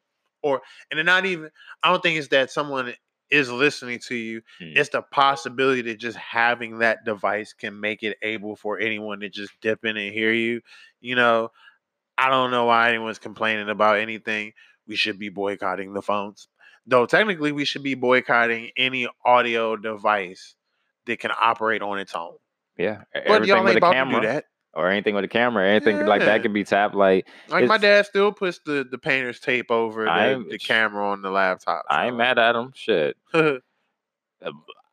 or 0.43 0.63
and 0.91 1.05
not 1.05 1.27
even. 1.27 1.51
I 1.83 1.91
don't 1.91 2.03
think 2.03 2.19
it's 2.19 2.29
that 2.29 2.51
someone 2.51 2.95
is 3.31 3.51
listening 3.51 3.99
to 4.09 4.15
you. 4.15 4.43
Mm. 4.61 4.77
It's 4.77 4.91
the 4.91 5.03
possibility 5.03 5.83
that 5.83 5.99
just 5.99 6.17
having 6.17 6.79
that 6.79 7.05
device 7.05 7.53
can 7.53 7.79
make 7.81 8.03
it 8.03 8.17
able 8.23 8.57
for 8.57 8.79
anyone 8.79 9.21
to 9.21 9.29
just 9.29 9.53
dip 9.61 9.85
in 9.85 9.97
and 9.97 10.13
hear 10.13 10.33
you. 10.33 10.61
You 11.01 11.15
know, 11.15 11.51
I 12.19 12.29
don't 12.29 12.51
know 12.51 12.67
why 12.67 12.89
anyone's 12.89 13.19
complaining 13.19 13.69
about 13.69 13.99
anything. 13.99 14.53
We 14.87 14.97
should 14.97 15.19
be 15.19 15.29
boycotting 15.29 15.93
the 15.93 16.03
phones. 16.03 16.49
Though 16.87 17.07
technically 17.07 17.53
we 17.53 17.65
should 17.65 17.83
be 17.83 17.95
boycotting 17.95 18.71
any 18.77 19.09
audio 19.25 19.77
device 19.77 20.57
that 21.07 21.21
can 21.21 21.31
operate 21.41 21.83
on 21.83 21.99
its 21.99 22.15
own. 22.15 22.35
yeah. 22.77 23.03
But 23.27 23.47
y'all 23.47 23.67
ain't 23.67 23.77
about 23.77 23.95
camera 23.95 24.21
to 24.21 24.27
do 24.27 24.33
that. 24.33 24.45
Or 24.75 24.89
anything 24.89 25.15
with 25.15 25.25
a 25.25 25.29
camera, 25.29 25.69
anything 25.69 26.07
like 26.07 26.21
that 26.21 26.43
could 26.43 26.53
be 26.53 26.65
tapped. 26.65 26.95
Like 26.95 27.27
Like 27.49 27.67
my 27.67 27.79
dad 27.79 28.07
still 28.07 28.33
puts 28.33 28.61
the, 28.65 28.87
the 28.89 28.99
painter's 28.99 29.41
tape 29.41 29.71
over 29.71 30.05
the, 30.05 30.47
the 30.49 30.59
camera 30.59 31.11
on 31.11 31.23
the 31.23 31.31
laptop. 31.31 31.85
I 31.89 32.07
ain't 32.07 32.17
mad 32.17 32.39
at 32.39 32.55
him. 32.55 32.73
Shit. 32.75 33.17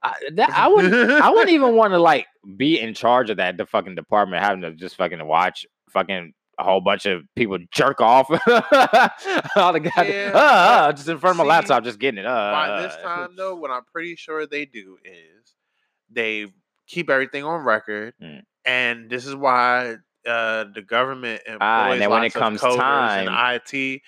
I, 0.03 0.13
that, 0.33 0.49
I 0.51 0.67
wouldn't. 0.67 0.93
I 0.93 1.29
wouldn't 1.29 1.49
even 1.49 1.75
want 1.75 1.93
to 1.93 1.99
like 1.99 2.27
be 2.55 2.79
in 2.79 2.93
charge 2.93 3.29
of 3.29 3.37
that 3.37 3.57
the 3.57 3.65
fucking 3.65 3.95
department, 3.95 4.43
having 4.43 4.61
to 4.61 4.71
just 4.73 4.95
fucking 4.95 5.25
watch 5.25 5.65
fucking 5.89 6.33
a 6.59 6.63
whole 6.63 6.81
bunch 6.81 7.05
of 7.05 7.23
people 7.35 7.57
jerk 7.71 8.01
off. 8.01 8.29
All 9.55 9.73
the 9.73 9.79
goddamn, 9.79 10.07
Yeah, 10.07 10.31
uh, 10.33 10.87
uh, 10.87 10.93
just 10.93 11.07
in 11.07 11.17
front 11.19 11.33
of 11.33 11.37
my 11.37 11.43
see, 11.43 11.49
laptop, 11.49 11.83
just 11.83 11.99
getting 11.99 12.19
it. 12.19 12.25
Uh, 12.25 12.51
By 12.51 12.81
this 12.81 12.95
uh. 12.95 13.01
time, 13.01 13.35
though, 13.35 13.55
what 13.55 13.71
I'm 13.71 13.83
pretty 13.91 14.15
sure 14.15 14.45
they 14.47 14.65
do 14.65 14.97
is 15.03 15.53
they 16.09 16.47
keep 16.87 17.09
everything 17.09 17.43
on 17.43 17.63
record, 17.63 18.13
Mm. 18.21 18.41
And 18.67 19.09
this 19.09 19.25
is 19.25 19.33
why 19.35 19.95
uh, 20.27 20.65
the 20.75 20.81
government 20.85 21.41
employs 21.47 21.57
Ah, 21.61 21.91
and 21.91 22.01
then 22.01 22.09
when 22.09 22.23
it 22.25 22.33
comes 22.33 22.61
time- 22.61 23.27
and 23.27 23.61
IT. 23.71 24.01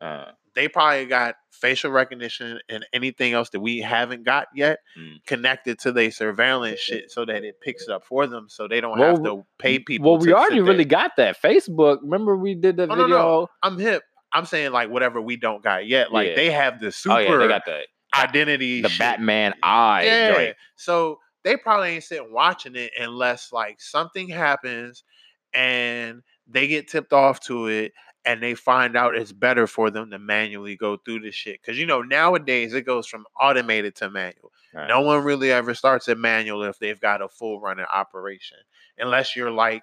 Uh, 0.00 0.32
They 0.56 0.66
probably 0.66 1.06
got 1.06 1.36
facial 1.52 1.92
recognition 1.92 2.58
and 2.68 2.84
anything 2.92 3.34
else 3.34 3.50
that 3.50 3.60
we 3.60 3.78
haven't 3.78 4.24
got 4.24 4.48
yet 4.52 4.80
Mm. 4.98 5.24
connected 5.26 5.78
to 5.80 5.92
their 5.92 6.10
surveillance 6.10 6.80
shit, 6.80 7.10
so 7.12 7.24
that 7.24 7.44
it 7.44 7.60
picks 7.60 7.84
it 7.84 7.90
up 7.90 8.04
for 8.04 8.26
them, 8.26 8.48
so 8.48 8.66
they 8.66 8.80
don't 8.80 8.98
have 8.98 9.22
to 9.22 9.46
pay 9.60 9.78
people. 9.78 10.10
well, 10.10 10.18
we 10.20 10.32
already 10.32 10.56
sit 10.56 10.64
there. 10.64 10.72
really 10.72 10.84
got 10.84 11.12
that. 11.18 11.40
Facebook. 11.40 11.98
Remember 12.02 12.36
we 12.36 12.56
did 12.56 12.76
the 12.78 12.82
Oh, 12.84 12.86
no, 12.86 12.94
video. 13.04 13.08
no. 13.18 13.48
I'm 13.62 13.78
hip. 13.78 14.02
I'm 14.32 14.44
saying 14.44 14.72
like 14.72 14.90
whatever 14.90 15.20
we 15.20 15.36
don't 15.36 15.62
got 15.62 15.86
yet. 15.86 16.12
Like 16.12 16.30
Yeah. 16.30 16.34
they 16.34 16.50
have 16.50 16.80
the 16.80 16.90
super 16.90 17.14
Oh 17.14 17.18
yeah, 17.18 17.36
they 17.36 17.46
got 17.48 17.64
the 17.64 17.82
identity. 18.16 18.80
the 18.82 18.88
shit. 18.88 18.98
Batman 18.98 19.54
eye 19.62 20.02
Yeah. 20.04 20.34
joint. 20.34 20.56
So 20.76 21.18
they 21.44 21.56
probably 21.56 21.90
ain't 21.90 22.04
sitting 22.04 22.32
watching 22.32 22.76
it 22.76 22.92
unless 22.98 23.52
like 23.52 23.80
something 23.80 24.28
happens 24.28 25.04
and 25.52 26.22
they 26.46 26.66
get 26.68 26.88
tipped 26.88 27.12
off 27.12 27.40
to 27.40 27.66
it 27.66 27.92
and 28.24 28.42
they 28.42 28.54
find 28.54 28.96
out 28.96 29.16
it's 29.16 29.32
better 29.32 29.66
for 29.66 29.90
them 29.90 30.10
to 30.10 30.18
manually 30.18 30.76
go 30.76 30.96
through 30.98 31.20
this 31.20 31.34
shit. 31.34 31.62
Cause 31.62 31.78
you 31.78 31.86
know, 31.86 32.02
nowadays 32.02 32.74
it 32.74 32.82
goes 32.82 33.06
from 33.06 33.24
automated 33.40 33.94
to 33.96 34.10
manual. 34.10 34.52
Right. 34.74 34.88
No 34.88 35.00
one 35.00 35.24
really 35.24 35.50
ever 35.50 35.74
starts 35.74 36.08
at 36.08 36.18
manual 36.18 36.62
if 36.64 36.78
they've 36.78 37.00
got 37.00 37.22
a 37.22 37.28
full 37.28 37.60
running 37.60 37.86
operation. 37.92 38.58
Unless 38.98 39.34
you're 39.34 39.50
like 39.50 39.82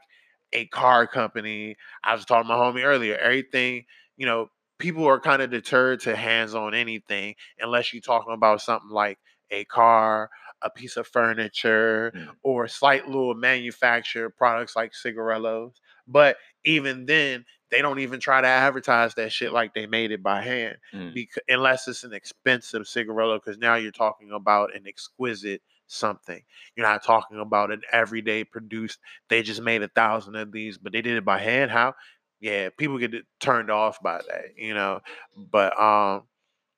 a 0.54 0.66
car 0.68 1.08
company. 1.08 1.76
I 2.04 2.14
was 2.14 2.26
talking 2.26 2.50
to 2.50 2.56
my 2.56 2.60
homie 2.60 2.84
earlier. 2.84 3.18
Everything, 3.18 3.86
you 4.16 4.26
know, 4.26 4.50
people 4.80 5.06
are 5.06 5.20
kind 5.20 5.42
of 5.42 5.50
deterred 5.50 6.02
to 6.02 6.16
hands 6.16 6.56
on 6.56 6.74
anything 6.74 7.36
unless 7.60 7.94
you're 7.94 8.02
talking 8.02 8.34
about 8.34 8.62
something 8.62 8.90
like 8.90 9.18
a 9.52 9.66
car, 9.66 10.30
a 10.62 10.70
piece 10.70 10.98
of 10.98 11.08
furniture, 11.08 12.12
Mm. 12.16 12.36
or 12.44 12.68
slight 12.68 13.08
little 13.08 13.34
manufactured 13.36 14.32
products 14.32 14.76
like 14.76 14.94
cigarillos. 14.96 15.74
But 16.08 16.38
even 16.64 17.06
then, 17.06 17.46
they 17.70 17.82
don't 17.82 18.00
even 18.00 18.20
try 18.20 18.40
to 18.42 18.48
advertise 18.48 19.14
that 19.16 19.32
shit 19.32 19.52
like 19.52 19.74
they 19.74 19.88
made 19.88 20.12
it 20.12 20.24
by 20.24 20.42
hand 20.42 20.78
Mm. 20.94 21.14
because 21.14 21.44
unless 21.50 21.88
it's 21.88 22.04
an 22.04 22.14
expensive 22.14 22.88
cigarillo 22.88 23.38
because 23.40 23.58
now 23.58 23.76
you're 23.76 23.92
talking 23.92 24.32
about 24.32 24.74
an 24.76 24.88
exquisite 24.88 25.62
something 25.90 26.44
you're 26.76 26.86
not 26.86 27.02
talking 27.02 27.40
about 27.40 27.72
an 27.72 27.82
everyday 27.94 28.44
produced 28.44 29.00
they 29.30 29.42
just 29.42 29.62
made 29.62 29.82
a 29.82 29.88
thousand 29.88 30.36
of 30.36 30.52
these 30.52 30.78
but 30.78 30.92
they 30.92 31.02
did 31.02 31.16
it 31.16 31.24
by 31.24 31.38
hand 31.38 31.72
how 31.72 31.94
yeah 32.42 32.68
people 32.78 32.98
get 32.98 33.14
turned 33.40 33.72
off 33.72 33.98
by 34.04 34.18
that 34.28 34.48
you 34.58 34.74
know 34.74 35.00
but 35.38 35.80
um 35.80 36.24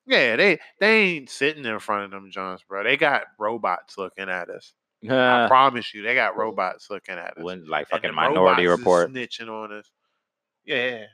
yeah 0.09 0.35
they 0.35 0.59
they 0.81 0.97
ain't 1.03 1.29
sitting 1.29 1.63
in 1.65 1.79
front 1.79 2.03
of 2.05 2.11
them 2.11 2.29
johns 2.31 2.61
bro 2.67 2.83
they 2.83 2.97
got 2.97 3.23
robots 3.39 3.97
looking 3.97 4.27
at 4.29 4.49
us 4.49 4.73
i 5.09 5.45
promise 5.47 5.93
you 5.93 6.01
they 6.01 6.15
got 6.15 6.35
robots 6.35 6.87
looking 6.89 7.15
at 7.15 7.37
us 7.37 7.43
when 7.43 7.65
like 7.67 7.87
fucking 7.89 8.13
Minority 8.13 8.67
Report. 8.67 9.09
snitching 9.09 9.47
on 9.49 9.71
us 9.71 9.89
yeah 10.65 11.03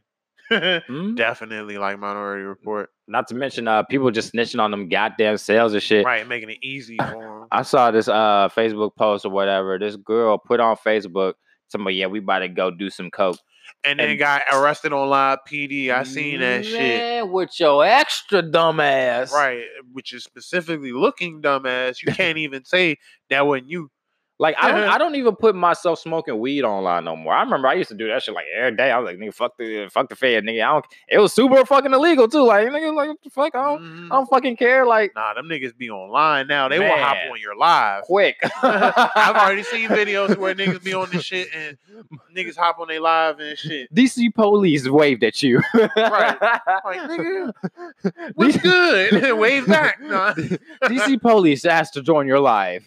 Mm? 0.51 1.15
definitely 1.15 1.79
like 1.79 1.97
minority 1.97 2.43
report 2.43 2.91
Not 3.07 3.27
to 3.29 3.35
mention 3.35 3.67
uh 3.67 3.81
people 3.81 4.11
just 4.11 4.31
snitching 4.31 4.59
on 4.61 4.69
them 4.69 4.89
goddamn 4.89 5.37
sales 5.37 5.73
and 5.73 5.81
shit. 5.81 6.05
right 6.05 6.27
making 6.27 6.51
it 6.51 6.59
easy 6.61 6.97
for 6.99 7.05
them 7.39 7.47
I 7.51 7.63
saw 7.63 7.89
this 7.89 8.07
uh 8.07 8.49
Facebook 8.55 8.95
post 8.95 9.25
or 9.25 9.31
whatever. 9.31 9.79
This 9.79 9.95
girl 9.95 10.37
put 10.37 10.59
on 10.59 10.75
Facebook 10.77 11.33
somebody, 11.69 11.95
yeah, 11.97 12.05
we 12.07 12.19
about 12.19 12.39
to 12.39 12.47
go 12.49 12.69
do 12.69 12.89
some 12.91 13.09
coke. 13.09 13.37
And 13.83 13.99
then 13.99 14.09
and- 14.11 14.19
got 14.19 14.43
arrested 14.51 14.93
on 14.93 15.09
live 15.09 15.39
PD. 15.47 15.89
I 15.89 16.03
seen 16.03 16.39
that 16.39 16.65
shit. 16.65 16.79
Man, 16.79 17.31
with 17.31 17.59
your 17.59 17.85
extra 17.85 18.41
dumbass. 18.43 19.31
Right, 19.31 19.63
which 19.91 20.13
is 20.13 20.23
specifically 20.23 20.91
looking 20.91 21.41
dumbass. 21.41 22.01
You 22.05 22.13
can't 22.13 22.37
even 22.37 22.65
say 22.65 22.97
that 23.29 23.45
wasn't 23.45 23.69
you. 23.69 23.89
Like 24.37 24.55
I 24.61 24.71
don't 24.71 24.89
I 24.89 24.97
don't 24.97 25.15
even 25.15 25.33
put 25.37 25.55
myself 25.55 25.97
smoking 25.99 26.37
weed 26.39 26.63
online 26.63 27.05
no 27.05 27.15
more. 27.15 27.33
I 27.33 27.41
remember 27.43 27.69
I 27.69 27.73
used 27.75 27.87
to 27.89 27.95
do 27.95 28.07
that 28.09 28.21
shit 28.21 28.33
like 28.35 28.45
every 28.53 28.75
day. 28.75 28.91
I 28.91 28.99
was 28.99 29.05
like, 29.05 29.17
nigga, 29.17 29.33
fuck 29.33 29.57
the 29.57 29.87
fuck 29.89 30.09
the 30.09 30.15
fed, 30.17 30.43
nigga. 30.43 30.61
I 30.67 30.73
don't 30.73 30.85
it 31.07 31.19
was 31.19 31.31
super 31.31 31.63
fucking 31.65 31.93
illegal 31.93 32.27
too. 32.27 32.43
Like 32.43 32.67
nigga, 32.67 32.93
like 32.93 33.07
what 33.07 33.23
the 33.23 33.29
fuck? 33.29 33.55
I 33.55 33.63
don't 33.63 33.81
Mhm. 33.81 34.05
I 34.07 34.15
don't 34.17 34.29
fucking 34.29 34.57
care. 34.57 34.85
Like 34.85 35.13
Nah, 35.15 35.33
them 35.35 35.45
niggas 35.47 35.77
be 35.77 35.89
online 35.89 36.47
now. 36.47 36.67
They 36.67 36.79
will 36.79 36.89
hop 36.97 37.15
on 37.31 37.39
your 37.39 37.55
live. 37.55 38.03
quick. 38.03 38.35
I've 38.61 39.35
already 39.37 39.63
seen 39.73 39.87
videos 39.87 40.35
where 40.37 40.53
niggas 40.53 40.83
be 40.83 40.93
on 40.93 41.09
this 41.11 41.23
shit 41.23 41.47
and 41.55 41.77
niggas 42.35 42.57
hop 42.57 42.77
on 42.79 42.89
their 42.89 42.99
live 42.99 43.39
and 43.39 43.57
shit. 43.57 43.93
DC 43.95 44.33
police 44.35 44.85
waved 44.89 45.23
at 45.23 45.41
you. 45.43 45.61
Right. 45.73 46.37
Like, 46.41 46.99
nigga, 47.09 47.53
what's 48.35 48.57
good? 48.57 49.37
Wave 49.37 49.65
back. 49.67 50.01
Nah. 50.01 50.33
DC 50.33 51.21
police 51.21 51.63
asked 51.63 51.93
to 51.93 52.01
join 52.01 52.27
your 52.27 52.39
live. 52.41 52.83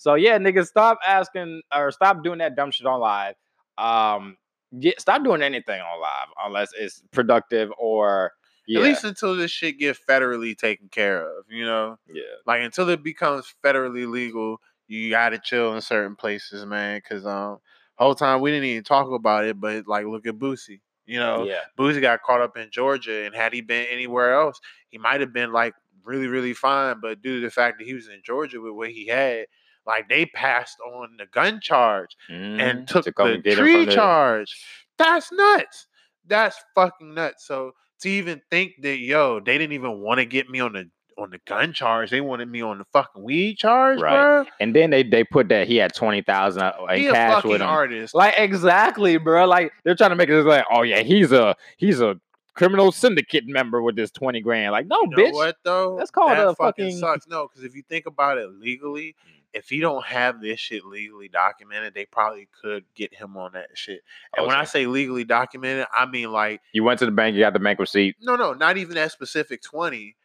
So 0.00 0.14
yeah, 0.14 0.38
niggas, 0.38 0.68
stop 0.68 0.98
asking 1.06 1.60
or 1.74 1.90
stop 1.90 2.24
doing 2.24 2.38
that 2.38 2.56
dumb 2.56 2.70
shit 2.70 2.86
on 2.86 3.00
live. 3.00 3.34
Um, 3.76 4.38
get 4.80 4.98
stop 4.98 5.22
doing 5.22 5.42
anything 5.42 5.78
on 5.78 6.00
live 6.00 6.28
unless 6.42 6.70
it's 6.74 7.02
productive 7.10 7.70
or 7.78 8.32
yeah, 8.66 8.78
At 8.78 8.84
least 8.84 9.04
until 9.04 9.36
this 9.36 9.50
shit 9.50 9.78
get 9.78 9.98
federally 10.08 10.56
taken 10.56 10.88
care 10.88 11.20
of, 11.20 11.44
you 11.50 11.66
know? 11.66 11.98
yeah. 12.10 12.22
like 12.46 12.62
until 12.62 12.88
it 12.88 13.02
becomes 13.02 13.54
federally 13.62 14.10
legal, 14.10 14.62
you 14.88 15.10
gotta 15.10 15.38
chill 15.38 15.74
in 15.74 15.82
certain 15.82 16.16
places, 16.16 16.64
man. 16.64 17.02
Cause 17.06 17.26
um, 17.26 17.58
whole 17.96 18.14
time 18.14 18.40
we 18.40 18.52
didn't 18.52 18.64
even 18.64 18.84
talk 18.84 19.10
about 19.12 19.44
it, 19.44 19.60
but 19.60 19.86
like 19.86 20.06
look 20.06 20.26
at 20.26 20.38
Boosie. 20.38 20.80
You 21.04 21.18
know, 21.18 21.44
yeah. 21.44 21.60
Boosie 21.78 22.00
got 22.00 22.22
caught 22.22 22.40
up 22.40 22.56
in 22.56 22.70
Georgia, 22.70 23.26
and 23.26 23.34
had 23.34 23.52
he 23.52 23.60
been 23.60 23.86
anywhere 23.90 24.32
else, 24.32 24.58
he 24.88 24.96
might 24.96 25.20
have 25.20 25.34
been 25.34 25.52
like 25.52 25.74
really, 26.04 26.26
really 26.28 26.54
fine. 26.54 27.00
But 27.02 27.20
due 27.20 27.40
to 27.40 27.46
the 27.46 27.50
fact 27.50 27.78
that 27.78 27.86
he 27.86 27.92
was 27.92 28.08
in 28.08 28.22
Georgia 28.24 28.62
with 28.62 28.72
what 28.72 28.88
he 28.88 29.06
had, 29.08 29.44
like 29.86 30.08
they 30.08 30.26
passed 30.26 30.76
on 30.80 31.16
the 31.18 31.26
gun 31.26 31.60
charge 31.60 32.16
Mhm. 32.30 32.60
and 32.60 32.88
took 32.88 33.04
To 33.04 33.12
the 33.42 33.54
tree 33.54 33.86
charge. 33.86 34.54
That's 34.98 35.32
nuts. 35.32 35.86
That's 36.26 36.56
fucking 36.74 37.14
nuts. 37.14 37.46
So 37.46 37.72
to 38.00 38.08
even 38.08 38.40
think 38.50 38.72
that 38.82 38.98
yo, 38.98 39.40
they 39.40 39.58
didn't 39.58 39.72
even 39.72 40.00
want 40.00 40.18
to 40.18 40.24
get 40.26 40.48
me 40.48 40.60
on 40.60 40.72
the 40.74 40.90
on 41.18 41.30
the 41.30 41.40
gun 41.46 41.72
charge. 41.74 42.08
They 42.10 42.20
wanted 42.22 42.48
me 42.48 42.62
on 42.62 42.78
the 42.78 42.84
fucking 42.92 43.22
weed 43.22 43.56
charge, 43.58 44.00
Right. 44.00 44.10
bro. 44.14 44.44
And 44.58 44.74
then 44.74 44.90
they 44.90 45.02
they 45.02 45.24
put 45.24 45.48
that 45.50 45.66
he 45.66 45.76
had 45.76 45.94
twenty 45.94 46.22
thousand 46.22 46.62
in 46.90 46.98
He 47.00 47.08
cash 47.10 47.34
fucking 47.34 47.50
with 47.50 47.60
him. 47.60 47.66
artist. 47.68 48.14
Like 48.14 48.34
exactly, 48.38 49.16
bro. 49.18 49.46
Like 49.46 49.72
they're 49.84 49.94
trying 49.96 50.10
to 50.10 50.16
make 50.16 50.28
it 50.28 50.42
like, 50.44 50.64
oh 50.70 50.82
yeah, 50.82 51.00
he's 51.02 51.32
a 51.32 51.56
he's 51.78 52.00
a 52.00 52.18
criminal 52.54 52.90
syndicate 52.92 53.44
member 53.46 53.82
with 53.82 53.96
this 53.96 54.10
twenty 54.10 54.40
grand. 54.40 54.72
Like, 54.72 54.86
no, 54.86 55.00
you 55.02 55.08
know 55.10 55.16
bitch. 55.16 55.32
what 55.34 55.56
though? 55.64 55.96
That's 55.98 56.10
called 56.10 56.32
that 56.32 56.46
a 56.46 56.54
fucking- 56.54 56.96
sucks. 56.96 57.26
No, 57.26 57.48
because 57.48 57.64
if 57.64 57.74
you 57.74 57.82
think 57.88 58.06
about 58.06 58.38
it 58.38 58.48
legally, 58.50 59.14
Mm. 59.26 59.39
If 59.52 59.68
he 59.68 59.80
don't 59.80 60.04
have 60.04 60.40
this 60.40 60.60
shit 60.60 60.84
legally 60.84 61.28
documented, 61.28 61.94
they 61.94 62.06
probably 62.06 62.48
could 62.62 62.84
get 62.94 63.12
him 63.14 63.36
on 63.36 63.52
that 63.52 63.70
shit. 63.74 64.00
And 64.36 64.46
when 64.46 64.56
I 64.56 64.64
say 64.64 64.86
legally 64.86 65.24
documented, 65.24 65.86
I 65.96 66.06
mean 66.06 66.30
like 66.30 66.60
You 66.72 66.84
went 66.84 66.98
to 67.00 67.06
the 67.06 67.12
bank, 67.12 67.34
you 67.34 67.40
got 67.42 67.52
the 67.52 67.58
bank 67.58 67.78
receipt. 67.78 68.16
no, 68.20 68.36
no, 68.36 68.52
not 68.52 68.76
even 68.76 68.94
that 68.94 69.12
specific 69.12 69.62
twenty. 69.62 70.16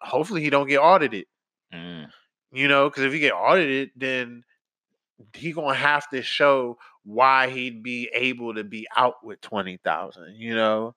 Hopefully, 0.00 0.42
he 0.42 0.50
don't 0.50 0.68
get 0.68 0.78
audited. 0.78 1.26
Mm. 1.74 2.08
You 2.52 2.68
know, 2.68 2.88
because 2.88 3.04
if 3.04 3.12
he 3.12 3.18
get 3.18 3.32
audited, 3.32 3.90
then 3.96 4.44
he 5.34 5.52
gonna 5.52 5.74
have 5.74 6.08
to 6.10 6.22
show 6.22 6.78
why 7.04 7.48
he'd 7.48 7.82
be 7.82 8.08
able 8.14 8.54
to 8.54 8.64
be 8.64 8.86
out 8.96 9.24
with 9.24 9.40
twenty 9.40 9.76
thousand. 9.78 10.36
You 10.36 10.54
know, 10.54 10.94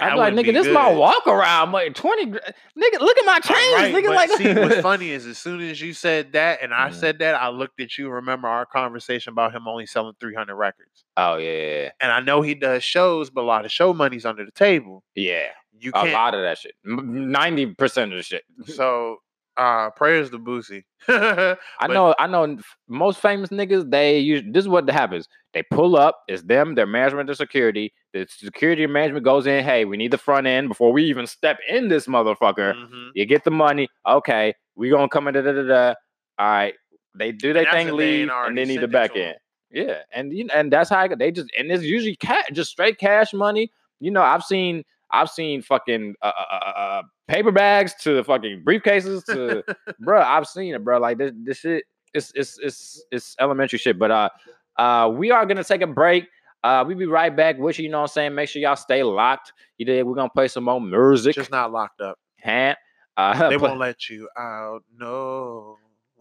I'm 0.00 0.16
like, 0.16 0.34
nigga, 0.34 0.52
this 0.52 0.66
this 0.66 0.74
my 0.74 0.92
walk 0.92 1.26
around, 1.26 1.72
like 1.72 1.94
twenty. 1.94 2.26
Nigga, 2.26 3.00
look 3.00 3.18
at 3.18 3.26
my 3.26 3.40
chains, 3.40 3.72
Right, 3.74 3.94
nigga. 3.94 4.14
Like, 4.14 4.30
see, 4.30 4.54
what's 4.54 4.80
funny 4.80 5.10
is 5.10 5.26
as 5.26 5.38
soon 5.38 5.60
as 5.60 5.80
you 5.80 5.92
said 5.92 6.32
that 6.32 6.60
and 6.62 6.72
I 6.72 6.88
Mhm. 6.90 6.94
said 6.94 7.18
that, 7.18 7.34
I 7.34 7.48
looked 7.48 7.80
at 7.80 7.98
you. 7.98 8.08
Remember 8.10 8.46
our 8.48 8.64
conversation 8.66 9.32
about 9.32 9.54
him 9.54 9.66
only 9.66 9.86
selling 9.86 10.14
three 10.20 10.34
hundred 10.34 10.56
records, 10.56 11.04
Oh 11.16 11.36
yeah, 11.36 11.90
and 12.00 12.12
I 12.12 12.20
know 12.20 12.42
he 12.42 12.54
does 12.54 12.84
shows, 12.84 13.30
but 13.30 13.42
a 13.42 13.46
lot 13.46 13.64
of 13.64 13.72
show 13.72 13.92
money's 13.92 14.24
under 14.24 14.44
the 14.44 14.52
table. 14.52 15.02
yeah. 15.14 15.48
You 15.80 15.92
A 15.94 16.06
lot 16.06 16.34
of 16.34 16.40
that 16.42 16.58
shit. 16.58 16.74
Ninety 16.84 17.66
percent 17.66 18.12
of 18.12 18.18
the 18.18 18.22
shit. 18.24 18.42
So, 18.66 19.18
uh, 19.58 19.90
prayers 19.90 20.30
to 20.30 20.38
Boosie. 20.38 20.84
I 21.08 21.86
know, 21.88 22.14
I 22.18 22.26
know. 22.26 22.56
Most 22.88 23.20
famous 23.20 23.50
niggas, 23.50 23.90
they 23.90 24.18
use 24.18 24.42
this 24.46 24.64
is 24.64 24.68
what 24.68 24.88
happens. 24.88 25.28
They 25.52 25.62
pull 25.62 25.96
up. 25.96 26.20
It's 26.28 26.42
them, 26.42 26.74
their 26.74 26.86
management, 26.86 27.26
their 27.26 27.34
security. 27.34 27.92
The 28.14 28.26
security 28.30 28.84
and 28.84 28.92
management 28.92 29.24
goes 29.24 29.46
in. 29.46 29.64
Hey, 29.64 29.84
we 29.84 29.96
need 29.96 30.12
the 30.12 30.18
front 30.18 30.46
end 30.46 30.68
before 30.68 30.92
we 30.92 31.04
even 31.04 31.26
step 31.26 31.58
in 31.68 31.88
this 31.88 32.06
motherfucker. 32.06 32.74
Mhm. 32.74 33.10
You 33.14 33.26
get 33.26 33.44
the 33.44 33.50
money. 33.50 33.88
Okay, 34.06 34.54
we 34.76 34.90
gonna 34.90 35.08
come 35.08 35.28
in. 35.28 35.34
Da, 35.34 35.42
da, 35.42 35.52
da, 35.52 35.62
da. 35.62 35.94
All 36.38 36.46
right, 36.46 36.74
they 37.14 37.32
do 37.32 37.52
their 37.52 37.64
thing, 37.64 37.70
if 37.70 37.72
they 37.72 37.80
ain't 37.80 37.94
leave, 37.96 38.30
and 38.30 38.56
they 38.56 38.64
need 38.64 38.80
the 38.80 38.88
back 38.88 39.16
end. 39.16 39.36
Yeah, 39.70 39.98
and 40.12 40.32
you 40.32 40.44
know, 40.44 40.54
and 40.54 40.72
that's 40.72 40.88
how 40.90 41.00
I, 41.00 41.08
they 41.14 41.30
just 41.30 41.50
and 41.58 41.70
it's 41.70 41.82
usually 41.82 42.16
cash, 42.16 42.44
just 42.52 42.70
straight 42.70 42.98
cash 42.98 43.34
money. 43.34 43.70
You 44.00 44.10
know, 44.12 44.22
I've 44.22 44.44
seen 44.44 44.84
I've 45.10 45.30
seen 45.30 45.62
fucking 45.62 46.14
uh, 46.22 46.32
uh, 46.38 46.54
uh, 46.54 46.78
uh, 46.78 47.02
paper 47.28 47.52
bags 47.52 47.94
to 48.00 48.14
the 48.14 48.24
fucking 48.24 48.64
briefcases 48.66 49.24
to 49.26 49.62
bro. 50.00 50.20
I've 50.20 50.46
seen 50.46 50.74
it, 50.74 50.82
bro. 50.82 50.98
Like 50.98 51.18
this, 51.18 51.32
this 51.44 51.58
shit, 51.58 51.84
it's 52.14 52.32
it's 52.34 52.58
it's 52.58 53.04
it's 53.12 53.36
elementary 53.38 53.78
shit. 53.78 53.98
But 53.98 54.10
uh, 54.10 54.28
uh, 54.76 55.10
we 55.14 55.30
are 55.30 55.46
gonna 55.46 55.62
take 55.64 55.82
a 55.82 55.86
break. 55.86 56.26
Uh, 56.64 56.84
we 56.86 56.94
be 56.94 57.06
right 57.06 57.34
back 57.34 57.56
with 57.58 57.78
you. 57.78 57.84
You 57.84 57.90
know 57.90 57.98
what 57.98 58.10
I'm 58.10 58.14
saying? 58.14 58.34
Make 58.34 58.48
sure 58.48 58.60
y'all 58.60 58.74
stay 58.76 59.02
locked. 59.02 59.52
You 59.76 59.86
did. 59.86 60.04
We're 60.04 60.14
gonna 60.14 60.30
play 60.30 60.48
some 60.48 60.64
more 60.64 60.80
music. 60.80 61.34
Just 61.36 61.50
not 61.52 61.70
locked 61.70 62.00
up. 62.00 62.18
Hand. 62.36 62.76
Uh, 63.16 63.48
They 63.50 63.56
won't 63.56 63.78
let 63.78 64.08
you 64.08 64.28
out. 64.36 64.82
No. 64.96 65.78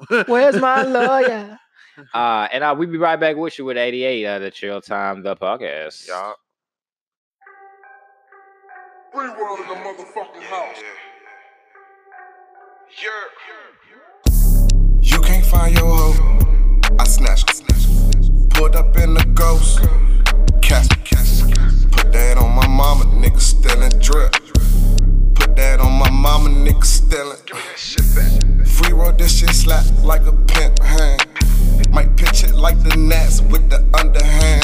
Where's 0.28 0.58
my 0.58 0.84
lawyer? 0.84 1.58
Uh, 2.14 2.47
and 2.51 2.64
uh, 2.64 2.76
we'll 2.78 2.89
be 2.89 2.97
right 2.97 3.20
back 3.20 3.36
with 3.36 3.58
you 3.58 3.66
with 3.66 3.78
88 3.78 4.26
of 4.26 4.41
the 4.43 4.51
Chill 4.51 4.82
Time, 4.82 5.24
the 5.24 5.36
podcast. 5.36 6.08
Y'all. 6.08 6.36
Free 9.18 9.30
world 9.30 9.59
in 9.61 9.68
the 9.68 9.74
motherfucking 9.74 10.43
house. 10.43 10.78
Yeah. 13.01 13.24
You 15.01 15.20
can't 15.22 15.43
find 15.43 15.76
your 15.76 15.88
hoe. 15.88 16.80
I 16.99 17.03
snatched 17.05 17.49
her. 17.49 17.65
Pulled 18.51 18.76
up 18.76 18.95
in 18.95 19.15
the 19.15 19.26
ghost. 19.34 19.80
Catch 20.61 20.89
Put 21.91 22.11
that 22.13 22.38
on 22.38 22.55
my 22.55 22.68
mama, 22.68 23.05
nigga 23.05 23.41
stealing 23.41 23.97
drip. 23.99 24.34
Put 25.34 25.55
that 25.55 25.80
on 25.80 25.93
my 25.93 26.11
mama, 26.11 26.49
nigga 26.49 26.86
stealing. 26.86 28.57
Free 28.78 28.93
roll 28.93 29.11
this 29.11 29.39
shit 29.39 29.49
slap 29.49 29.86
like 30.03 30.25
a 30.28 30.32
pimp 30.32 30.80
hand. 30.80 31.25
Might 31.89 32.15
pitch 32.15 32.43
it 32.43 32.53
like 32.53 32.82
the 32.84 32.95
Nats 32.95 33.41
with 33.41 33.69
the 33.71 33.80
underhand. 33.97 34.63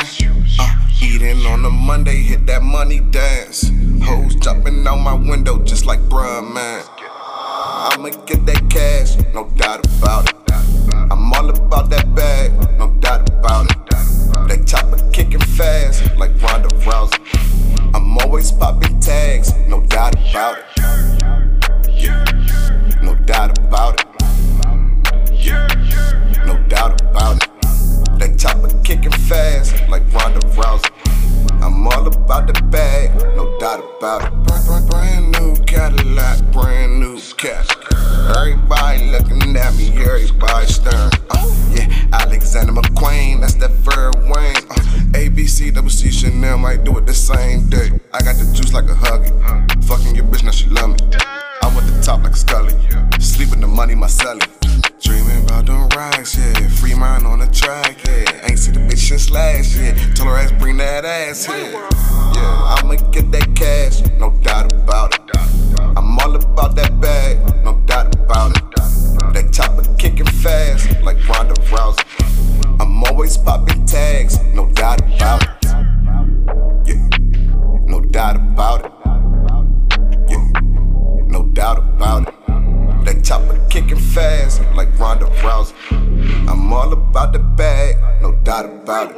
Uh, 0.59 0.75
eating 1.01 1.45
on 1.47 1.65
a 1.65 1.69
Monday, 1.71 2.21
hit 2.21 2.45
that 2.45 2.61
money 2.61 2.99
dance. 2.99 3.71
Hoes 4.03 4.35
jumping 4.35 4.85
out 4.85 4.97
my 4.97 5.13
window 5.13 5.63
just 5.63 5.87
like 5.87 5.99
bruh, 6.01 6.43
man. 6.53 6.83
I'ma 6.95 8.09
get 8.27 8.45
that 8.45 8.69
cash, 8.69 9.15
no 9.33 9.49
doubt 9.55 9.83
about 9.97 10.29
it. 10.29 10.35
I'm 11.11 11.33
all 11.33 11.49
about 11.49 11.89
that 11.89 12.13
bag, 12.13 12.51
no 12.77 12.91
doubt 12.99 13.27
about 13.29 13.65
it. 13.71 13.77
That 14.47 14.67
chopper 14.67 14.99
kicking 15.11 15.39
fast, 15.39 16.03
like 16.17 16.39
Ronda 16.39 16.69
Rousey. 16.85 17.17
I'm 17.95 18.17
always 18.19 18.51
popping 18.51 18.99
tags, 18.99 19.55
no 19.67 19.81
doubt 19.87 20.15
about 20.29 20.59
it. 20.59 20.65
Yeah, 21.95 22.25
no 23.03 23.15
doubt 23.25 23.57
about 23.59 23.99
it. 23.99 24.07
No 26.45 26.55
doubt 26.67 27.01
about 27.01 27.43
it. 27.43 27.49
That 28.19 28.35
chopper 28.37 28.69
kicking 28.83 29.11
fast, 29.11 29.75
like 29.89 30.03
Ronda 30.13 30.39
Rousey. 30.55 30.89
I'm 31.61 31.87
all 31.87 32.07
about 32.07 32.47
the 32.47 32.53
bag, 32.71 33.13
no 33.35 33.57
doubt 33.59 33.83
about 33.97 34.23
it. 34.23 34.33
Brand, 34.43 34.89
brand, 34.89 35.31
new 35.33 35.55
Cadillac, 35.65 36.41
brand 36.51 36.99
new 36.99 37.19
cash. 37.37 37.67
Everybody 38.37 39.11
looking 39.11 39.55
at 39.57 39.75
me, 39.75 39.89
everybody 40.01 40.67
staring. 40.67 41.11
Uh, 41.29 41.51
yeah, 41.71 41.87
Alexander 42.13 42.71
McQueen, 42.71 43.41
that's 43.41 43.55
that 43.55 43.71
Fur 43.83 44.11
Wayne. 44.31 44.55
Uh, 44.69 45.19
ABC, 45.19 45.71
WC 45.71 46.11
Chanel 46.11 46.57
might 46.57 46.83
do 46.83 46.97
it 46.97 47.05
the 47.05 47.13
same 47.13 47.69
day. 47.69 47.91
I 48.13 48.21
got 48.21 48.35
the 48.37 48.49
juice 48.53 48.73
like 48.73 48.85
a 48.85 48.95
huggy. 48.95 49.31
Fucking 49.85 50.15
your 50.15 50.25
bitch, 50.25 50.43
now 50.43 50.51
she 50.51 50.69
love 50.69 50.91
me. 50.91 51.42
Top 52.03 52.21
like 52.21 52.35
Scully. 52.35 52.73
Sleeping 53.19 53.61
the 53.61 53.67
money, 53.67 53.95
my 53.95 54.07
celly. 54.07 54.45
Dreaming 55.01 55.45
about 55.45 55.65
them 55.65 55.87
racks, 55.95 56.37
yeah. 56.37 56.67
Free 56.67 56.93
mind 56.93 57.25
on 57.25 57.39
the 57.39 57.47
track, 57.47 57.97
yeah. 58.05 58.45
Ain't 58.49 58.59
see 58.59 58.71
the 58.73 58.79
bitch 58.79 59.07
since 59.07 59.31
last 59.31 59.73
year. 59.77 59.95
Tell 60.13 60.25
her 60.27 60.37
ass 60.37 60.51
bring 60.59 60.75
that 60.77 61.05
ass 61.05 61.45
here. 61.45 61.71
Yeah, 61.71 62.75
I'ma 62.75 62.95
get 63.11 63.31
that 63.31 63.55
cash, 63.55 64.01
no 64.19 64.31
doubt 64.41 64.73
about 64.73 65.15
it. 65.15 65.21
I'm 65.95 66.19
all 66.19 66.35
about 66.35 66.75
that 66.75 66.99
bag, 66.99 67.39
no 67.63 67.79
doubt 67.85 68.13
about 68.15 68.57
it. 68.57 68.63
That 69.33 69.53
chopper 69.53 69.83
kicking 69.97 70.25
fast, 70.25 71.01
like 71.03 71.25
Ronda 71.29 71.53
Rousey. 71.71 72.03
I'm 72.81 73.01
always 73.05 73.37
popping 73.37 73.85
tags, 73.85 74.43
no 74.53 74.69
doubt 74.71 74.99
about 75.05 75.43
it. 75.43 75.62
Fast, 84.73 84.77
like 84.77 84.99
Ronda 84.99 85.25
Rousey. 85.41 86.47
I'm 86.47 86.71
all 86.73 86.91
about 86.91 87.33
the 87.33 87.39
bag, 87.39 87.95
no 88.21 88.33
doubt 88.43 88.65
about 88.65 89.11
it. 89.11 89.17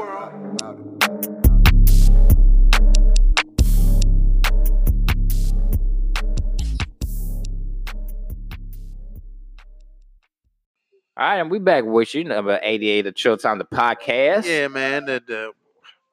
All 11.18 11.26
right, 11.26 11.40
and 11.40 11.50
we 11.50 11.60
back 11.60 11.86
with 11.86 12.14
you, 12.14 12.26
number 12.26 12.60
88 12.62 13.08
of 13.08 13.16
Chill 13.16 13.38
Time, 13.38 13.58
the 13.58 13.64
podcast. 13.64 14.46
Yeah, 14.46 14.68
man. 14.68 15.06
The, 15.06 15.24
the 15.26 15.52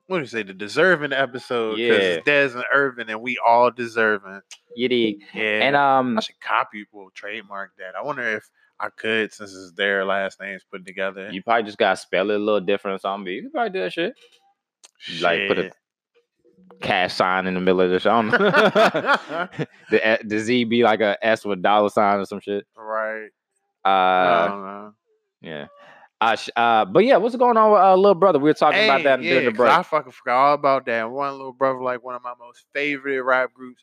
what 0.06 0.18
do 0.18 0.22
you 0.22 0.28
say? 0.28 0.44
The 0.44 0.54
deserving 0.54 1.12
episode. 1.12 1.78
Yeah. 1.78 1.94
it's 1.94 2.24
Des 2.24 2.50
and 2.54 2.64
Irvin, 2.72 3.10
and 3.10 3.20
we 3.20 3.36
all 3.44 3.72
deserving. 3.72 4.42
You 4.76 4.88
dig? 4.88 5.22
Yeah. 5.34 5.42
And 5.42 5.74
um, 5.74 6.18
I 6.18 6.20
should 6.20 6.40
copy, 6.40 6.86
well, 6.92 7.10
trademark 7.12 7.72
that. 7.78 7.96
I 7.96 8.02
wonder 8.02 8.22
if 8.36 8.48
I 8.82 8.88
could, 8.90 9.32
since 9.32 9.54
it's 9.54 9.72
their 9.76 10.04
last 10.04 10.40
names 10.40 10.62
put 10.70 10.84
together. 10.84 11.30
you 11.30 11.40
probably 11.42 11.62
just 11.62 11.78
gotta 11.78 11.96
spell 11.96 12.30
it 12.30 12.36
a 12.36 12.38
little 12.38 12.60
different 12.60 12.96
or 12.96 12.98
something. 12.98 13.32
You 13.32 13.42
could 13.44 13.52
probably 13.52 13.70
do 13.70 13.80
that 13.80 13.92
shit. 13.92 14.12
Like 15.20 15.46
put 15.48 15.58
a 15.58 15.62
Shit. 15.62 15.74
cash 16.80 17.14
sign 17.14 17.46
in 17.46 17.54
the 17.54 17.60
middle 17.60 17.80
of 17.80 17.90
the 17.90 18.00
show. 18.00 18.22
the 19.90 20.06
eh, 20.06 20.18
the 20.24 20.38
Z 20.40 20.64
be 20.64 20.82
like 20.82 21.00
a 21.00 21.16
S 21.24 21.44
with 21.44 21.62
dollar 21.62 21.88
sign 21.90 22.18
or 22.20 22.24
some 22.24 22.40
shit. 22.40 22.66
right. 22.76 23.28
Uh, 23.84 23.88
I 23.88 24.46
don't 24.48 24.62
know. 24.64 24.94
yeah. 25.40 25.66
Uh, 26.20 26.36
sh- 26.36 26.50
uh, 26.54 26.84
but 26.84 27.04
yeah, 27.04 27.16
what's 27.16 27.34
going 27.34 27.56
on 27.56 27.72
with 27.72 27.80
uh, 27.80 27.96
little 27.96 28.14
brother? 28.14 28.38
We 28.38 28.50
were 28.50 28.54
talking 28.54 28.84
about 28.84 29.02
that 29.02 29.22
yeah, 29.22 29.30
during 29.30 29.44
the 29.46 29.50
break. 29.52 29.72
I 29.72 29.82
fucking 29.82 30.12
forgot 30.12 30.36
all 30.36 30.54
about 30.54 30.86
that. 30.86 31.10
One 31.10 31.32
little 31.32 31.52
brother, 31.52 31.82
like 31.82 32.04
one 32.04 32.14
of 32.14 32.22
my 32.22 32.34
most 32.38 32.64
favorite 32.72 33.20
rap 33.22 33.52
groups 33.52 33.82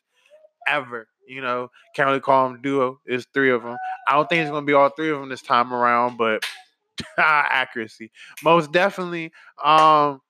ever. 0.66 1.06
You 1.30 1.40
know, 1.40 1.70
can't 1.94 2.08
really 2.08 2.20
call 2.20 2.48
them 2.48 2.60
duo. 2.60 2.98
It's 3.06 3.26
three 3.32 3.50
of 3.52 3.62
them. 3.62 3.76
I 4.08 4.14
don't 4.14 4.28
think 4.28 4.42
it's 4.42 4.50
gonna 4.50 4.66
be 4.66 4.72
all 4.72 4.88
three 4.90 5.10
of 5.10 5.20
them 5.20 5.28
this 5.28 5.42
time 5.42 5.72
around, 5.72 6.16
but 6.16 6.42
accuracy, 7.18 8.10
most 8.42 8.72
definitely. 8.72 9.32
Um, 9.62 10.20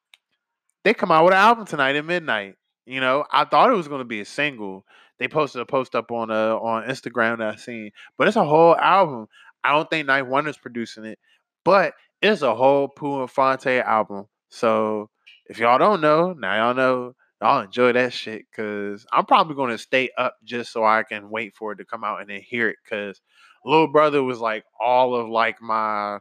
they 0.84 0.92
come 0.92 1.10
out 1.10 1.24
with 1.24 1.32
an 1.32 1.40
album 1.40 1.66
tonight 1.66 1.96
at 1.96 2.04
midnight. 2.04 2.56
You 2.84 3.00
know, 3.00 3.24
I 3.30 3.44
thought 3.44 3.70
it 3.70 3.76
was 3.76 3.88
gonna 3.88 4.04
be 4.04 4.20
a 4.20 4.24
single. 4.26 4.84
They 5.18 5.28
posted 5.28 5.62
a 5.62 5.66
post 5.66 5.94
up 5.94 6.10
on 6.10 6.30
uh 6.30 6.56
on 6.56 6.88
Instagram 6.88 7.38
that 7.38 7.54
I 7.54 7.56
seen, 7.56 7.92
but 8.18 8.28
it's 8.28 8.36
a 8.36 8.44
whole 8.44 8.76
album. 8.76 9.26
I 9.64 9.72
don't 9.72 9.88
think 9.88 10.06
Ninth 10.06 10.28
Wonder 10.28 10.50
is 10.50 10.58
producing 10.58 11.04
it, 11.04 11.18
but 11.64 11.94
it's 12.20 12.42
a 12.42 12.54
whole 12.54 12.88
Pooh 12.88 13.20
and 13.20 13.30
Phonte 13.30 13.66
album. 13.66 14.26
So 14.50 15.08
if 15.46 15.58
y'all 15.58 15.78
don't 15.78 16.00
know, 16.00 16.32
now 16.32 16.56
y'all 16.56 16.74
know. 16.74 17.14
Y'all 17.40 17.62
enjoy 17.62 17.92
that 17.92 18.12
shit 18.12 18.44
because 18.50 19.06
I'm 19.12 19.24
probably 19.24 19.54
going 19.54 19.70
to 19.70 19.78
stay 19.78 20.10
up 20.18 20.36
just 20.44 20.72
so 20.72 20.84
I 20.84 21.02
can 21.02 21.30
wait 21.30 21.54
for 21.56 21.72
it 21.72 21.76
to 21.76 21.84
come 21.84 22.04
out 22.04 22.20
and 22.20 22.28
then 22.28 22.42
hear 22.42 22.68
it. 22.68 22.76
Because 22.84 23.20
Little 23.64 23.88
Brother 23.88 24.22
was 24.22 24.40
like 24.40 24.64
all 24.78 25.14
of 25.14 25.28
like 25.28 25.60
my 25.62 26.18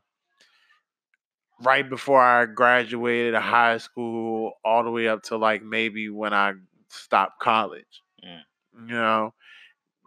right 1.61 1.89
before 1.89 2.22
I 2.22 2.45
graduated 2.45 3.36
high 3.36 3.78
school, 3.78 4.53
all 4.63 4.84
the 4.84 4.91
way 4.91 5.07
up 5.07 5.24
to 5.24 5.38
like 5.38 5.63
maybe 5.63 6.09
when 6.09 6.34
I 6.34 6.53
stopped 6.89 7.41
college. 7.41 8.01
Mm. 8.26 8.88
You 8.88 8.95
know, 8.95 9.34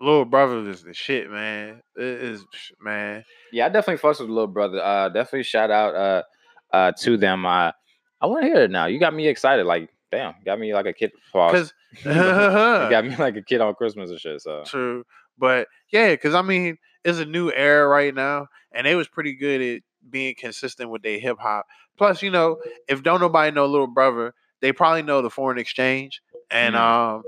Little 0.01 0.25
Brother 0.25 0.69
is 0.69 0.83
the 0.83 0.95
shit, 0.95 1.31
man. 1.31 1.83
It 1.97 2.03
is 2.05 2.45
man. 2.81 3.25
Yeah, 3.53 3.67
I 3.67 3.69
definitely 3.69 4.03
fucks 4.03 4.21
with 4.21 4.31
little 4.31 4.47
brother. 4.47 4.83
Uh, 4.83 5.09
definitely 5.11 5.45
shout 5.45 5.71
out 5.71 5.95
uh, 5.95 6.23
uh, 6.75 6.93
to 7.01 7.17
them. 7.17 7.45
Uh, 7.45 7.73
I 8.21 8.27
want 8.27 8.43
to 8.43 8.47
hear 8.49 8.63
it 8.63 8.71
now. 8.71 8.87
You 8.87 8.99
got 8.99 9.15
me 9.15 9.29
excited. 9.29 9.67
Like, 9.67 9.91
damn, 10.13 10.35
got 10.45 10.61
me 10.61 10.73
like 10.73 10.87
a 10.87 10.93
kid. 10.93 11.11
Because 11.33 11.73
got 12.05 13.05
me 13.05 13.17
like 13.17 13.37
a 13.37 13.43
kid 13.43 13.61
on 13.61 13.75
Christmas 13.75 14.11
and 14.11 14.21
shit. 14.21 14.41
So 14.41 14.63
True. 14.65 15.05
But 15.39 15.67
yeah, 15.91 16.11
because 16.11 16.35
I 16.35 16.43
mean, 16.43 16.79
it's 17.05 17.19
a 17.19 17.25
new 17.25 17.51
era 17.51 17.89
right 17.89 18.15
now, 18.15 18.47
and 18.71 18.87
they 18.87 18.95
was 18.95 19.09
pretty 19.09 19.33
good 19.35 19.61
at 19.61 19.83
being 20.09 20.35
consistent 20.39 20.91
with 20.91 21.03
their 21.03 21.19
hip 21.19 21.39
hop. 21.41 21.67
Plus, 21.97 22.23
you 22.23 22.31
know, 22.31 22.59
if 22.89 23.03
don't 23.03 23.21
nobody 23.21 23.51
know 23.53 23.67
Little 23.67 23.87
Brother, 23.87 24.35
they 24.61 24.73
probably 24.73 25.03
know 25.03 25.23
the 25.23 25.31
foreign 25.31 25.59
exchange. 25.59 26.23
And 26.51 26.75
Mm. 26.77 26.79
um 26.79 27.23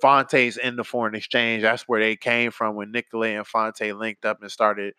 Phonte's 0.00 0.56
in 0.56 0.76
the 0.76 0.84
foreign 0.84 1.14
exchange. 1.14 1.62
That's 1.62 1.86
where 1.88 2.00
they 2.00 2.16
came 2.16 2.50
from 2.50 2.74
when 2.74 2.90
Nicolay 2.90 3.34
and 3.36 3.46
Phonte 3.46 3.92
linked 3.92 4.24
up 4.24 4.40
and 4.42 4.50
started 4.50 4.94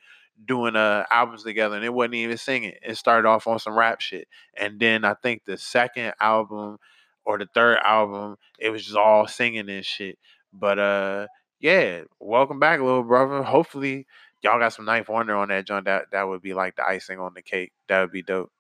doing 0.45 0.76
uh 0.76 1.05
albums 1.11 1.43
together 1.43 1.76
and 1.76 1.86
it 1.86 1.93
wasn't 1.93 2.15
even 2.15 2.38
singing. 2.38 2.74
It 2.82 2.95
started 2.95 3.28
off 3.28 3.45
on 3.47 3.59
some 3.59 3.78
rap 3.78 4.01
shit. 4.01 4.28
And 4.55 4.80
then 4.80 5.03
I 5.05 5.13
think 5.13 5.43
the 5.45 5.57
second 5.57 6.13
album 6.19 6.78
or 7.26 7.38
the 7.38 7.47
third 7.53 7.78
album, 7.84 8.38
it 8.59 8.69
was 8.69 8.84
just 8.84 8.97
all 8.97 9.28
singing 9.28 9.69
and 9.69 9.86
shit. 9.86 10.17
But 10.51 10.80
uh 10.80 11.28
yeah, 11.59 12.01
welcome 12.19 12.59
back, 12.59 12.80
little 12.82 13.03
brother. 13.03 13.41
Hopefully 13.41 14.05
y'all 14.41 14.59
got 14.59 14.74
some 14.74 14.86
Ninth 14.86 15.07
Wonder 15.09 15.36
on 15.36 15.47
that 15.49 15.65
joint. 15.65 15.86
That 15.86 16.05
that 16.11 16.28
would 16.28 16.41
be 16.41 16.53
like 16.53 16.76
the 16.76 16.86
icing 16.86 17.19
on 17.19 17.34
the 17.34 17.41
cake. 17.41 17.71
That 17.88 18.01
would 18.01 18.11
be 18.11 18.21
dope. 18.21 18.51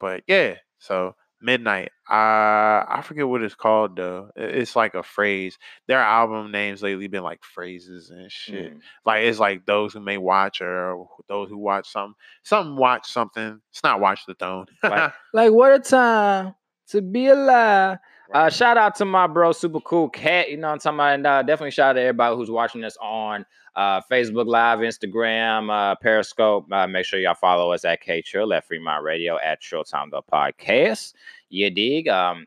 But 0.00 0.24
yeah, 0.26 0.56
so 0.78 1.14
midnight. 1.40 1.90
Uh 2.10 2.84
I 2.88 3.02
forget 3.04 3.26
what 3.28 3.42
it's 3.42 3.54
called 3.54 3.96
though. 3.96 4.30
It's 4.36 4.76
like 4.76 4.94
a 4.94 5.02
phrase. 5.02 5.58
Their 5.86 6.00
album 6.00 6.50
names 6.50 6.82
lately 6.82 7.06
been 7.06 7.22
like 7.22 7.42
phrases 7.44 8.10
and 8.10 8.30
shit. 8.30 8.74
mm. 8.74 8.80
Like 9.06 9.22
it's 9.24 9.38
like 9.38 9.64
those 9.64 9.92
who 9.94 10.00
may 10.00 10.18
watch 10.18 10.60
or 10.60 11.06
those 11.28 11.48
who 11.48 11.56
watch 11.56 11.88
something. 11.88 12.14
Something 12.42 12.76
watch 12.76 13.10
something. 13.10 13.60
It's 13.70 13.82
not 13.82 14.00
watch 14.00 14.26
the 14.26 14.34
throne. 14.34 14.66
Like- 14.82 15.12
like 15.32 15.52
what 15.52 15.72
a 15.72 15.78
time 15.78 16.54
to 16.90 17.02
be 17.02 17.28
alive. 17.28 17.98
Uh, 18.32 18.48
shout 18.48 18.76
out 18.76 18.94
to 18.94 19.04
my 19.04 19.26
bro, 19.26 19.50
super 19.52 19.80
cool 19.80 20.08
cat. 20.08 20.50
You 20.50 20.56
know 20.56 20.68
what 20.68 20.74
I'm 20.74 20.78
talking 20.78 20.96
about? 20.98 21.14
And 21.14 21.26
uh, 21.26 21.42
definitely 21.42 21.72
shout 21.72 21.90
out 21.90 21.92
to 21.94 22.00
everybody 22.02 22.36
who's 22.36 22.50
watching 22.50 22.84
us 22.84 22.96
on 23.00 23.44
uh, 23.74 24.00
Facebook 24.10 24.46
Live, 24.46 24.80
Instagram, 24.80 25.70
uh, 25.70 25.96
Periscope. 25.96 26.70
Uh, 26.72 26.86
make 26.86 27.04
sure 27.04 27.18
y'all 27.18 27.34
follow 27.34 27.72
us 27.72 27.84
at 27.84 28.00
K 28.00 28.22
Trill 28.22 28.52
at 28.52 28.66
Fremont 28.66 29.02
Radio 29.02 29.38
at 29.38 29.60
Showtime 29.60 30.10
the 30.10 30.22
Podcast. 30.22 31.14
You 31.48 31.70
dig? 31.70 32.06
Um, 32.06 32.46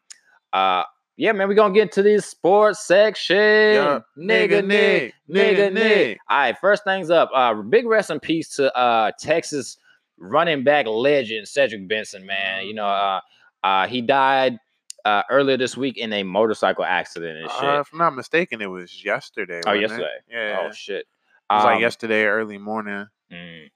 uh, 0.53 0.83
yeah, 1.17 1.31
man, 1.31 1.47
we're 1.47 1.53
gonna 1.53 1.73
get 1.73 1.91
to 1.93 2.01
this 2.01 2.25
sports 2.25 2.85
section. 2.85 3.35
Yeah. 3.35 3.99
Nigga, 4.17 4.65
Nick, 4.65 5.13
nigga, 5.29 5.71
Nick. 5.71 6.17
All 6.29 6.37
right, 6.37 6.57
first 6.57 6.83
things 6.85 7.09
up. 7.09 7.29
Uh, 7.33 7.53
big 7.61 7.85
rest 7.85 8.09
in 8.09 8.19
peace 8.19 8.55
to 8.55 8.75
uh 8.75 9.11
Texas 9.19 9.77
running 10.17 10.63
back 10.63 10.87
legend 10.87 11.47
Cedric 11.47 11.87
Benson, 11.87 12.25
man. 12.25 12.65
You 12.65 12.73
know, 12.73 12.87
uh, 12.87 13.19
uh, 13.63 13.87
he 13.87 14.01
died 14.01 14.57
uh 15.05 15.21
earlier 15.29 15.57
this 15.57 15.75
week 15.75 15.97
in 15.97 16.13
a 16.13 16.23
motorcycle 16.23 16.85
accident 16.85 17.37
and 17.39 17.51
shit. 17.51 17.63
Uh, 17.63 17.79
if 17.81 17.89
I'm 17.91 17.99
not 17.99 18.15
mistaken, 18.15 18.61
it 18.61 18.67
was 18.67 19.03
yesterday. 19.03 19.61
oh, 19.65 19.71
wasn't 19.71 19.83
it? 19.83 19.89
yesterday. 19.89 20.09
Yeah. 20.29 20.59
Oh 20.61 20.71
shit. 20.71 20.99
it 21.01 21.53
was 21.53 21.63
like 21.65 21.75
Um, 21.75 21.81
yesterday 21.81 22.23
early 22.25 22.57
morning. 22.57 23.07
Mm. 23.31 23.69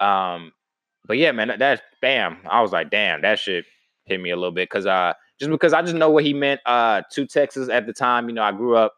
Um, 0.00 0.52
but 1.06 1.16
yeah, 1.16 1.32
man, 1.32 1.48
that, 1.48 1.58
that 1.60 1.82
bam, 2.02 2.38
I 2.48 2.60
was 2.60 2.70
like, 2.72 2.90
damn, 2.90 3.22
that 3.22 3.38
shit 3.38 3.64
hit 4.04 4.20
me 4.20 4.30
a 4.30 4.36
little 4.36 4.52
bit 4.52 4.68
because 4.68 4.84
uh, 4.86 5.14
just 5.40 5.50
because 5.50 5.72
I 5.72 5.80
just 5.82 5.94
know 5.94 6.10
what 6.10 6.24
he 6.24 6.34
meant 6.34 6.60
uh 6.66 7.02
to 7.12 7.26
Texas 7.26 7.68
at 7.70 7.86
the 7.86 7.92
time. 7.94 8.28
You 8.28 8.34
know, 8.34 8.42
I 8.42 8.52
grew 8.52 8.76
up, 8.76 8.92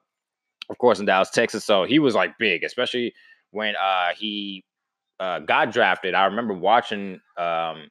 of 0.70 0.78
course, 0.78 0.98
in 0.98 1.06
Dallas, 1.06 1.30
Texas, 1.30 1.64
so 1.64 1.84
he 1.84 1.98
was 2.00 2.14
like 2.16 2.36
big, 2.38 2.64
especially 2.64 3.14
when 3.52 3.76
uh 3.76 4.08
he 4.16 4.64
uh 5.20 5.38
got 5.40 5.72
drafted. 5.72 6.14
I 6.14 6.24
remember 6.24 6.54
watching 6.54 7.20
um 7.36 7.90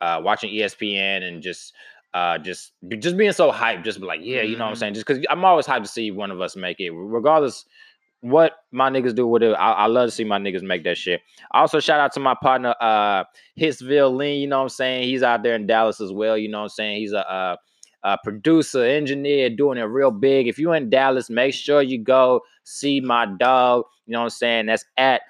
uh 0.00 0.20
watching 0.22 0.50
ESPN 0.50 1.22
and 1.22 1.42
just 1.42 1.72
uh 2.14 2.38
just 2.38 2.72
just 2.98 3.16
being 3.16 3.32
so 3.32 3.50
hyped, 3.52 3.84
just 3.84 4.00
be 4.00 4.06
like, 4.06 4.20
yeah, 4.22 4.42
you 4.42 4.56
know 4.56 4.64
what 4.64 4.70
I'm 4.70 4.76
saying? 4.76 4.94
Just 4.94 5.06
because 5.06 5.24
I'm 5.30 5.44
always 5.44 5.66
hyped 5.66 5.82
to 5.82 5.88
see 5.88 6.10
one 6.10 6.30
of 6.30 6.40
us 6.40 6.56
make 6.56 6.80
it, 6.80 6.90
regardless 6.90 7.64
what 8.22 8.52
my 8.70 8.90
niggas 8.90 9.14
do 9.14 9.26
with 9.26 9.42
it. 9.42 9.52
I, 9.54 9.72
I 9.72 9.86
love 9.86 10.08
to 10.08 10.10
see 10.10 10.24
my 10.24 10.38
niggas 10.38 10.62
make 10.62 10.84
that 10.84 10.98
shit. 10.98 11.22
Also, 11.52 11.80
shout 11.80 12.00
out 12.00 12.12
to 12.12 12.20
my 12.20 12.34
partner, 12.42 12.74
uh, 12.78 13.24
Hitsville 13.58 14.14
Lean. 14.14 14.40
You 14.42 14.46
know 14.46 14.58
what 14.58 14.64
I'm 14.64 14.68
saying? 14.68 15.04
He's 15.04 15.22
out 15.22 15.42
there 15.42 15.54
in 15.54 15.66
Dallas 15.66 16.02
as 16.02 16.12
well. 16.12 16.36
You 16.36 16.50
know 16.50 16.58
what 16.58 16.64
I'm 16.64 16.68
saying? 16.70 17.00
He's 17.00 17.12
a, 17.12 17.30
uh 17.30 17.56
a 18.02 18.16
producer, 18.22 18.82
engineer, 18.82 19.50
doing 19.50 19.78
it 19.78 19.82
real 19.82 20.10
big. 20.10 20.48
If 20.48 20.58
you're 20.58 20.74
in 20.74 20.90
Dallas, 20.90 21.28
make 21.28 21.54
sure 21.54 21.82
you 21.82 22.02
go 22.02 22.40
see 22.64 23.00
my 23.00 23.26
dog. 23.26 23.84
You 24.06 24.12
know 24.12 24.20
what 24.20 24.24
I'm 24.24 24.30
saying? 24.30 24.66
That's 24.66 24.84
at 24.96 25.22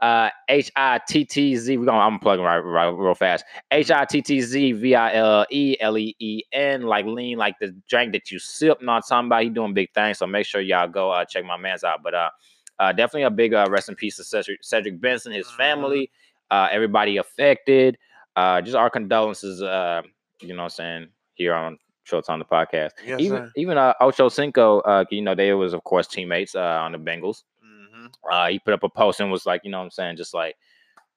uh 0.00 0.30
H 0.48 0.70
I 0.76 1.00
T 1.08 1.24
T 1.24 1.56
Z. 1.56 1.76
We're 1.76 1.86
gonna 1.86 1.98
I'm 1.98 2.18
plugging 2.18 2.44
right, 2.44 2.58
right 2.58 2.86
real 2.88 3.14
fast. 3.14 3.44
H 3.70 3.90
I 3.90 4.04
T 4.04 4.22
T 4.22 4.40
Z 4.40 4.72
V 4.72 4.94
I 4.94 5.14
L 5.14 5.46
E 5.50 5.76
L 5.80 5.98
E 5.98 6.14
E 6.18 6.42
N, 6.52 6.82
like 6.82 7.06
lean, 7.06 7.38
like 7.38 7.58
the 7.60 7.74
drink 7.88 8.12
that 8.12 8.30
you 8.30 8.38
sip. 8.38 8.80
Not 8.82 9.06
talking 9.08 9.26
about. 9.28 9.42
He 9.42 9.48
doing 9.50 9.74
big 9.74 9.92
things. 9.94 10.18
So 10.18 10.26
make 10.26 10.46
sure 10.46 10.60
y'all 10.60 10.88
go 10.88 11.10
uh, 11.10 11.24
check 11.24 11.44
my 11.44 11.56
man's 11.56 11.84
out. 11.84 12.02
But 12.02 12.14
uh, 12.14 12.30
uh 12.78 12.92
definitely 12.92 13.22
a 13.24 13.30
big 13.30 13.54
uh, 13.54 13.66
rest 13.70 13.88
in 13.88 13.94
peace 13.96 14.16
to 14.16 14.24
Cedric, 14.24 14.62
Cedric 14.62 15.00
Benson, 15.00 15.32
his 15.32 15.46
Mhm. 15.48 15.56
family, 15.56 16.10
uh, 16.50 16.68
everybody 16.70 17.16
affected. 17.16 17.98
Uh, 18.36 18.60
just 18.60 18.76
our 18.76 18.90
condolences. 18.90 19.62
Uh, 19.62 20.02
you 20.40 20.48
know 20.48 20.58
what 20.58 20.64
I'm 20.64 20.70
saying 20.70 21.08
here 21.34 21.54
on 21.54 21.76
Showtime 22.08 22.38
the 22.38 22.44
podcast. 22.44 22.90
Yes, 23.04 23.20
even 23.20 23.38
sir. 23.38 23.52
even 23.56 23.76
uh, 23.76 23.94
Ocho 24.00 24.28
Cinco, 24.28 24.78
uh, 24.80 25.04
you 25.10 25.22
know, 25.22 25.34
they 25.34 25.52
was 25.54 25.74
of 25.74 25.82
course 25.84 26.06
teammates 26.06 26.54
uh, 26.54 26.60
on 26.60 26.92
the 26.92 26.98
Bengals. 26.98 27.42
Uh, 28.30 28.48
he 28.48 28.58
put 28.58 28.74
up 28.74 28.82
a 28.82 28.88
post 28.88 29.20
and 29.20 29.30
was 29.30 29.46
like, 29.46 29.62
you 29.64 29.70
know 29.70 29.78
what 29.78 29.84
I'm 29.84 29.90
saying, 29.90 30.16
just 30.16 30.34
like, 30.34 30.56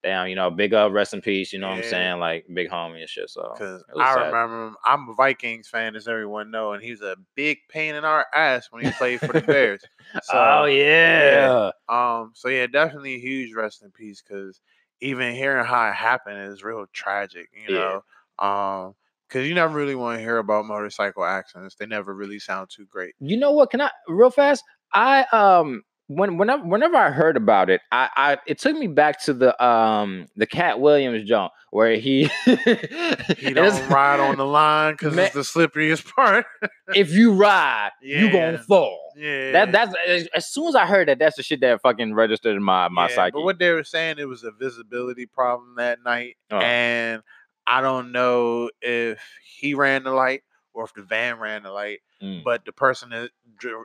damn, 0.04 0.28
you 0.28 0.36
know, 0.36 0.50
big 0.50 0.74
up, 0.74 0.92
rest 0.92 1.14
in 1.14 1.22
peace, 1.22 1.54
you 1.54 1.60
know 1.60 1.70
what 1.70 1.76
I'm 1.78 1.84
saying, 1.84 2.20
like 2.20 2.46
big 2.54 2.70
homie 2.70 3.02
and 3.02 3.10
shit. 3.10 3.30
So 3.30 3.54
Because 3.54 3.84
I 4.00 4.14
sad. 4.14 4.26
remember 4.26 4.68
him. 4.68 4.76
I'm 4.86 5.10
a 5.10 5.14
Vikings 5.14 5.68
fan, 5.68 5.96
as 5.96 6.08
everyone 6.08 6.52
know, 6.52 6.74
and 6.74 6.84
he 6.84 6.92
was 6.92 7.02
a 7.02 7.16
big 7.36 7.60
pain 7.70 7.96
in 7.96 8.06
our 8.06 8.26
ass 8.34 8.68
when 8.72 8.84
he 8.84 8.92
played 8.98 9.20
for 9.20 9.34
the 9.34 9.42
Bears. 9.42 9.82
So, 10.24 10.38
oh 10.38 10.66
yeah, 10.66 11.72
Um. 11.88 12.32
So 12.36 12.50
yeah, 12.50 12.68
definitely 12.68 13.16
a 13.16 13.20
huge 13.20 13.54
rest 13.54 13.82
in 13.82 13.92
peace. 13.92 14.22
Because 14.22 14.60
even 15.00 15.34
hearing 15.34 15.64
how 15.66 15.88
it 15.88 15.94
happened 15.94 16.52
is 16.52 16.64
real 16.66 16.86
tragic. 16.92 17.50
You 17.54 17.74
Yeah. 17.74 18.00
know. 18.40 18.46
Um. 18.46 18.96
Because 19.28 19.48
you 19.48 19.56
never 19.56 19.74
really 19.74 19.96
want 19.96 20.18
to 20.18 20.22
hear 20.22 20.40
about 20.40 20.66
motorcycle 20.66 21.24
accidents. 21.24 21.76
They 21.76 21.86
never 21.86 22.14
really 22.14 22.40
sound 22.40 22.70
too 22.70 22.86
great. 22.88 23.16
you 23.22 23.38
know 23.38 23.54
what? 23.54 23.72
Can 23.72 23.80
I 23.80 23.90
real 24.10 24.30
fast? 24.30 24.66
I 24.94 25.24
um 25.32 25.84
when 26.16 26.38
whenever 26.38 26.64
whenever 26.64 26.96
I 26.98 27.10
heard 27.12 27.38
about 27.38 27.70
it, 27.70 27.82
I, 27.92 28.10
I 28.16 28.38
it 28.48 28.60
took 28.60 28.76
me 28.76 28.88
back 28.88 29.22
to 29.24 29.34
the 29.34 29.64
um 29.64 30.28
the 30.36 30.46
Katt 30.46 30.80
Williams 30.80 31.28
jump 31.28 31.52
where 31.72 31.96
he 31.96 32.30
He 33.38 33.54
don't 33.54 33.90
ride 33.90 34.20
on 34.20 34.38
the 34.38 34.46
line 34.46 34.94
because 34.94 35.16
it's 35.18 35.34
the 35.34 35.42
slipperiest 35.42 36.06
part. 36.14 36.46
if 36.96 37.12
you 37.14 37.34
ride, 37.34 37.92
you 38.02 38.32
gonna 38.32 38.58
fall. 38.58 39.14
yeah. 39.16 39.52
That 39.54 39.72
that's 39.72 39.96
as, 40.08 40.28
as 40.36 40.48
soon 40.52 40.68
as 40.68 40.76
I 40.76 40.86
heard 40.86 41.08
that, 41.08 41.20
that's 41.20 41.38
the 41.38 41.44
shit 41.44 41.62
that 41.62 41.82
fucking 41.82 42.14
registered 42.14 42.56
in 42.56 42.64
my 42.64 42.90
my 42.90 43.08
Yeah, 43.08 43.16
psyche. 43.16 43.32
But 43.34 43.44
what 43.44 43.60
they 43.60 43.72
were 43.72 43.84
saying, 43.84 44.16
it 44.20 44.28
was 44.28 44.44
a 44.44 44.52
visibility 44.52 45.26
problem 45.26 45.76
that 45.78 46.00
night, 46.04 46.36
Oh. 46.52 46.58
and 46.58 47.22
I 47.66 47.82
don't 47.82 48.12
know 48.12 48.70
if 48.82 49.20
he 49.46 49.74
ran 49.76 50.04
the 50.04 50.12
light 50.12 50.42
or 50.74 50.86
if 50.86 50.94
the 50.94 51.04
van 51.04 51.40
ran 51.40 51.64
the 51.64 51.72
light. 51.72 52.00
Mm. 52.22 52.44
But 52.44 52.66
the 52.66 52.72
person 52.72 53.10
that 53.10 53.30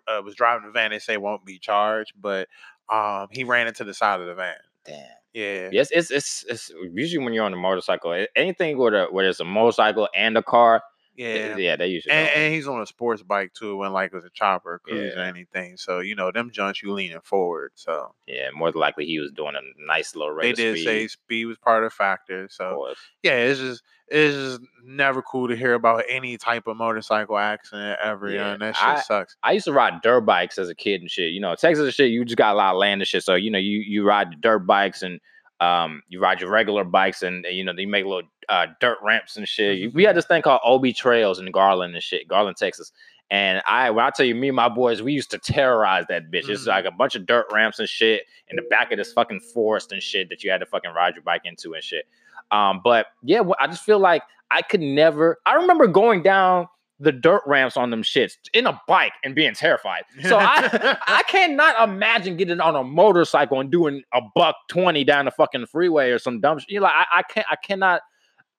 uh, 0.09 0.23
was 0.23 0.35
driving 0.35 0.67
the 0.67 0.73
van, 0.73 0.91
they 0.91 0.99
say 0.99 1.17
won't 1.17 1.45
be 1.45 1.59
charged. 1.59 2.13
But 2.21 2.49
um, 2.93 3.29
he 3.31 3.45
ran 3.45 3.67
into 3.67 3.85
the 3.85 3.95
side 3.95 4.21
of 4.21 4.27
the 4.27 4.35
van. 4.35 4.55
Damn. 4.85 5.05
Yeah, 5.37 5.69
Yes, 5.71 5.91
it's 5.91 6.11
it's 6.11 6.47
it's 6.49 6.73
usually 6.95 7.23
when 7.23 7.35
you're 7.35 7.45
on 7.45 7.53
a 7.53 7.59
motorcycle, 7.59 8.25
anything 8.35 8.79
where 8.79 8.91
the, 8.91 9.07
where 9.11 9.27
there's 9.27 9.39
a 9.39 9.45
motorcycle 9.45 10.09
and 10.17 10.35
a 10.39 10.43
car, 10.43 10.83
yeah. 11.17 11.57
yeah, 11.57 11.77
they 11.77 11.89
usually. 11.89 12.13
And, 12.13 12.29
and 12.31 12.55
he's 12.55 12.69
on 12.69 12.81
a 12.81 12.87
sports 12.87 13.23
bike 13.23 13.53
too, 13.55 13.77
when 13.77 13.93
like 13.93 14.13
it 14.13 14.17
was 14.17 14.25
a 14.25 14.31
chopper, 14.31 14.81
cruise, 14.85 15.15
or 15.17 15.21
anything. 15.21 15.77
So 15.77 16.01
you 16.01 16.15
know 16.15 16.31
them 16.31 16.51
junks, 16.51 16.83
you 16.83 16.93
leaning 16.93 17.21
forward. 17.23 17.73
So 17.75 18.15
yeah, 18.27 18.51
more 18.55 18.71
than 18.73 18.81
likely 18.81 19.07
he 19.07 19.19
was 19.19 19.33
doing 19.33 19.55
a 19.57 19.87
nice 19.87 20.15
little 20.15 20.33
race. 20.33 20.57
they 20.57 20.63
did 20.63 20.77
speed. 20.77 20.85
say 20.85 21.09
speed 21.09 21.45
was 21.47 21.59
part 21.59 21.85
of 21.85 21.91
the 21.91 21.95
factor. 21.95 22.49
So 22.51 22.95
yeah, 23.23 23.33
it's 23.37 23.61
just 23.61 23.83
it's 24.09 24.37
just 24.37 24.61
never 24.85 25.21
cool 25.21 25.49
to 25.49 25.57
hear 25.57 25.75
about 25.75 26.05
any 26.09 26.37
type 26.37 26.69
of 26.69 26.77
motorcycle 26.77 27.37
accident 27.37 27.99
ever. 28.03 28.29
Yeah, 28.29 28.35
Yeah, 28.37 28.53
and 28.53 28.63
that 28.63 28.77
shit 28.77 28.85
I- 28.85 29.01
sucks. 29.01 29.37
I 29.43 29.53
used 29.53 29.65
to 29.65 29.73
ride 29.73 30.01
dirt 30.03 30.21
bikes 30.21 30.59
as 30.59 30.69
a 30.69 30.75
kid 30.75 31.01
and 31.01 31.11
shit. 31.11 31.33
You 31.33 31.41
know, 31.41 31.55
Texas 31.57 31.85
and 31.85 31.93
shit, 31.93 32.11
you 32.11 32.25
just 32.25 32.37
got 32.37 32.55
a 32.55 32.57
lot 32.59 32.75
of 32.75 32.79
land 32.79 33.01
and 33.01 33.09
shit. 33.09 33.25
So, 33.25 33.35
you 33.35 33.51
know, 33.51 33.59
you 33.59 33.79
you 33.81 34.05
ride 34.07 34.31
the 34.31 34.37
dirt 34.37 34.61
bikes 34.61 35.03
and 35.03 35.21
um 35.61 36.03
you 36.09 36.21
ride 36.21 36.41
your 36.41 36.51
regular 36.51 36.85
bikes 36.85 37.23
and 37.23 37.45
you 37.51 37.65
know, 37.65 37.73
they 37.75 37.87
make 37.87 38.05
little 38.05 38.29
uh 38.49 38.67
dirt 38.81 38.99
ramps 39.03 39.37
and 39.37 39.49
shit. 39.49 39.95
We 39.95 40.05
had 40.05 40.17
this 40.17 40.27
thing 40.27 40.43
called 40.43 40.61
OB 40.65 40.95
Trails 40.95 41.39
in 41.39 41.51
Garland 41.51 41.95
and 41.95 42.03
shit, 42.03 42.29
Garland, 42.29 42.57
Texas. 42.57 42.93
And 43.31 43.61
I 43.67 43.91
when 43.91 44.05
I 44.05 44.11
tell 44.11 44.27
you, 44.27 44.35
me 44.35 44.49
and 44.49 44.57
my 44.57 44.69
boys, 44.69 45.03
we 45.03 45.13
used 45.13 45.31
to 45.33 45.39
terrorize 45.39 46.05
that 46.09 46.31
bitch. 46.31 46.49
It's 46.49 46.65
Mhm. 46.65 46.69
like 46.69 46.85
a 46.85 46.91
bunch 46.93 47.15
of 47.17 47.27
dirt 47.27 47.47
ramps 47.51 47.79
and 47.79 47.89
shit 47.89 48.25
in 48.49 48.57
the 48.57 48.63
back 48.63 48.93
of 48.93 48.99
this 48.99 49.13
fucking 49.13 49.41
forest 49.41 49.91
and 49.93 50.03
shit 50.03 50.29
that 50.29 50.45
you 50.45 50.51
had 50.51 50.59
to 50.61 50.67
fucking 50.67 50.93
ride 50.93 51.15
your 51.15 51.23
bike 51.25 51.43
into 51.45 51.75
and 51.75 51.83
shit. 51.83 52.07
Um, 52.53 52.81
but 52.85 53.07
yeah, 53.23 53.43
I 53.59 53.67
just 53.67 53.83
feel 53.83 53.99
like 53.99 54.23
I 54.53 54.63
could 54.63 54.81
never. 54.81 55.39
I 55.45 55.55
remember 55.55 55.89
going 55.89 56.23
down 56.23 56.69
the 56.99 57.13
dirt 57.13 57.43
ramps 57.47 57.77
on 57.77 57.91
them 57.91 58.03
shits 58.03 58.33
in 58.55 58.67
a 58.67 58.81
bike 58.89 59.13
and 59.23 59.35
being 59.35 59.55
terrified. 59.55 60.05
So 60.23 60.39
I 60.39 60.97
I 61.07 61.23
cannot 61.29 61.89
imagine 61.89 62.37
getting 62.37 62.61
on 62.61 62.75
a 62.75 62.83
motorcycle 62.83 63.61
and 63.61 63.71
doing 63.71 64.03
a 64.15 64.21
buck 64.35 64.57
twenty 64.69 65.05
down 65.05 65.27
the 65.27 65.31
fucking 65.31 65.67
freeway 65.67 66.11
or 66.11 66.19
some 66.19 66.41
dumb 66.41 66.59
shit. 66.59 66.71
You 66.71 66.81
know, 66.81 66.87
I, 66.87 67.05
I 67.17 67.23
can't. 67.23 67.47
I 67.51 67.57
cannot. 67.57 68.03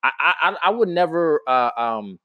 I, 0.04 0.12
I 0.20 0.56
I 0.66 0.70
would 0.70 0.90
never 0.90 1.42
uh, 1.48 1.72
um 1.78 2.20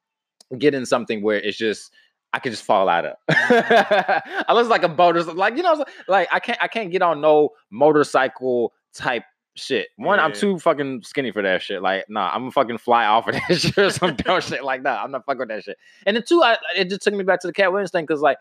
get 0.59 0.75
in 0.75 0.87
something 0.87 1.23
where 1.23 1.41
it's 1.41 1.57
just. 1.57 1.93
I 2.35 2.39
could 2.39 2.53
just 2.53 2.65
fall 2.65 2.89
out 2.89 3.05
of. 3.05 3.17
Unless 4.49 4.69
like 4.69 4.85
a 4.85 4.89
boat 4.89 5.19
or 5.19 5.21
something. 5.21 5.37
Like, 5.37 5.55
you 5.59 5.63
know, 5.63 5.85
like 6.09 6.29
I 6.33 6.41
can't 6.41 6.59
I 6.63 6.67
can't 6.67 6.91
get 6.91 7.03
on 7.03 7.21
no 7.21 7.51
motorcycle 7.71 8.73
type 8.95 9.25
shit. 9.55 9.89
One, 9.97 10.19
I'm 10.19 10.33
too 10.33 10.59
fucking 10.59 11.03
skinny 11.03 11.31
for 11.31 11.43
that 11.43 11.63
shit. 11.63 11.83
Like, 11.83 12.05
nah, 12.09 12.31
I'm 12.33 12.43
gonna 12.43 12.51
fucking 12.53 12.79
fly 12.79 13.07
off 13.07 13.29
of 13.29 13.35
that 13.35 13.55
shit 13.59 13.79
or 13.79 13.91
some 13.91 14.17
dumb 14.17 14.41
shit 14.43 14.65
like 14.65 14.83
that. 14.85 15.01
I'm 15.01 15.11
not 15.11 15.25
fucking 15.27 15.41
with 15.41 15.49
that 15.49 15.65
shit. 15.65 15.79
And 16.07 16.17
then 16.17 16.25
two, 16.27 16.43
I, 16.43 16.57
it 16.77 16.89
just 16.89 17.03
took 17.03 17.15
me 17.15 17.25
back 17.25 17.41
to 17.41 17.47
the 17.47 17.53
Katt 17.53 17.73
Williams 17.73 17.91
thing 17.91 18.05
because 18.05 18.21
like 18.21 18.39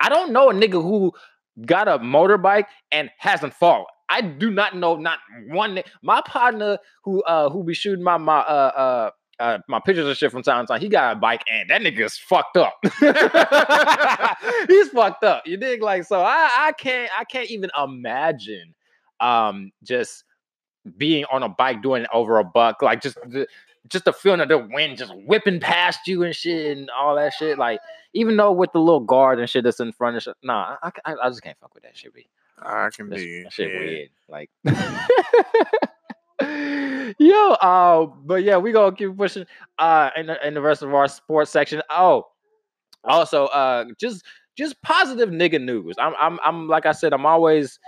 I 0.00 0.08
don't 0.08 0.32
know 0.32 0.50
a 0.50 0.54
nigga 0.54 0.82
who 0.82 1.12
got 1.66 1.88
a 1.88 1.98
motorbike 1.98 2.66
and 2.90 3.10
hasn't 3.18 3.54
fallen. 3.54 3.86
I 4.08 4.20
do 4.20 4.50
not 4.50 4.76
know 4.76 4.96
not 4.96 5.18
one. 5.48 5.82
My 6.02 6.22
partner 6.26 6.78
who 7.04 7.22
uh 7.22 7.48
who 7.50 7.64
be 7.64 7.74
shooting 7.74 8.04
my 8.04 8.18
my 8.18 8.38
uh 8.38 8.72
uh. 8.76 9.10
Uh, 9.40 9.58
my 9.66 9.80
pictures 9.84 10.06
and 10.06 10.16
shit 10.16 10.30
from 10.30 10.42
time 10.42 10.64
to 10.64 10.72
time. 10.72 10.80
He 10.80 10.88
got 10.88 11.16
a 11.16 11.18
bike 11.18 11.42
and 11.50 11.68
that 11.68 11.80
nigga's 11.80 12.16
fucked 12.16 12.56
up. 12.56 12.74
He's 14.68 14.88
fucked 14.90 15.24
up. 15.24 15.44
You 15.46 15.56
dig? 15.56 15.82
Like 15.82 16.04
so, 16.04 16.20
I 16.20 16.48
I 16.56 16.72
can't 16.78 17.10
I 17.18 17.24
can't 17.24 17.50
even 17.50 17.68
imagine 17.76 18.72
um 19.18 19.72
just 19.82 20.22
being 20.96 21.24
on 21.30 21.42
a 21.42 21.48
bike 21.48 21.82
doing 21.82 22.06
over 22.12 22.38
a 22.38 22.44
buck 22.44 22.82
like 22.82 23.00
just 23.00 23.16
the 23.26 23.46
just 23.88 24.04
the 24.04 24.12
feeling 24.12 24.40
of 24.40 24.48
the 24.48 24.58
wind 24.58 24.98
just 24.98 25.12
whipping 25.26 25.60
past 25.60 26.00
you 26.06 26.22
and 26.22 26.34
shit 26.34 26.76
and 26.76 26.90
all 26.90 27.16
that 27.16 27.32
shit 27.32 27.58
like 27.58 27.80
even 28.14 28.36
though 28.36 28.52
with 28.52 28.72
the 28.72 28.78
little 28.78 29.00
guard 29.00 29.38
and 29.38 29.48
shit 29.48 29.64
that's 29.64 29.80
in 29.80 29.92
front 29.92 30.16
of 30.16 30.22
shit 30.22 30.36
nah 30.42 30.76
I, 30.82 30.90
I, 31.04 31.14
I 31.24 31.28
just 31.28 31.42
can't 31.42 31.58
fuck 31.58 31.74
with 31.74 31.82
that 31.84 31.96
shit 31.96 32.14
B. 32.14 32.26
I 32.58 32.88
can 32.94 33.08
be 33.08 33.42
that 33.42 33.52
shit 33.52 33.72
yeah. 33.72 33.78
weird 33.78 34.08
like 34.28 34.50
yo 37.18 37.52
uh 37.52 38.06
but 38.24 38.42
yeah 38.42 38.56
we 38.56 38.72
gonna 38.72 38.94
keep 38.94 39.16
pushing 39.16 39.46
uh 39.78 40.10
in 40.16 40.26
the, 40.26 40.46
in 40.46 40.54
the 40.54 40.60
rest 40.60 40.82
of 40.82 40.92
our 40.94 41.08
sports 41.08 41.50
section 41.50 41.82
oh 41.90 42.26
Also, 43.04 43.46
uh, 43.46 43.84
just 43.98 44.24
just 44.56 44.80
positive 44.82 45.30
nigga 45.30 45.60
news. 45.60 45.96
I'm 45.98 46.14
I'm 46.20 46.38
I'm 46.44 46.68
like 46.68 46.86
I 46.86 46.92
said, 46.92 47.12
I'm 47.12 47.26
always 47.26 47.78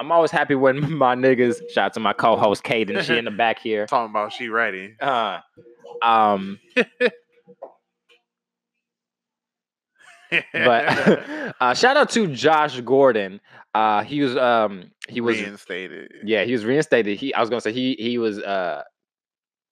I'm 0.00 0.10
always 0.10 0.30
happy 0.30 0.54
when 0.54 0.94
my 0.96 1.14
niggas. 1.14 1.60
Shout 1.70 1.86
out 1.86 1.94
to 1.94 2.00
my 2.00 2.14
co-host 2.14 2.64
Kaden. 2.64 3.02
She 3.02 3.18
in 3.18 3.26
the 3.26 3.30
back 3.36 3.58
here. 3.58 3.86
Talking 3.86 4.10
about 4.10 4.32
she 4.32 4.48
ready. 4.48 4.96
Uh, 4.98 5.40
um, 6.02 6.58
but 10.52 11.54
uh, 11.60 11.74
shout 11.74 11.98
out 11.98 12.08
to 12.10 12.26
Josh 12.28 12.80
Gordon. 12.80 13.40
Uh, 13.74 14.02
he 14.02 14.22
was 14.22 14.36
um 14.36 14.90
he 15.08 15.20
was 15.20 15.38
reinstated. 15.38 16.10
yeah 16.24 16.44
he 16.44 16.52
was 16.52 16.64
reinstated. 16.64 17.18
He 17.18 17.34
I 17.34 17.40
was 17.40 17.50
gonna 17.50 17.60
say 17.60 17.72
he 17.72 17.94
he 17.98 18.16
was 18.16 18.38
uh 18.40 18.82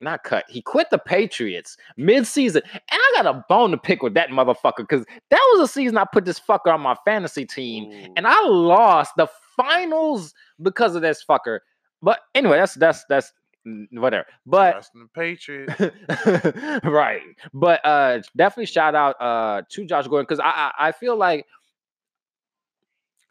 not 0.00 0.22
cut. 0.22 0.44
He 0.48 0.60
quit 0.62 0.90
the 0.90 0.98
Patriots 0.98 1.76
mid-season, 1.96 2.62
and 2.72 2.80
I 2.92 3.12
got 3.16 3.26
a 3.34 3.44
bone 3.48 3.72
to 3.72 3.78
pick 3.78 4.02
with 4.02 4.14
that 4.14 4.28
motherfucker 4.28 4.76
because 4.78 5.04
that 5.30 5.50
was 5.54 5.68
a 5.68 5.72
season 5.72 5.96
I 5.96 6.04
put 6.12 6.24
this 6.24 6.38
fucker 6.38 6.72
on 6.72 6.80
my 6.80 6.96
fantasy 7.04 7.44
team, 7.46 8.12
and 8.16 8.26
I 8.26 8.46
lost 8.46 9.14
the 9.16 9.26
finals 9.58 10.32
because 10.62 10.94
of 10.94 11.02
this 11.02 11.22
fucker. 11.28 11.58
But 12.00 12.20
anyway, 12.34 12.58
that's 12.58 12.74
that's 12.74 13.04
that's 13.08 13.32
mm, 13.66 13.86
whatever. 13.92 14.26
But 14.46 14.88
the 14.94 15.08
Patriots. 15.14 15.74
right. 16.84 17.22
But 17.52 17.84
uh 17.84 18.20
definitely 18.36 18.66
shout 18.66 18.94
out 18.94 19.20
uh 19.20 19.62
to 19.68 19.84
Josh 19.84 20.06
Gordon 20.06 20.26
because 20.28 20.40
I, 20.40 20.70
I 20.78 20.88
I 20.88 20.92
feel 20.92 21.16
like 21.16 21.44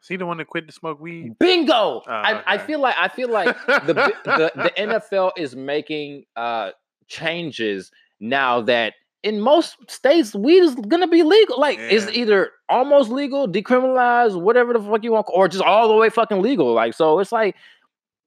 See 0.07 0.15
the 0.15 0.25
one 0.25 0.38
that 0.38 0.47
quit 0.47 0.67
to 0.67 0.71
smoke 0.71 1.01
weed? 1.01 1.38
bingo. 1.38 2.01
I, 2.07 2.41
I 2.45 2.55
okay. 2.55 2.65
feel 2.65 2.80
like 2.80 2.95
I 2.97 3.09
feel 3.09 3.30
like 3.30 3.57
the, 3.65 3.93
the 4.23 4.51
the 4.55 4.71
NFL 4.78 5.32
is 5.36 5.53
making 5.53 6.23
uh 6.38 6.71
changes 7.09 7.91
now 8.21 8.61
that 8.61 8.93
in 9.24 9.41
most 9.41 9.76
states 9.89 10.36
weed 10.36 10.59
is 10.59 10.76
gonna 10.76 11.07
be 11.07 11.24
legal. 11.24 11.59
Like 11.59 11.80
it's 11.80 12.07
either 12.15 12.51
almost 12.70 13.09
legal, 13.09 13.47
decriminalized, 13.47 14.39
whatever 14.39 14.74
the 14.74 14.80
fuck 14.80 15.03
you 15.03 15.11
want, 15.13 15.28
or 15.34 15.47
just 15.47 15.63
all 15.63 15.88
the 15.88 15.95
way 15.95 16.09
fucking 16.09 16.41
legal. 16.41 16.74
Like 16.74 16.93
so, 16.93 17.20
it's 17.20 17.32
like 17.32 17.55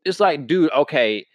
it's 0.04 0.20
like, 0.20 0.46
dude, 0.46 0.72
okay. 0.72 1.26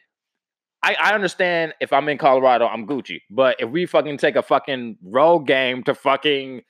I, 0.83 0.95
I 1.01 1.13
understand 1.15 1.73
if 1.81 1.91
I'm 1.91 2.07
in 2.09 2.19
Colorado, 2.19 2.67
I'm 2.67 2.85
Gucci. 2.85 3.21
But 3.31 3.55
if 3.59 3.69
we 3.71 3.87
fucking 3.87 4.17
take 4.17 4.35
a 4.35 4.43
fucking 4.43 4.97
road 5.03 5.47
game 5.47 5.83
to 5.85 5.95
fucking 5.95 6.61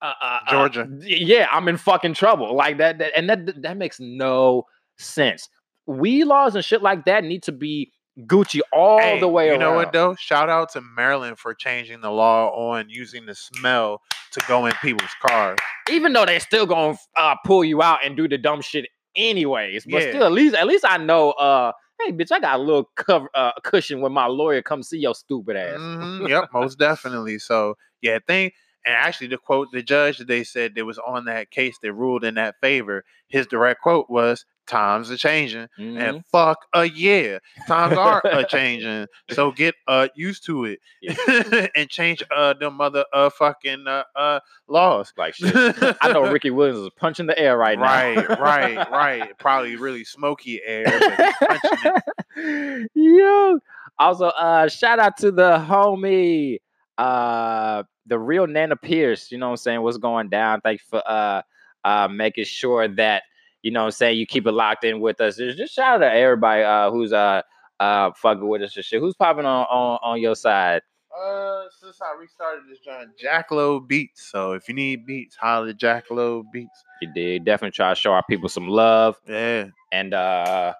uh, 0.00 0.12
uh, 0.20 0.38
uh, 0.46 0.50
Georgia. 0.50 0.86
y- 0.88 1.06
yeah, 1.06 1.46
I'm 1.52 1.68
in 1.68 1.76
fucking 1.76 2.14
trouble. 2.14 2.54
Like 2.54 2.78
that, 2.78 2.98
that 2.98 3.12
and 3.16 3.28
that 3.28 3.60
that 3.62 3.76
makes 3.76 4.00
no 4.00 4.64
sense. 4.96 5.48
Weed 5.86 6.24
laws 6.24 6.54
and 6.54 6.64
shit 6.64 6.82
like 6.82 7.04
that 7.04 7.24
need 7.24 7.42
to 7.44 7.52
be 7.52 7.92
Gucci 8.26 8.60
all 8.72 9.00
Hey, 9.00 9.20
the 9.20 9.28
way 9.28 9.46
you 9.46 9.52
around. 9.52 9.60
know 9.60 9.74
what 9.74 9.92
though? 9.92 10.14
Shout 10.16 10.48
out 10.48 10.72
to 10.72 10.80
Maryland 10.80 11.38
for 11.38 11.54
changing 11.54 12.00
the 12.00 12.10
law 12.10 12.48
on 12.70 12.88
using 12.88 13.26
the 13.26 13.34
smell 13.34 14.02
to 14.32 14.40
go 14.46 14.66
in 14.66 14.72
people's 14.82 15.10
cars. 15.20 15.58
Even 15.90 16.12
though 16.12 16.24
they're 16.26 16.40
still 16.40 16.66
gonna 16.66 16.96
uh, 17.16 17.34
pull 17.44 17.64
you 17.64 17.82
out 17.82 18.04
and 18.04 18.16
do 18.16 18.28
the 18.28 18.38
dumb 18.38 18.60
shit 18.60 18.86
anyways, 19.16 19.84
but 19.84 20.02
Yeah. 20.02 20.10
still, 20.10 20.24
at 20.24 20.32
least 20.32 20.54
at 20.54 20.66
least 20.66 20.84
I 20.86 20.96
know. 20.98 21.30
Uh, 21.32 21.72
hey, 22.04 22.12
bitch, 22.12 22.30
I 22.32 22.38
got 22.40 22.58
a 22.60 22.62
little 22.62 22.84
cover 22.96 23.28
uh, 23.34 23.52
cushion 23.64 24.00
when 24.00 24.12
my 24.12 24.26
lawyer 24.26 24.62
comes 24.62 24.88
see 24.88 24.98
your 24.98 25.14
stupid 25.14 25.56
ass. 25.56 25.78
Mhm, 25.78 26.28
yep, 26.28 26.48
most 26.52 26.78
definitely. 26.78 27.38
So 27.38 27.76
yeah, 28.02 28.18
thing 28.26 28.52
and 28.86 28.94
actually 28.94 29.26
the 29.26 29.36
quote 29.38 29.68
the 29.72 29.82
judge 29.82 30.18
they 30.18 30.42
said 30.44 30.74
that 30.74 30.84
was 30.86 30.98
on 30.98 31.24
that 31.26 31.50
case 31.50 31.76
that 31.82 31.92
ruled 31.92 32.24
in 32.24 32.34
that 32.36 32.54
favor, 32.60 33.04
his 33.28 33.46
direct 33.46 33.80
quote 33.82 34.08
was 34.08 34.46
times 34.70 35.10
are 35.10 35.16
changing 35.16 35.66
Mhm. 35.78 35.98
and 36.00 36.24
fuck 36.26 36.58
a 36.72 36.84
yeah. 36.88 37.38
Times 37.66 37.96
are 37.98 38.22
a 38.24 38.44
changing. 38.48 39.06
So 39.30 39.50
get 39.52 39.74
uh 39.88 40.08
used 40.14 40.46
to 40.46 40.64
it 40.64 40.78
and 41.76 41.88
change 41.90 42.22
uh 42.34 42.54
them 42.54 42.74
mother 42.74 43.04
uh 43.12 43.28
fucking 43.30 43.86
uh, 43.88 44.04
uh 44.14 44.40
laws. 44.68 45.12
like 45.18 45.34
shit. 45.34 45.52
I 46.00 46.12
know 46.12 46.22
Ricky 46.32 46.50
Williams 46.50 46.78
is 46.78 46.90
punching 46.96 47.26
the 47.26 47.38
air 47.38 47.58
right 47.58 47.78
now. 47.78 47.84
Right, 47.84 48.28
right, 48.40 48.90
right. 48.90 49.38
Probably 49.38 49.76
really 49.76 50.04
smoky 50.04 50.60
air, 50.64 50.84
but 50.84 51.20
he's 51.20 51.34
punching 51.48 51.92
it. 52.36 52.90
Yo. 52.94 53.58
Also, 53.98 54.26
uh, 54.28 54.68
shout 54.68 54.98
out 54.98 55.16
to 55.18 55.30
the 55.30 55.58
homie, 55.68 56.58
uh, 56.96 57.82
the 58.06 58.18
real 58.18 58.46
Nana 58.46 58.76
Pierce. 58.76 59.30
You 59.30 59.38
know 59.38 59.46
what 59.48 59.52
I'm 59.52 59.56
saying? 59.58 59.82
What's 59.82 59.98
going 59.98 60.28
down? 60.30 60.60
Thank 60.62 60.80
you 60.80 60.86
for 60.88 61.02
uh 61.06 61.42
uh 61.84 62.08
making 62.08 62.44
sure 62.44 62.88
that 62.88 63.22
you 63.62 63.70
know 63.70 63.80
what 63.80 63.86
I'm 63.86 63.90
saying 63.92 64.18
you 64.18 64.26
keep 64.26 64.46
it 64.46 64.52
locked 64.52 64.84
in 64.84 65.00
with 65.00 65.20
us. 65.20 65.36
Just, 65.36 65.58
just 65.58 65.74
shout 65.74 65.96
out 65.96 65.98
to 66.08 66.12
everybody 66.12 66.62
uh 66.62 66.90
who's 66.90 67.12
uh 67.12 67.42
uh 67.78 68.10
fucking 68.16 68.46
with 68.48 68.62
us 68.62 68.76
and 68.76 68.84
shit. 68.84 69.00
Who's 69.00 69.14
popping 69.14 69.44
on 69.46 69.64
on, 69.66 69.98
on 70.02 70.20
your 70.20 70.34
side? 70.36 70.82
Uh, 71.12 71.64
since 71.80 71.98
I 72.00 72.16
restarted 72.20 72.62
this 72.70 72.78
joint, 72.78 73.08
Jackalow 73.18 73.80
Beats. 73.80 74.30
So 74.30 74.52
if 74.52 74.68
you 74.68 74.74
need 74.74 75.04
beats, 75.06 75.34
holler 75.34 75.70
at 75.70 75.76
Jackalow 75.76 76.44
Beats. 76.52 76.84
You 77.02 77.12
did 77.12 77.44
definitely 77.44 77.72
try 77.72 77.88
to 77.92 77.94
show 78.00 78.12
our 78.12 78.22
people 78.28 78.48
some 78.48 78.68
love. 78.68 79.16
Yeah, 79.28 79.66
And 79.92 80.14
uh 80.14 80.72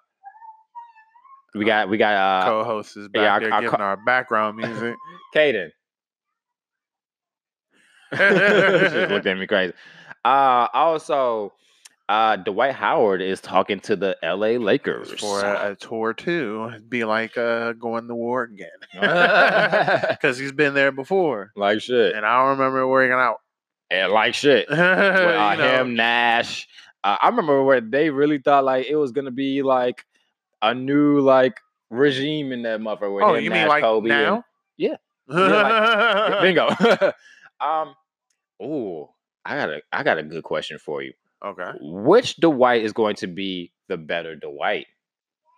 we 1.55 1.65
got 1.65 1.89
we 1.89 1.97
got 1.99 2.15
uh 2.15 2.49
co-host 2.49 2.97
is 2.97 3.09
back 3.09 3.23
yeah, 3.23 3.33
our- 3.33 3.41
there 3.41 3.53
our 3.55 3.61
giving 3.61 3.77
co- 3.77 3.83
our 3.83 3.97
background 3.97 4.57
music. 4.57 4.95
Caden. 5.35 5.71
just 8.15 9.11
looked 9.11 9.27
at 9.27 9.37
me 9.39 9.47
crazy. 9.47 9.75
Uh 10.25 10.69
also 10.73 11.53
uh 12.11 12.35
Dwight 12.35 12.75
Howard 12.75 13.23
is 13.23 13.41
talking 13.41 13.79
to 13.81 13.95
the 13.95 14.17
LA 14.21 14.59
Lakers 14.59 15.13
for 15.21 15.45
a, 15.45 15.71
a 15.71 15.77
tour 15.77 16.13
too. 16.13 16.67
It'd 16.71 16.91
Be 16.91 17.05
like 17.05 17.39
uh 17.39 17.73
going 17.75 18.09
to 18.09 18.17
war 18.17 18.43
again 18.43 18.69
because 20.11 20.37
he's 20.37 20.51
been 20.51 20.75
there 20.75 20.91
before, 20.91 21.53
like 21.55 21.81
shit. 21.81 22.17
and 22.17 22.27
I 22.27 22.49
remember 22.51 22.87
working 22.87 23.13
out. 23.13 23.37
And 23.93 24.13
like 24.13 24.35
shit. 24.35 24.69
With, 24.71 24.79
uh, 24.81 25.57
him, 25.57 25.95
Nash. 25.95 26.67
Uh, 27.05 27.17
I 27.23 27.29
remember 27.29 27.63
where 27.63 27.81
they 27.81 28.11
really 28.11 28.39
thought 28.39 28.65
like 28.65 28.87
it 28.87 28.97
was 28.97 29.13
gonna 29.13 29.31
be 29.31 29.63
like 29.63 30.05
a 30.61 30.75
new 30.75 31.21
like 31.21 31.61
regime 31.91 32.51
in 32.51 32.63
that 32.63 32.81
motherfucker. 32.81 33.15
with 33.15 33.25
oh, 33.25 33.35
him, 33.35 33.45
you 33.45 33.51
mean 33.51 33.61
Nash, 33.61 33.69
like 33.69 33.83
Kobe, 33.85 34.11
and- 34.11 34.23
now? 34.25 34.45
Yeah. 34.77 34.97
Yeah, 35.29 36.41
bingo. 36.43 36.67
um, 37.61 37.95
oh, 38.61 39.11
I 39.45 39.57
got 39.57 39.71
a 39.71 39.81
I 39.93 40.03
got 40.03 40.19
a 40.19 40.25
good 40.25 40.43
question 40.43 40.79
for 40.79 41.03
you. 41.03 41.13
Okay. 41.45 41.71
Which 41.81 42.37
Dwight 42.37 42.83
is 42.83 42.93
going 42.93 43.17
to 43.17 43.27
be 43.27 43.73
the 43.89 43.97
better 43.97 44.37
Dwight 44.37 44.87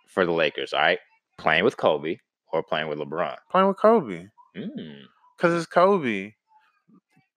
for 0.07 0.25
the 0.25 0.31
Lakers? 0.31 0.73
All 0.73 0.79
right, 0.81 0.99
playing 1.37 1.63
with 1.63 1.77
Kobe 1.77 2.17
or 2.51 2.63
playing 2.63 2.87
with 2.87 2.99
LeBron? 2.99 3.35
Playing 3.51 3.67
with 3.67 3.77
Kobe. 3.77 4.27
Mm. 4.55 5.01
Because 5.37 5.53
it's 5.55 5.65
Kobe. 5.65 6.33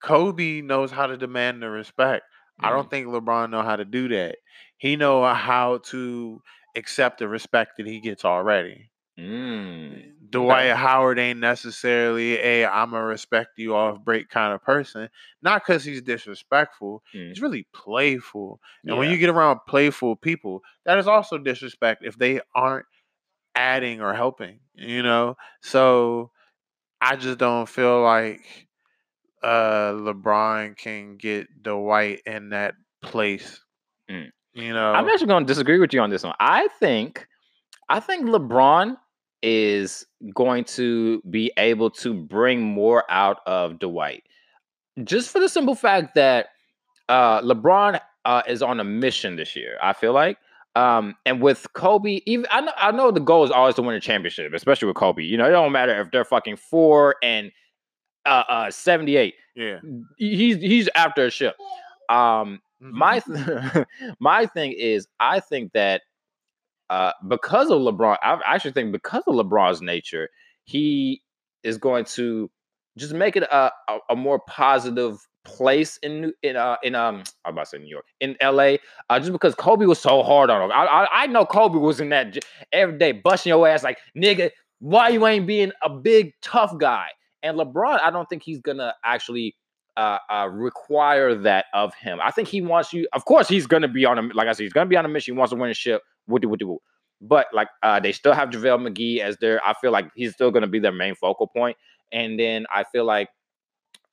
Kobe 0.02 0.60
knows 0.60 0.90
how 0.90 1.06
to 1.06 1.16
demand 1.16 1.62
the 1.62 1.70
respect. 1.70 2.24
I 2.60 2.68
Mm. 2.68 2.72
don't 2.72 2.90
think 2.90 3.06
LeBron 3.08 3.50
know 3.50 3.62
how 3.62 3.76
to 3.76 3.84
do 3.84 4.08
that. 4.08 4.36
He 4.78 4.96
know 4.96 5.24
how 5.32 5.78
to 5.86 6.42
accept 6.76 7.18
the 7.18 7.28
respect 7.28 7.78
that 7.78 7.86
he 7.86 8.00
gets 8.00 8.24
already. 8.24 8.90
Mm. 9.18 10.12
Dwight 10.36 10.72
Howard 10.72 11.18
ain't 11.18 11.40
necessarily 11.40 12.38
a 12.38 12.66
I'm 12.66 12.90
gonna 12.90 13.04
respect 13.04 13.58
you 13.58 13.74
off 13.74 14.04
break 14.04 14.28
kind 14.28 14.52
of 14.52 14.62
person. 14.62 15.08
Not 15.42 15.62
because 15.62 15.84
he's 15.84 16.02
disrespectful. 16.02 17.02
Mm. 17.14 17.28
He's 17.28 17.40
really 17.40 17.66
playful. 17.72 18.60
And 18.84 18.98
when 18.98 19.10
you 19.10 19.18
get 19.18 19.30
around 19.30 19.60
playful 19.66 20.16
people, 20.16 20.62
that 20.84 20.98
is 20.98 21.06
also 21.06 21.38
disrespect 21.38 22.04
if 22.04 22.18
they 22.18 22.40
aren't 22.54 22.86
adding 23.54 24.00
or 24.00 24.12
helping, 24.12 24.60
you 24.74 25.02
know? 25.02 25.36
So 25.62 26.30
I 27.00 27.16
just 27.16 27.38
don't 27.38 27.68
feel 27.68 28.02
like 28.02 28.68
uh 29.42 29.92
LeBron 29.92 30.76
can 30.76 31.16
get 31.16 31.62
Dwight 31.62 32.20
in 32.26 32.50
that 32.50 32.74
place. 33.02 33.60
Mm. 34.10 34.30
You 34.54 34.72
know, 34.72 34.92
I'm 34.92 35.08
actually 35.08 35.26
going 35.26 35.44
to 35.44 35.46
disagree 35.46 35.78
with 35.78 35.92
you 35.92 36.00
on 36.00 36.08
this 36.08 36.22
one. 36.22 36.34
I 36.40 36.68
think, 36.80 37.26
I 37.90 38.00
think 38.00 38.26
LeBron 38.26 38.96
is 39.46 40.04
going 40.34 40.64
to 40.64 41.22
be 41.30 41.52
able 41.56 41.90
to 41.90 42.12
bring 42.12 42.60
more 42.60 43.04
out 43.08 43.38
of 43.46 43.78
Dwight, 43.78 44.24
just 45.04 45.30
for 45.30 45.38
the 45.38 45.48
simple 45.48 45.76
fact 45.76 46.16
that 46.16 46.48
uh, 47.08 47.40
LeBron 47.42 48.00
uh, 48.24 48.42
is 48.48 48.62
on 48.62 48.80
a 48.80 48.84
mission 48.84 49.36
this 49.36 49.54
year. 49.54 49.78
I 49.82 49.92
feel 49.92 50.12
like, 50.12 50.38
um, 50.74 51.14
and 51.24 51.40
with 51.40 51.66
Kobe, 51.74 52.20
even 52.26 52.46
I 52.50 52.60
know, 52.62 52.72
I 52.76 52.90
know 52.90 53.10
the 53.12 53.20
goal 53.20 53.44
is 53.44 53.52
always 53.52 53.76
to 53.76 53.82
win 53.82 53.94
a 53.94 54.00
championship, 54.00 54.52
especially 54.52 54.88
with 54.88 54.96
Kobe. 54.96 55.22
You 55.22 55.36
know, 55.38 55.46
it 55.46 55.52
don't 55.52 55.70
matter 55.72 56.00
if 56.00 56.10
they're 56.10 56.24
fucking 56.24 56.56
four 56.56 57.14
and 57.22 57.52
uh, 58.26 58.42
uh, 58.48 58.70
78. 58.72 59.34
yeah. 59.54 59.78
He's 60.18 60.56
he's 60.56 60.88
after 60.96 61.26
a 61.26 61.30
ship. 61.30 61.56
Um, 62.08 62.60
Mhm. 62.82 62.90
my 62.92 63.20
th- 63.20 63.86
my 64.20 64.44
thing 64.44 64.72
is 64.72 65.08
i 65.18 65.40
think 65.40 65.72
that 65.72 66.02
uh 66.90 67.12
because 67.28 67.70
of 67.70 67.80
lebron 67.80 68.16
i 68.22 68.38
actually 68.46 68.72
think 68.72 68.92
because 68.92 69.22
of 69.26 69.34
lebron's 69.34 69.80
nature 69.82 70.28
he 70.64 71.22
is 71.62 71.78
going 71.78 72.04
to 72.04 72.50
just 72.96 73.12
make 73.12 73.36
it 73.36 73.42
a, 73.44 73.70
a, 73.88 73.98
a 74.10 74.16
more 74.16 74.40
positive 74.48 75.18
place 75.44 75.98
in 76.02 76.32
in 76.42 76.56
uh 76.56 76.76
in 76.82 76.94
um 76.94 77.22
i'm 77.44 77.52
about 77.52 77.64
to 77.64 77.70
say 77.70 77.78
new 77.78 77.88
york 77.88 78.04
in 78.20 78.36
la 78.42 78.74
uh 79.10 79.18
just 79.18 79.32
because 79.32 79.54
kobe 79.54 79.86
was 79.86 79.98
so 79.98 80.22
hard 80.22 80.50
on 80.50 80.62
him 80.62 80.72
i 80.72 80.84
i, 80.86 81.22
I 81.22 81.26
know 81.26 81.46
kobe 81.46 81.78
was 81.78 82.00
in 82.00 82.08
that 82.10 82.36
every 82.72 82.98
day 82.98 83.12
busting 83.12 83.50
your 83.50 83.66
ass 83.68 83.82
like 83.84 83.98
nigga 84.16 84.50
why 84.80 85.08
you 85.08 85.26
ain't 85.26 85.46
being 85.46 85.72
a 85.82 85.90
big 85.90 86.32
tough 86.42 86.76
guy 86.78 87.08
and 87.42 87.56
lebron 87.58 88.00
i 88.02 88.10
don't 88.10 88.28
think 88.28 88.42
he's 88.42 88.60
gonna 88.60 88.94
actually 89.04 89.54
uh, 89.96 90.18
uh, 90.30 90.48
require 90.52 91.34
that 91.34 91.66
of 91.72 91.94
him. 91.94 92.18
I 92.22 92.30
think 92.30 92.48
he 92.48 92.60
wants 92.60 92.92
you. 92.92 93.08
Of 93.14 93.24
course, 93.24 93.48
he's 93.48 93.66
gonna 93.66 93.88
be 93.88 94.04
on 94.04 94.18
a 94.18 94.22
like 94.34 94.48
I 94.48 94.52
said, 94.52 94.64
he's 94.64 94.72
gonna 94.72 94.88
be 94.88 94.96
on 94.96 95.04
a 95.04 95.08
mission. 95.08 95.34
He 95.34 95.38
wants 95.38 95.52
to 95.52 95.58
win 95.58 95.70
a 95.70 95.74
ship. 95.74 96.02
Do 96.28 96.48
what 96.48 96.58
do? 96.60 96.78
But 97.20 97.46
like 97.52 97.68
uh, 97.82 98.00
they 98.00 98.12
still 98.12 98.32
have 98.34 98.50
JaVale 98.50 98.88
McGee 98.88 99.20
as 99.20 99.36
their. 99.38 99.64
I 99.66 99.74
feel 99.80 99.90
like 99.92 100.08
he's 100.14 100.32
still 100.34 100.50
gonna 100.50 100.66
be 100.66 100.78
their 100.78 100.92
main 100.92 101.14
focal 101.14 101.46
point. 101.46 101.76
And 102.12 102.38
then 102.38 102.66
I 102.70 102.84
feel 102.84 103.04
like 103.04 103.28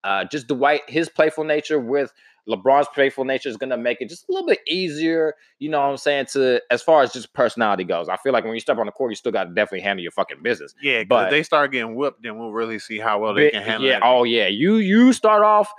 uh, 0.03 0.25
just 0.25 0.47
Dwight, 0.47 0.81
his 0.87 1.09
playful 1.09 1.43
nature 1.43 1.79
with 1.79 2.11
LeBron's 2.49 2.87
playful 2.93 3.23
nature 3.23 3.47
is 3.49 3.55
gonna 3.57 3.77
make 3.77 4.01
it 4.01 4.09
just 4.09 4.25
a 4.29 4.31
little 4.31 4.47
bit 4.47 4.59
easier. 4.67 5.33
You 5.59 5.69
know 5.69 5.79
what 5.79 5.87
I'm 5.87 5.97
saying? 5.97 6.25
To 6.33 6.61
as 6.71 6.81
far 6.81 7.01
as 7.01 7.11
just 7.13 7.33
personality 7.33 7.83
goes, 7.83 8.09
I 8.09 8.17
feel 8.17 8.33
like 8.33 8.43
when 8.45 8.53
you 8.53 8.59
step 8.59 8.77
on 8.77 8.85
the 8.85 8.91
court, 8.91 9.11
you 9.11 9.15
still 9.15 9.31
got 9.31 9.45
to 9.45 9.49
definitely 9.53 9.81
handle 9.81 10.03
your 10.03 10.11
fucking 10.11 10.41
business. 10.43 10.73
Yeah, 10.81 11.03
But- 11.03 11.25
if 11.25 11.31
they 11.31 11.43
start 11.43 11.71
getting 11.71 11.95
whooped, 11.95 12.21
then 12.23 12.37
we'll 12.37 12.51
really 12.51 12.79
see 12.79 12.99
how 12.99 13.19
well 13.19 13.33
they 13.33 13.51
can 13.51 13.63
handle 13.63 13.87
it. 13.87 13.91
yeah. 13.91 13.99
Oh 14.03 14.23
yeah. 14.23 14.47
You 14.47 14.75
you 14.75 15.13
start 15.13 15.43
off 15.43 15.71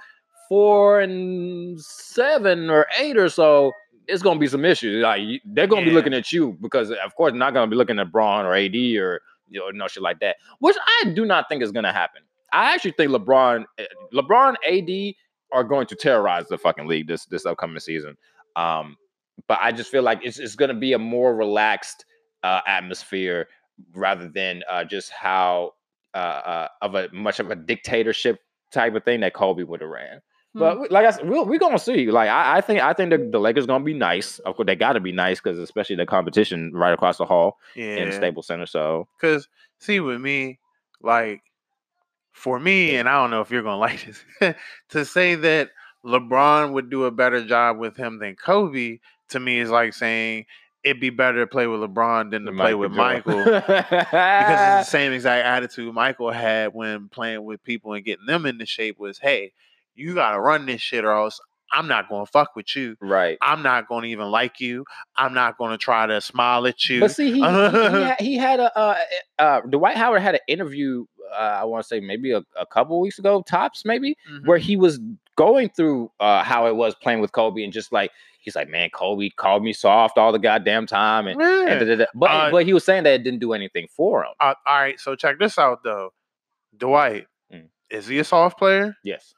four 0.48 1.00
and 1.00 1.80
seven 1.80 2.70
or 2.70 2.86
eight 2.98 3.16
or 3.16 3.28
so. 3.28 3.72
It's 4.06 4.22
gonna 4.22 4.40
be 4.40 4.46
some 4.46 4.64
issues. 4.64 5.02
Like 5.02 5.22
they're 5.44 5.66
gonna 5.66 5.84
be 5.84 5.92
looking 5.92 6.14
at 6.14 6.32
you 6.32 6.56
because 6.60 6.90
of 6.90 7.14
course 7.16 7.32
not 7.34 7.54
gonna 7.54 7.70
be 7.70 7.76
looking 7.76 7.98
at 7.98 8.12
Bron 8.12 8.46
or 8.46 8.54
AD 8.54 8.74
or 8.74 9.20
you 9.48 9.60
know 9.60 9.70
no 9.72 9.88
shit 9.88 10.02
like 10.02 10.20
that. 10.20 10.36
Which 10.58 10.76
I 11.02 11.10
do 11.10 11.24
not 11.24 11.48
think 11.48 11.62
is 11.62 11.72
gonna 11.72 11.92
happen. 11.92 12.22
I 12.52 12.72
actually 12.72 12.92
think 12.92 13.10
LeBron, 13.10 13.64
eh, 13.78 13.86
LeBron, 14.12 14.54
AD 14.66 15.14
are 15.52 15.64
going 15.64 15.86
to 15.88 15.96
terrorize 15.96 16.46
the 16.48 16.58
fucking 16.58 16.86
league 16.86 17.08
this 17.08 17.26
this 17.26 17.46
upcoming 17.46 17.80
season. 17.80 18.16
Um, 18.56 18.96
but 19.48 19.58
I 19.60 19.72
just 19.72 19.90
feel 19.90 20.02
like 20.02 20.20
it's 20.22 20.38
it's 20.38 20.54
gonna 20.54 20.74
be 20.74 20.92
a 20.92 20.98
more 20.98 21.34
relaxed 21.34 22.04
uh, 22.42 22.60
atmosphere 22.66 23.48
rather 23.94 24.28
than 24.28 24.62
uh, 24.70 24.84
just 24.84 25.10
how 25.10 25.72
uh, 26.14 26.18
uh, 26.18 26.68
of 26.82 26.94
a 26.94 27.08
much 27.12 27.40
of 27.40 27.50
a 27.50 27.56
dictatorship 27.56 28.38
type 28.72 28.94
of 28.94 29.04
thing 29.04 29.20
that 29.20 29.34
Kobe 29.34 29.62
would 29.62 29.80
have 29.80 29.90
ran. 29.90 30.20
But 30.54 30.74
hmm. 30.74 30.82
we- 30.82 30.88
like 30.88 31.06
I 31.06 31.10
said, 31.10 31.28
we're, 31.28 31.44
we're 31.44 31.58
gonna 31.58 31.78
see. 31.78 32.10
Like 32.10 32.28
I, 32.28 32.58
I 32.58 32.60
think 32.60 32.80
I 32.80 32.92
think 32.92 33.10
the, 33.10 33.18
the 33.18 33.38
Lakers 33.38 33.66
gonna 33.66 33.84
be 33.84 33.94
nice. 33.94 34.38
Of 34.40 34.56
course, 34.56 34.66
they 34.66 34.76
got 34.76 34.92
to 34.94 35.00
be 35.00 35.12
nice 35.12 35.40
because 35.40 35.58
especially 35.58 35.96
the 35.96 36.06
competition 36.06 36.72
right 36.72 36.92
across 36.92 37.18
the 37.18 37.26
hall 37.26 37.58
in 37.74 38.08
yeah. 38.08 38.10
Staples 38.10 38.46
Center. 38.46 38.66
So 38.66 39.08
Because 39.20 39.48
see, 39.78 40.00
with 40.00 40.20
me, 40.20 40.58
like 41.02 41.42
for 42.32 42.58
me, 42.58 42.96
and 42.96 43.08
I 43.08 43.20
don't 43.20 43.30
know 43.30 43.40
if 43.40 43.50
you're 43.50 43.62
gonna 43.62 43.76
like 43.78 44.06
this, 44.06 44.54
to 44.90 45.04
say 45.04 45.34
that 45.34 45.70
LeBron 46.04 46.72
would 46.72 46.90
do 46.90 47.04
a 47.04 47.10
better 47.10 47.44
job 47.44 47.78
with 47.78 47.96
him 47.96 48.18
than 48.18 48.36
Kobe, 48.36 48.98
to 49.30 49.40
me 49.40 49.58
is 49.58 49.70
like 49.70 49.94
saying 49.94 50.46
it'd 50.84 51.00
be 51.00 51.10
better 51.10 51.40
to 51.40 51.46
play 51.46 51.66
with 51.66 51.80
LeBron 51.80 52.30
than 52.30 52.44
to 52.44 52.52
play 52.52 52.74
with 52.74 52.92
Michael. 52.92 53.42
because 53.42 53.64
it's 53.70 54.10
the 54.10 54.82
same 54.84 55.12
exact 55.12 55.46
attitude 55.46 55.92
Michael 55.94 56.30
had 56.30 56.74
when 56.74 57.08
playing 57.08 57.42
with 57.42 57.64
people 57.64 57.94
and 57.94 58.04
getting 58.04 58.26
them 58.26 58.44
into 58.44 58.66
shape 58.66 58.98
was, 58.98 59.18
hey, 59.18 59.52
you 59.94 60.14
gotta 60.14 60.40
run 60.40 60.66
this 60.66 60.80
shit 60.80 61.04
or 61.04 61.12
else 61.12 61.40
I'm 61.72 61.88
not 61.88 62.08
gonna 62.08 62.26
fuck 62.26 62.54
with 62.54 62.76
you. 62.76 62.96
right. 63.00 63.36
I'm 63.42 63.62
not 63.62 63.88
gonna 63.88 64.06
even 64.06 64.26
like 64.30 64.60
you. 64.60 64.84
I'm 65.16 65.34
not 65.34 65.58
gonna 65.58 65.78
try 65.78 66.06
to 66.06 66.20
smile 66.20 66.66
at 66.66 66.88
you. 66.88 67.00
But 67.00 67.10
see, 67.12 67.32
he 67.32 67.32
he, 67.32 67.40
he, 67.40 67.42
had, 67.48 68.16
he 68.20 68.36
had 68.36 68.60
a 68.60 68.78
uh, 68.78 68.96
uh, 69.38 69.60
Dwight 69.62 69.96
Howard 69.96 70.22
had 70.22 70.34
an 70.34 70.40
interview. 70.46 71.06
Uh, 71.32 71.36
I 71.60 71.64
want 71.64 71.82
to 71.82 71.88
say 71.88 71.98
maybe 72.00 72.30
a, 72.30 72.42
a 72.56 72.66
couple 72.66 73.00
weeks 73.00 73.18
ago, 73.18 73.42
tops 73.42 73.84
maybe, 73.84 74.16
Mhm. 74.30 74.46
where 74.46 74.58
he 74.58 74.76
was 74.76 75.00
going 75.36 75.68
through 75.70 76.12
uh, 76.20 76.44
how 76.44 76.66
it 76.68 76.76
was 76.76 76.94
playing 76.94 77.20
with 77.20 77.32
Kobe 77.32 77.64
and 77.64 77.72
just 77.72 77.92
like 77.92 78.12
he's 78.40 78.54
like, 78.54 78.68
man, 78.68 78.90
Kobe 78.90 79.30
called 79.30 79.64
me 79.64 79.72
soft 79.72 80.16
all 80.18 80.30
the 80.30 80.38
goddamn 80.38 80.86
time, 80.86 81.26
and, 81.26 81.40
and 81.40 81.80
da-da-da." 81.80 82.04
but 82.14 82.30
Uh, 82.30 82.50
but 82.52 82.66
he 82.66 82.72
was 82.74 82.84
saying 82.84 83.02
that 83.04 83.14
it 83.14 83.24
didn't 83.24 83.40
do 83.40 83.52
anything 83.52 83.88
for 83.90 84.22
him. 84.22 84.32
Uh, 84.38 84.54
all 84.66 84.78
right, 84.80 85.00
so 85.00 85.16
check 85.16 85.38
this 85.40 85.58
out 85.58 85.82
though. 85.82 86.12
Dwight, 86.76 87.26
Mm. 87.52 87.68
is 87.90 88.06
he 88.06 88.18
a 88.18 88.24
soft 88.24 88.58
player? 88.58 88.96
Yes, 89.02 89.34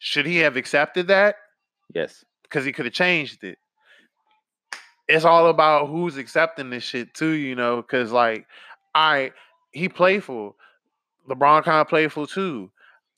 Should 0.00 0.26
he 0.26 0.38
have 0.38 0.56
accepted 0.56 1.08
that? 1.08 1.36
yes, 1.94 2.24
Because 2.42 2.64
he 2.64 2.72
could 2.72 2.86
have 2.86 2.94
changed 2.94 3.44
it. 3.44 3.58
It's 5.06 5.24
all 5.24 5.48
about 5.48 5.88
who's 5.88 6.16
accepting 6.16 6.70
this 6.70 6.84
shit 6.84 7.14
too, 7.14 7.30
you 7.32 7.54
know. 7.54 7.76
Because 7.76 8.10
like, 8.10 8.46
all 8.94 9.12
right, 9.12 9.32
he 9.72 9.88
playful. 9.88 10.56
LeBron 11.28 11.62
kind 11.64 11.80
of 11.80 11.88
playful 11.88 12.26
too. 12.26 12.70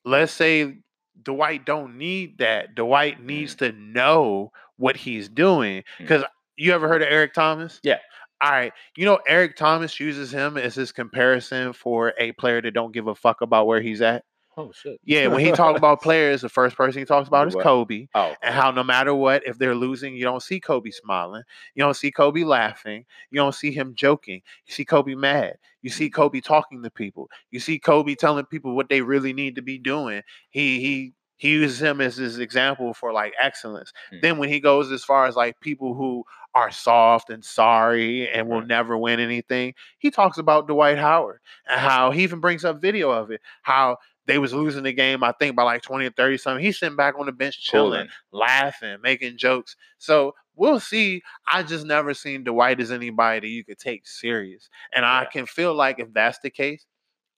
Let's 0.05 0.33
say 0.33 0.79
Dwight 1.23 1.65
don't 1.65 1.97
need 1.99 2.39
that. 2.39 2.75
Dwight 2.75 3.23
needs 3.23 3.55
to 3.57 3.73
know 3.73 4.53
what 4.77 4.97
he's 4.97 5.29
doing. 5.29 5.83
Mm. 5.83 5.85
Because 5.99 6.25
you 6.57 6.73
ever 6.73 6.89
heard 6.89 7.03
of 7.03 7.09
Eric 7.11 7.33
Thomas? 7.35 7.79
Yeah. 7.83 7.99
All 8.41 8.51
right. 8.51 8.73
You 8.97 9.05
know, 9.05 9.21
Eric 9.29 9.57
Thomas 9.57 10.01
uses 10.01 10.33
him 10.33 10.57
as 10.57 10.75
his 10.75 10.91
comparison 10.91 11.73
for 11.73 12.13
a 12.19 12.33
player 12.33 12.61
that 12.61 12.75
don't 12.75 12.93
give 12.93 13.07
a 13.07 13.15
fuck 13.15 13.41
about 13.41 13.67
where 13.69 13.81
he's 13.81 14.03
at. 14.03 14.25
Oh 14.57 14.71
shit. 14.73 15.01
Yeah, 15.05 15.29
when 15.29 15.41
he 15.41 15.53
talk 15.53 15.77
about 15.77 16.03
players, 16.03 16.43
the 16.43 16.49
first 16.49 16.77
person 16.77 17.01
he 17.01 17.05
talks 17.07 17.29
about 17.33 17.49
is 17.49 17.55
What? 17.55 17.65
Kobe 17.65 18.09
oh 18.15 18.35
and 18.43 18.55
how 18.55 18.71
no 18.71 18.85
matter 18.85 19.15
what, 19.15 19.47
if 19.47 19.59
they're 19.59 19.75
losing, 19.75 20.15
you 20.15 20.25
don't 20.25 20.43
see 20.43 20.61
Kobe 20.61 20.91
smiling. 20.91 21.43
You 21.75 21.83
don't 21.83 21.95
see 21.95 22.11
Kobe 22.11 22.45
laughing. 22.45 23.05
You 23.31 23.37
don't 23.37 23.55
see 23.55 23.73
him 23.73 23.95
joking. 23.95 24.43
You 24.67 24.75
see 24.75 24.85
Kobe 24.85 25.15
mad. 25.15 25.57
You 25.81 25.91
see 25.91 26.11
Kobe 26.11 26.41
talking 26.41 26.83
to 26.83 26.91
people. 26.91 27.29
You 27.51 27.61
see 27.61 27.79
Kobe 27.79 28.15
telling 28.15 28.45
people 28.47 28.77
what 28.77 28.89
they 28.89 29.01
really 29.01 29.33
need 29.33 29.57
to 29.57 29.63
be 29.63 29.79
doing. 29.79 30.23
He 30.51 30.81
he 30.81 31.13
he 31.37 31.51
uses 31.51 31.83
him 31.83 32.01
as 32.01 32.17
his 32.17 32.39
example 32.39 32.95
for 32.95 33.13
like 33.13 33.33
excellence. 33.41 33.93
Mm. 34.13 34.23
Then 34.23 34.39
when 34.39 34.49
he 34.49 34.61
goes 34.61 34.93
as 34.93 35.03
far 35.03 35.27
as 35.27 35.35
like 35.35 35.59
people 35.61 35.95
who 35.95 36.25
are 36.55 36.71
soft 36.71 37.31
and 37.31 37.45
sorry 37.45 38.29
and 38.29 38.49
will 38.49 38.65
never 38.65 38.97
win 38.97 39.19
anything, 39.19 39.75
he 39.99 40.11
talks 40.11 40.39
about 40.39 40.69
Dwight 40.69 40.99
Howard 40.99 41.41
and 41.69 41.81
how 41.81 42.11
he 42.11 42.23
even 42.23 42.41
brings 42.41 42.65
up 42.65 42.81
video 42.81 43.11
of 43.11 43.31
it. 43.31 43.41
How 43.63 43.97
they 44.27 44.39
was 44.39 44.53
losing 44.53 44.85
the 44.85 44.93
game, 44.93 45.25
I 45.25 45.33
think 45.33 45.57
by 45.57 45.63
like 45.65 45.83
20 45.83 46.07
or 46.07 46.11
30 46.11 46.39
something. 46.39 46.65
He's 46.65 46.79
sitting 46.79 46.97
back 46.97 47.19
on 47.19 47.27
the 47.27 47.33
bench 47.33 47.61
chilling 47.63 47.93
Cooling. 47.93 48.09
laughing, 48.33 48.97
making 49.03 49.37
jokes. 49.39 49.77
So 49.99 50.35
we'll 50.55 50.81
see. 50.81 51.23
I 51.51 51.63
just 51.63 51.87
never 51.87 52.15
seen 52.15 52.45
Dwight 52.45 52.81
as 52.81 52.93
anybody 52.93 53.41
that 53.41 53.49
you 53.49 53.65
could 53.65 53.79
take 53.79 54.07
serious. 54.07 54.69
And 54.95 55.05
I 55.05 55.27
can 55.27 55.47
feel 55.47 55.75
like 55.75 55.99
if 55.99 56.13
that's 56.13 56.39
the 56.39 56.51
case, 56.51 56.87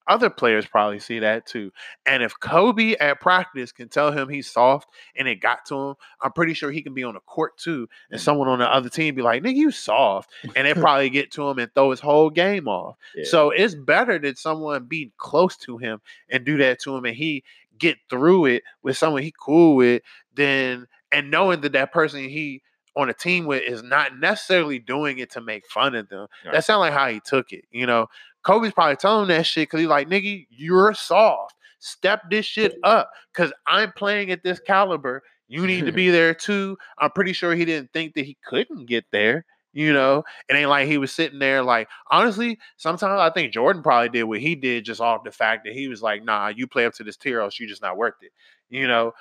other 0.06 0.30
players 0.30 0.66
probably 0.66 0.98
see 0.98 1.18
that 1.20 1.46
too. 1.46 1.72
And 2.04 2.22
if 2.22 2.38
Kobe 2.38 2.94
at 2.94 3.20
practice 3.20 3.72
can 3.72 3.88
tell 3.88 4.12
him 4.12 4.28
he's 4.28 4.50
soft 4.50 4.88
and 5.16 5.26
it 5.26 5.36
got 5.36 5.64
to 5.66 5.74
him, 5.74 5.94
I'm 6.20 6.32
pretty 6.32 6.54
sure 6.54 6.70
he 6.70 6.82
can 6.82 6.94
be 6.94 7.04
on 7.04 7.14
the 7.14 7.20
court 7.20 7.56
too. 7.56 7.88
And 8.10 8.20
someone 8.20 8.48
on 8.48 8.58
the 8.58 8.72
other 8.72 8.88
team 8.88 9.14
be 9.14 9.22
like, 9.22 9.42
nigga, 9.42 9.56
you 9.56 9.70
soft. 9.70 10.30
And 10.54 10.66
they 10.66 10.74
probably 10.74 11.10
get 11.10 11.32
to 11.32 11.48
him 11.48 11.58
and 11.58 11.72
throw 11.74 11.90
his 11.90 12.00
whole 12.00 12.30
game 12.30 12.68
off. 12.68 12.96
Yeah. 13.16 13.24
So 13.26 13.50
it's 13.50 13.76
better 13.76 14.18
that 14.18 14.38
someone 14.38 14.86
be 14.86 15.12
close 15.18 15.56
to 15.58 15.78
him 15.78 16.00
and 16.28 16.44
do 16.44 16.56
that 16.56 16.80
to 16.80 16.96
him 16.96 17.04
and 17.04 17.14
he 17.14 17.44
get 17.78 17.96
through 18.10 18.46
it 18.46 18.64
with 18.82 18.96
someone 18.96 19.22
he 19.22 19.32
cool 19.38 19.76
with 19.76 20.02
than 20.34 20.88
and 21.12 21.30
knowing 21.30 21.60
that 21.60 21.72
that 21.72 21.92
person 21.92 22.28
he 22.28 22.62
on 22.96 23.08
a 23.08 23.14
team 23.14 23.46
with 23.46 23.62
is 23.62 23.82
not 23.82 24.18
necessarily 24.18 24.78
doing 24.78 25.18
it 25.18 25.30
to 25.32 25.40
make 25.40 25.66
fun 25.66 25.94
of 25.94 26.08
them. 26.08 26.26
Right. 26.44 26.54
That 26.54 26.64
sounds 26.64 26.80
like 26.80 26.92
how 26.92 27.08
he 27.08 27.20
took 27.20 27.52
it. 27.52 27.64
You 27.70 27.86
know, 27.86 28.08
Kobe's 28.44 28.72
probably 28.72 28.96
telling 28.96 29.28
that 29.28 29.46
shit 29.46 29.68
because 29.68 29.80
he's 29.80 29.88
like, 29.88 30.08
nigga, 30.08 30.46
you're 30.50 30.94
soft. 30.94 31.54
Step 31.80 32.22
this 32.30 32.46
shit 32.46 32.76
up 32.82 33.10
because 33.34 33.52
I'm 33.66 33.92
playing 33.92 34.30
at 34.30 34.42
this 34.42 34.60
caliber. 34.60 35.22
You 35.48 35.66
need 35.66 35.86
to 35.86 35.92
be 36.04 36.10
there 36.10 36.34
too. 36.34 36.78
I'm 36.98 37.10
pretty 37.10 37.32
sure 37.32 37.54
he 37.54 37.64
didn't 37.64 37.92
think 37.92 38.14
that 38.14 38.24
he 38.24 38.36
couldn't 38.44 38.86
get 38.86 39.04
there. 39.10 39.44
You 39.72 39.92
know, 39.92 40.22
it 40.48 40.54
ain't 40.54 40.70
like 40.70 40.86
he 40.86 40.98
was 40.98 41.10
sitting 41.10 41.40
there 41.40 41.60
like 41.60 41.88
honestly, 42.08 42.60
sometimes 42.76 43.18
I 43.20 43.30
think 43.30 43.52
Jordan 43.52 43.82
probably 43.82 44.08
did 44.08 44.22
what 44.22 44.38
he 44.38 44.54
did 44.54 44.84
just 44.84 45.00
off 45.00 45.24
the 45.24 45.32
fact 45.32 45.64
that 45.64 45.74
he 45.74 45.88
was 45.88 46.00
like, 46.00 46.22
nah, 46.22 46.46
you 46.46 46.68
play 46.68 46.86
up 46.86 46.94
to 46.94 47.04
this 47.04 47.16
tier, 47.16 47.40
else 47.40 47.58
you 47.58 47.66
just 47.66 47.82
not 47.82 47.96
worth 47.96 48.14
it. 48.22 48.30
You 48.70 48.86
know, 48.86 49.12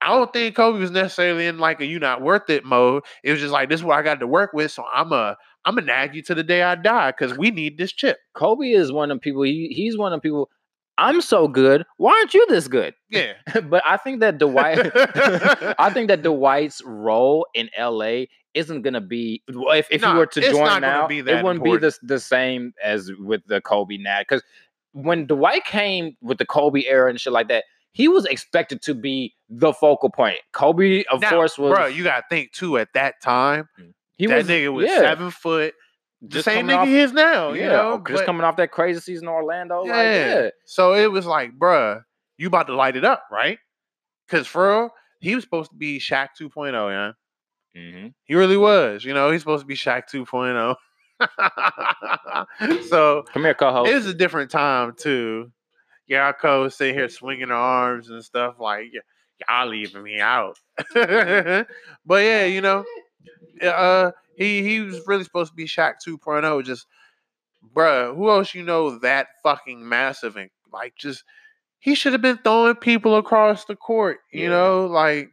I 0.00 0.08
don't 0.08 0.32
think 0.32 0.54
Kobe 0.54 0.78
was 0.78 0.92
necessarily 0.92 1.46
in 1.46 1.58
like 1.58 1.80
a 1.80 1.86
you 1.86 1.98
not 1.98 2.22
worth 2.22 2.48
it 2.50 2.64
mode. 2.64 3.02
It 3.22 3.32
was 3.32 3.40
just 3.40 3.52
like 3.52 3.68
this 3.68 3.80
is 3.80 3.84
what 3.84 3.98
I 3.98 4.02
got 4.02 4.20
to 4.20 4.26
work 4.26 4.52
with, 4.52 4.70
so 4.70 4.84
I'm 4.90 5.12
a 5.12 5.36
I'm 5.64 5.74
gonna 5.74 5.86
nag 5.86 6.14
you 6.14 6.22
to 6.22 6.34
the 6.34 6.42
day 6.42 6.62
I 6.62 6.74
die 6.74 7.10
because 7.12 7.36
we 7.36 7.50
need 7.50 7.78
this 7.78 7.92
chip. 7.92 8.18
Kobe 8.34 8.70
is 8.70 8.92
one 8.92 9.10
of 9.10 9.20
people. 9.20 9.42
He 9.42 9.68
he's 9.74 9.96
one 9.98 10.12
of 10.12 10.22
people. 10.22 10.50
I'm 10.98 11.20
so 11.22 11.48
good. 11.48 11.84
Why 11.96 12.12
aren't 12.12 12.34
you 12.34 12.46
this 12.48 12.68
good? 12.68 12.94
Yeah. 13.08 13.32
but 13.64 13.82
I 13.86 13.96
think 13.96 14.20
that 14.20 14.38
Dwight, 14.38 14.90
I 15.78 15.90
think 15.94 16.08
that 16.08 16.22
Dwight's 16.22 16.82
role 16.84 17.46
in 17.54 17.70
LA 17.78 18.24
isn't 18.52 18.82
gonna 18.82 19.00
be 19.00 19.42
if, 19.48 19.86
if 19.90 20.02
Nah, 20.02 20.12
he 20.12 20.18
were 20.18 20.26
to 20.26 20.40
join 20.40 20.80
now, 20.82 21.06
it 21.08 21.24
wouldn't 21.24 21.28
important. 21.28 21.62
be 21.62 21.76
the, 21.76 21.98
the 22.02 22.20
same 22.20 22.74
as 22.82 23.10
with 23.18 23.42
the 23.46 23.60
Kobe 23.60 23.96
now. 23.96 24.20
Because 24.20 24.42
when 24.92 25.26
Dwight 25.26 25.64
came 25.64 26.16
with 26.20 26.38
the 26.38 26.46
Kobe 26.46 26.84
era 26.84 27.08
and 27.08 27.20
shit 27.20 27.32
like 27.32 27.48
that, 27.48 27.64
he 27.92 28.08
was 28.08 28.24
expected 28.26 28.82
to 28.82 28.94
be 28.94 29.34
the 29.48 29.72
focal 29.72 30.10
point. 30.10 30.38
Kobe, 30.52 31.04
of 31.04 31.20
Now, 31.20 31.30
course, 31.30 31.58
was 31.58 31.74
bro. 31.76 31.86
You 31.86 32.04
gotta 32.04 32.24
think 32.28 32.52
too. 32.52 32.78
At 32.78 32.88
that 32.94 33.20
time, 33.22 33.68
mm. 33.80 33.92
He 34.20 34.26
that 34.26 34.36
was 34.38 34.46
nigga 34.48 34.72
was 34.72 34.86
yeah, 34.88 34.98
seven 34.98 35.30
foot, 35.30 35.74
the 36.22 36.42
same 36.42 36.66
nigga 36.68 36.76
off- 36.78 36.86
he 36.88 36.98
is 36.98 37.12
now. 37.12 37.52
You 37.52 37.62
know, 37.66 38.02
just 38.06 38.20
But- 38.20 38.26
coming 38.26 38.42
off 38.44 38.56
that 38.56 38.70
crazy 38.70 39.00
season 39.00 39.26
in 39.28 39.32
Orlando. 39.34 39.84
Yeah. 39.84 39.90
Like, 39.92 40.04
yeah. 40.04 40.48
So 40.66 40.94
it 40.94 41.10
was 41.10 41.26
like, 41.26 41.58
bruh, 41.58 42.02
you 42.38 42.46
about 42.46 42.66
to 42.68 42.74
light 42.74 42.96
it 42.96 43.04
up, 43.04 43.24
right? 43.30 43.58
Because 44.26 44.46
for 44.46 44.68
real, 44.68 44.90
he 45.20 45.34
was 45.34 45.42
supposed 45.44 45.70
to 45.70 45.76
be 45.76 45.98
Shaq 45.98 46.28
2.0, 46.40 46.72
yeah. 47.74 47.80
hmm 48.00 48.08
He 48.24 48.34
really 48.34 48.56
was. 48.56 49.04
You 49.04 49.12
know, 49.14 49.30
he's 49.30 49.40
supposed 49.42 49.62
to 49.62 49.66
be 49.66 49.74
Shaq 49.76 50.02
2.0. 50.12 50.76
so 52.88 53.24
Come 53.32 53.42
here, 53.44 53.54
co-host. 53.54 53.90
it 53.90 53.94
was 53.94 54.06
a 54.06 54.14
different 54.14 54.50
time 54.50 54.94
too. 54.96 55.52
Yarko 56.10 56.72
sitting 56.72 56.94
here 56.94 57.08
swinging 57.08 57.48
her 57.48 57.54
arms 57.54 58.10
and 58.10 58.24
stuff 58.24 58.56
like, 58.58 58.86
"Y- 58.92 59.00
y'all 59.48 59.68
leaving 59.68 60.02
me 60.02 60.18
out. 60.20 60.58
but 60.94 61.66
yeah, 62.08 62.44
you 62.46 62.60
know, 62.60 62.84
uh, 63.62 64.12
he 64.36 64.62
he 64.62 64.80
was 64.80 65.00
really 65.06 65.24
supposed 65.24 65.52
to 65.52 65.56
be 65.56 65.66
Shaq 65.66 65.94
2.0. 66.06 66.64
Just, 66.64 66.86
bruh, 67.74 68.14
who 68.16 68.30
else 68.30 68.54
you 68.54 68.62
know 68.62 68.98
that 69.00 69.28
fucking 69.42 69.86
massive 69.88 70.36
and 70.36 70.50
like 70.72 70.94
just 70.96 71.24
he 71.80 71.94
should 71.94 72.12
have 72.12 72.22
been 72.22 72.38
throwing 72.38 72.76
people 72.76 73.16
across 73.16 73.64
the 73.66 73.76
court. 73.76 74.20
You 74.32 74.44
Yeah. 74.44 74.50
know, 74.50 74.86
like 74.86 75.30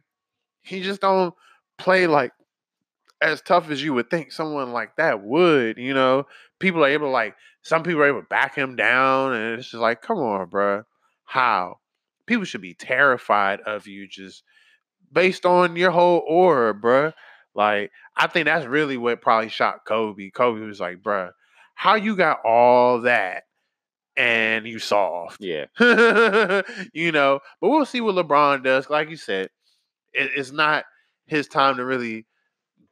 he 0.62 0.82
just 0.82 1.00
don't 1.00 1.34
play 1.78 2.06
like 2.06 2.32
as 3.20 3.40
tough 3.42 3.70
as 3.70 3.82
you 3.82 3.94
would 3.94 4.10
think 4.10 4.32
someone 4.32 4.72
like 4.72 4.96
that 4.96 5.22
would. 5.22 5.78
You 5.78 5.94
know, 5.94 6.26
people 6.58 6.84
are 6.84 6.88
able 6.88 7.08
to 7.08 7.12
like 7.12 7.34
some 7.62 7.82
people 7.82 8.02
are 8.02 8.08
able 8.08 8.20
to 8.22 8.26
back 8.28 8.54
him 8.54 8.76
down, 8.76 9.34
and 9.34 9.58
it's 9.58 9.70
just 9.70 9.80
like, 9.80 10.02
come 10.02 10.18
on, 10.18 10.48
bruh. 10.50 10.84
how? 11.24 11.78
People 12.26 12.44
should 12.44 12.60
be 12.60 12.74
terrified 12.74 13.60
of 13.62 13.86
you 13.86 14.06
just 14.06 14.42
based 15.12 15.46
on 15.46 15.76
your 15.76 15.90
whole 15.90 16.22
aura, 16.28 16.74
bruh. 16.74 17.12
Like, 17.58 17.90
I 18.16 18.28
think 18.28 18.44
that's 18.44 18.66
really 18.66 18.96
what 18.96 19.20
probably 19.20 19.48
shocked 19.48 19.84
Kobe. 19.84 20.30
Kobe 20.30 20.60
was 20.64 20.78
like, 20.78 21.02
bruh, 21.02 21.32
how 21.74 21.96
you 21.96 22.14
got 22.14 22.38
all 22.44 23.00
that 23.00 23.42
and 24.16 24.64
you 24.64 24.78
soft? 24.78 25.38
Yeah. 25.40 25.64
you 26.92 27.10
know, 27.10 27.40
but 27.60 27.68
we'll 27.68 27.84
see 27.84 28.00
what 28.00 28.14
LeBron 28.14 28.62
does. 28.62 28.88
Like 28.88 29.10
you 29.10 29.16
said, 29.16 29.48
it, 30.12 30.30
it's 30.36 30.52
not 30.52 30.84
his 31.26 31.48
time 31.48 31.78
to 31.78 31.84
really 31.84 32.26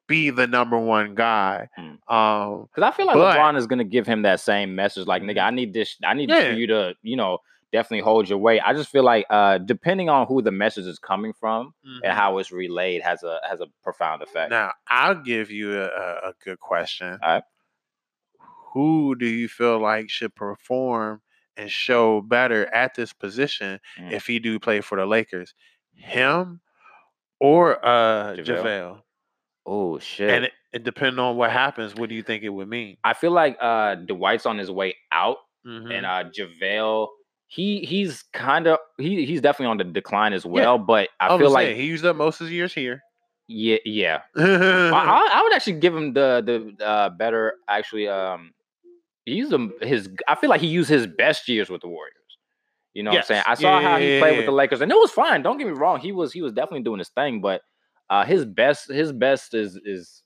be 0.08 0.30
the 0.30 0.48
number 0.48 0.76
one 0.76 1.14
guy. 1.14 1.68
Mm. 1.78 1.98
Um, 2.12 2.68
Because 2.74 2.82
I 2.82 2.90
feel 2.90 3.06
like 3.06 3.14
But- 3.14 3.36
LeBron 3.36 3.56
is 3.56 3.68
gonna 3.68 3.84
give 3.84 4.04
him 4.08 4.22
that 4.22 4.40
same 4.40 4.74
message, 4.74 5.06
like 5.06 5.22
nigga, 5.22 5.44
I 5.44 5.50
need 5.50 5.74
this, 5.74 5.96
I 6.04 6.14
need 6.14 6.28
Yeah. 6.28 6.50
for 6.50 6.54
you 6.58 6.66
to, 6.66 6.94
you 7.02 7.14
know, 7.16 7.38
definitely 7.72 8.00
hold 8.00 8.28
your 8.28 8.38
weight. 8.38 8.60
I 8.64 8.72
just 8.72 8.90
feel 8.90 9.02
like 9.04 9.26
uh 9.30 9.58
depending 9.58 10.08
on 10.08 10.26
who 10.26 10.40
the 10.42 10.50
message 10.52 10.86
is 10.86 10.98
coming 10.98 11.32
from 11.32 11.74
mhm. 11.86 11.98
and 12.04 12.12
how 12.12 12.38
it's 12.38 12.52
relayed 12.52 13.02
has 13.02 13.22
a 13.22 13.38
has 13.48 13.60
a 13.60 13.66
profound 13.82 14.22
effect. 14.22 14.50
Now, 14.50 14.72
I'll 14.88 15.20
give 15.22 15.50
you 15.50 15.80
a, 15.80 15.86
a, 15.86 16.32
good 16.44 16.58
question. 16.60 17.18
Alright. 17.22 17.42
Who 18.72 19.14
do 19.16 19.26
you 19.26 19.48
feel 19.48 19.78
like 19.80 20.10
should 20.10 20.34
perform 20.34 21.22
and 21.56 21.70
show 21.70 22.20
better 22.20 22.72
at 22.74 22.94
this 22.94 23.12
position 23.12 23.80
Mm. 23.98 24.12
if 24.12 24.26
he 24.26 24.38
do 24.38 24.58
play 24.58 24.80
for 24.80 24.98
the 24.98 25.06
Lakers? 25.06 25.54
Him 25.94 26.60
or 27.40 27.84
uh 27.84 28.34
JaVale. 28.36 28.44
JaVale? 28.46 29.00
Oh 29.66 29.98
shit. 29.98 30.30
And 30.30 30.44
it, 30.44 30.52
it 30.72 30.84
depending 30.84 31.18
on 31.18 31.36
what 31.36 31.50
happens, 31.50 31.94
what 31.94 32.08
do 32.08 32.14
you 32.14 32.22
think 32.22 32.42
it 32.44 32.50
would 32.50 32.68
mean? 32.68 32.96
I 33.02 33.14
feel 33.14 33.32
like 33.32 33.56
uh 33.60 33.94
Dwight's 33.96 34.46
on 34.46 34.58
his 34.58 34.70
way 34.70 34.94
out 35.10 35.38
Mhm. 35.66 35.92
and 35.92 36.06
uh 36.06 36.24
JaVale, 36.30 37.08
he 37.48 37.80
he's 37.80 38.24
kind 38.32 38.66
of 38.66 38.78
he 38.98 39.24
he's 39.26 39.40
definitely 39.40 39.70
on 39.70 39.76
the 39.78 39.84
decline 39.84 40.32
as 40.32 40.44
well, 40.44 40.76
Yeah. 40.76 40.82
but 40.86 41.08
I, 41.20 41.32
was 41.32 41.40
feel 41.40 41.50
like 41.50 41.66
say, 41.68 41.74
he 41.76 41.84
used 41.86 42.04
up 42.04 42.16
most 42.16 42.40
of 42.40 42.46
his 42.46 42.52
years 42.52 42.74
here. 42.74 43.02
yeah, 43.48 43.78
yeah. 43.84 44.20
I, 44.36 44.42
I, 44.92 45.30
I 45.34 45.42
would 45.42 45.52
actually 45.54 45.78
give 45.80 45.94
him 45.96 46.12
the 46.12 46.74
the 46.78 46.84
uh, 46.84 47.10
better 47.10 47.54
actually. 47.68 48.08
Um, 48.08 48.52
he 49.24 49.34
used 49.34 49.52
him 49.52 49.72
his. 49.80 50.08
I 50.28 50.34
feel 50.36 50.50
like 50.50 50.60
he 50.60 50.66
used 50.68 50.88
his 50.88 51.06
best 51.06 51.48
years 51.48 51.68
with 51.70 51.80
the 51.82 51.88
Warriors. 51.88 52.12
You 52.94 53.02
know 53.02 53.10
what 53.10 53.18
I'm 53.18 53.24
saying? 53.24 53.42
I 53.46 53.54
saw 53.54 53.78
Yeah, 53.78 53.88
how 53.90 53.98
he 53.98 54.18
played 54.20 54.32
yeah. 54.32 54.36
with 54.38 54.46
the 54.46 54.52
Lakers, 54.52 54.80
and 54.80 54.90
it 54.90 54.94
was 54.96 55.10
fine. 55.10 55.42
Don't 55.42 55.58
get 55.58 55.66
me 55.66 55.72
wrong. 55.74 56.00
He 56.00 56.12
was 56.12 56.32
he 56.32 56.42
was 56.42 56.52
definitely 56.52 56.82
doing 56.82 56.98
his 56.98 57.10
thing, 57.10 57.40
but 57.40 57.60
uh, 58.08 58.24
his 58.24 58.44
best 58.44 58.90
his 58.90 59.12
best 59.12 59.52
is 59.54 59.76
is 59.84 60.22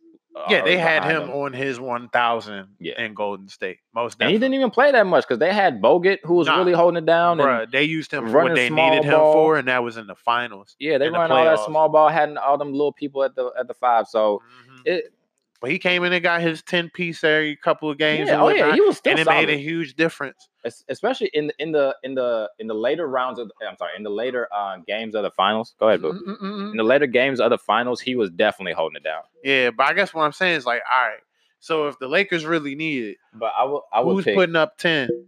yeah, 0.49 0.63
they 0.63 0.79
had 0.79 1.03
behind 1.03 1.25
him 1.25 1.31
on 1.31 1.53
his 1.53 1.79
1000 1.81 2.69
Yeah. 2.79 3.01
in 3.03 3.15
Golden 3.15 3.49
State. 3.49 3.79
Most 3.95 4.17
and 4.21 4.31
he 4.31 4.39
didn't 4.39 4.55
even 4.55 4.71
play 4.71 4.93
that 4.93 5.07
much 5.07 5.25
because 5.27 5.39
they 5.39 5.53
had 5.53 5.81
Bogut 5.83 6.19
who 6.25 6.35
was 6.35 6.47
Nah, 6.47 6.59
really 6.59 6.73
holding 6.73 6.99
it 7.03 7.07
down. 7.07 7.41
And, 7.41 7.49
Bruh, 7.49 7.71
they 7.71 7.85
used 7.85 8.13
him 8.13 8.27
for 8.29 8.43
what 8.45 8.55
they 8.55 8.71
needed 8.71 9.05
him 9.05 9.13
for, 9.33 9.57
and 9.57 9.69
that 9.69 9.83
was 9.83 9.97
in 9.97 10.07
the 10.07 10.15
finals. 10.15 10.77
yeah, 10.79 10.99
they 10.99 11.07
in 11.07 11.13
the 11.13 11.19
run 11.19 11.31
all 11.33 11.45
that 11.45 11.59
small 11.67 11.89
ball, 11.89 12.09
had 12.09 12.37
all 12.37 12.57
them 12.59 12.73
little 12.73 12.93
people 12.93 13.23
at 13.25 13.35
the 13.35 13.51
at 13.59 13.69
the 13.69 13.75
five. 13.75 14.07
So 14.07 14.43
Mhm. 14.71 14.81
it, 14.87 15.13
But 15.61 15.71
he 15.71 15.79
came 15.79 16.05
in 16.05 16.13
and 16.15 16.23
got 16.23 16.41
his 16.41 16.63
10 16.63 16.89
piece 16.89 17.23
every 17.23 17.55
couple 17.55 17.91
of 17.91 17.99
games. 17.99 18.29
yeah, 18.29 18.35
and 18.35 18.43
oh 18.43 18.49
yeah, 18.49 18.73
he 18.75 18.81
was 18.81 18.97
still 18.97 19.11
and 19.11 19.21
it 19.21 19.27
solid. 19.27 19.47
made 19.47 19.55
a 19.55 19.59
huge 19.59 19.95
difference. 19.95 20.49
es- 20.65 20.85
especially 20.89 21.27
in 21.35 21.49
the- 21.49 21.55
in 21.59 21.73
the 21.73 21.95
in 22.03 22.15
the 22.15 22.51
in 22.59 22.67
the 22.67 22.75
later 22.75 23.07
rounds 23.07 23.39
of 23.39 23.49
The, 23.49 23.67
I'm 23.69 23.77
sorry 23.77 23.93
in 23.95 24.03
the 24.03 24.09
later 24.11 24.49
uh, 24.55 24.79
games 24.87 25.15
of 25.15 25.23
the 25.23 25.31
finals. 25.31 25.75
Go 25.79 25.89
ahead, 25.89 26.01
boo. 26.01 26.71
In 26.71 26.77
the 26.79 26.83
later 26.83 27.07
games 27.07 27.41
of 27.41 27.51
the 27.51 27.59
finals, 27.59 28.01
he 28.01 28.17
was 28.17 28.31
definitely 28.31 28.73
holding 28.73 28.97
it 28.97 29.05
down. 29.05 29.23
Yeah, 29.45 29.71
but 29.71 29.87
I 29.87 29.93
guess 29.93 30.15
what 30.15 30.23
I'm 30.23 30.33
saying 30.33 30.57
is 30.57 30.65
like, 30.65 30.81
all 30.91 31.09
right. 31.09 31.19
So 31.61 31.89
if 31.89 31.99
the 31.99 32.09
Lakers 32.09 32.47
really 32.47 32.75
need 32.75 33.05
it, 33.05 33.17
But 33.35 33.53
I 33.59 33.65
will 33.65 33.85
I 33.93 34.01
will 34.01 34.15
who's 34.15 34.25
pick 34.25 34.35
putting 34.37 34.57
up 34.57 34.79
10? 34.79 35.11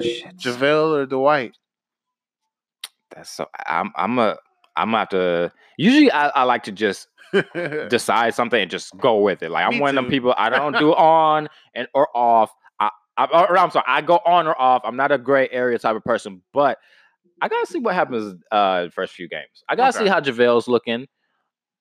shit. 0.00 0.36
JaVale 0.36 0.96
or 0.96 1.06
Dwight? 1.06 1.56
That's 3.14 3.30
so 3.30 3.48
I'm 3.66 3.92
I'm 3.96 4.18
a 4.18 4.36
I'm 4.76 4.88
gonna 4.88 4.98
have 4.98 5.08
to. 5.10 5.52
Usually, 5.78 6.10
I, 6.12 6.28
I 6.28 6.42
like 6.44 6.62
to 6.64 6.72
just 6.72 7.08
decide 7.88 8.34
something 8.34 8.60
and 8.60 8.70
just 8.70 8.96
go 8.98 9.18
with 9.20 9.42
it. 9.42 9.50
Like 9.50 9.64
I'm 9.66 9.74
Me 9.74 9.80
one 9.80 9.90
of 9.90 10.04
them 10.04 10.10
people. 10.10 10.34
I 10.36 10.48
don't 10.50 10.76
do 10.78 10.94
on 10.94 11.48
and 11.74 11.88
or 11.94 12.08
off. 12.14 12.50
I, 12.80 12.90
I 13.16 13.24
or, 13.24 13.56
I'm 13.58 13.70
sorry. 13.70 13.84
I 13.88 14.02
go 14.02 14.20
on 14.26 14.46
or 14.46 14.60
off. 14.60 14.82
I'm 14.84 14.96
not 14.96 15.10
a 15.12 15.18
gray 15.18 15.48
area 15.50 15.78
type 15.78 15.96
of 15.96 16.04
person, 16.04 16.42
but 16.52 16.78
I 17.40 17.48
gotta 17.48 17.66
see 17.66 17.78
what 17.78 17.94
happens 17.94 18.34
uh 18.50 18.84
the 18.84 18.90
first 18.90 19.14
few 19.14 19.28
games. 19.28 19.64
I 19.68 19.76
gotta 19.76 19.92
see 19.92 20.00
Okay. 20.00 20.08
how 20.10 20.20
JaVale's 20.20 20.68
looking. 20.68 21.06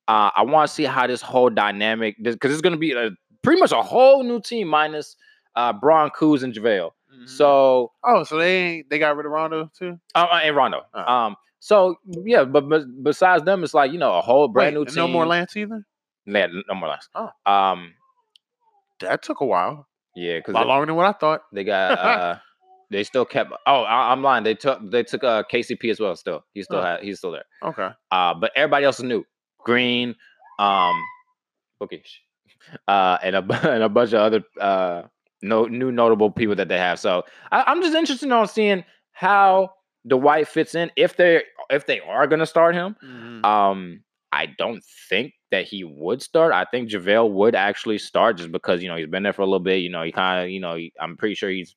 Uh, 0.08 0.30
I 0.36 0.44
want 0.44 0.70
to 0.70 0.74
see 0.74 0.84
how 0.84 1.08
this 1.08 1.22
whole 1.22 1.50
dynamic 1.50 2.16
because 2.22 2.52
it's 2.52 2.62
gonna 2.62 2.78
be 2.78 2.92
a, 2.94 3.10
pretty 3.42 3.60
much 3.60 3.72
a 3.72 3.82
whole 3.82 4.24
new 4.24 4.40
team 4.40 4.68
minus 4.68 5.16
uh 5.56 5.74
Bron 5.74 6.10
Kuz 6.12 6.44
and 6.44 6.54
JaVale. 6.54 6.92
Mhm. 7.14 7.30
So 7.30 7.92
oh, 8.04 8.24
so 8.24 8.38
they 8.38 8.84
they 8.90 9.00
got 9.00 9.16
rid 9.18 9.26
of 9.26 9.32
Rondo 9.32 9.70
too? 9.78 10.00
uh, 10.16 10.28
uh, 10.32 10.40
and 10.44 10.56
Rondo. 10.56 10.82
Oh. 10.94 11.14
Um. 11.14 11.36
So 11.66 11.96
yeah, 12.24 12.44
but, 12.44 12.70
but 12.70 12.84
besides 13.02 13.44
them, 13.44 13.64
it's 13.64 13.74
like 13.74 13.92
you 13.92 13.98
know 13.98 14.14
a 14.14 14.22
whole 14.22 14.48
brand 14.48 14.76
Wait, 14.76 14.80
new 14.82 14.86
team. 14.86 14.96
No 14.98 15.08
more 15.08 15.26
Lance 15.26 15.58
either. 15.58 15.84
Yeah, 16.28 16.46
no 16.70 16.76
more 16.76 16.90
Lance. 16.90 17.10
Oh. 17.16 17.32
Um. 17.52 17.96
That 19.00 19.24
took 19.24 19.42
a 19.42 19.46
while. 19.46 19.88
Yeah, 20.16 20.34
A 20.34 20.38
because 20.40 20.54
lot 20.54 20.68
longer 20.68 20.86
than 20.86 20.96
what 20.96 21.08
I 21.08 21.14
thought. 21.14 21.42
they 21.52 21.64
got 21.64 21.98
uh 22.08 22.38
they 22.92 23.04
still 23.04 23.26
kept 23.26 23.52
oh 23.66 23.82
I, 23.82 24.12
I'm 24.12 24.22
lying 24.22 24.44
they 24.44 24.54
took 24.54 24.80
they 24.92 25.02
took 25.04 25.24
uh 25.24 25.42
KCP 25.52 25.90
as 25.90 26.00
well 26.00 26.16
still 26.16 26.46
he 26.54 26.62
still 26.62 26.78
Oh. 26.80 26.84
had 26.84 27.02
he's 27.02 27.18
still 27.18 27.32
there 27.32 27.46
Okay. 27.64 27.90
uh 28.12 28.34
but 28.36 28.52
everybody 28.56 28.86
else 28.86 29.00
is 29.00 29.06
new 29.06 29.26
Green 29.66 30.16
um 30.60 31.02
Bookish 31.82 32.22
uh 32.88 33.18
and 33.24 33.36
a 33.36 33.40
and 33.74 33.84
a 33.84 33.90
bunch 33.90 34.14
of 34.14 34.20
other 34.22 34.44
uh 34.62 35.02
no 35.42 35.66
new 35.66 35.92
notable 35.92 36.30
people 36.32 36.56
that 36.56 36.70
they 36.70 36.78
have 36.78 37.00
so 37.00 37.24
I, 37.52 37.64
I'm 37.68 37.82
just 37.82 37.96
interested 37.96 38.32
on 38.32 38.48
seeing 38.48 38.86
how 39.12 39.72
Dwight 40.08 40.48
fits 40.48 40.76
in 40.76 40.92
if 40.96 41.18
they 41.18 41.42
if 41.70 41.86
they 41.86 42.00
are 42.02 42.28
gonna 42.28 42.46
start 42.46 42.76
him 42.76 42.96
Mhm. 43.04 43.46
um, 43.46 44.04
I 44.32 44.48
don't 44.48 44.84
think 45.10 45.34
that 45.52 45.66
he 45.66 45.86
would 45.86 46.22
start. 46.22 46.52
I 46.52 46.66
think 46.66 46.90
JaVale 46.90 47.32
would 47.32 47.56
actually 47.56 47.98
start 48.00 48.36
just 48.38 48.52
because, 48.52 48.84
you 48.84 48.90
know, 48.90 48.98
he's 48.98 49.08
been 49.08 49.24
there 49.24 49.32
for 49.32 49.44
a 49.44 49.46
little 49.46 49.62
bit. 49.62 49.78
You 49.78 49.90
know, 49.90 50.04
he 50.04 50.12
kind 50.12 50.44
of, 50.44 50.50
you 50.50 50.60
know, 50.60 50.76
he- 50.76 50.92
I'm 51.00 51.16
pretty 51.16 51.36
sure 51.36 51.50
he's 51.50 51.74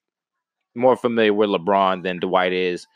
more 0.74 0.96
familiar 0.96 1.32
with 1.32 1.50
LeBron 1.50 2.02
than 2.02 2.18
Dwight 2.18 2.52
is. 2.52 2.86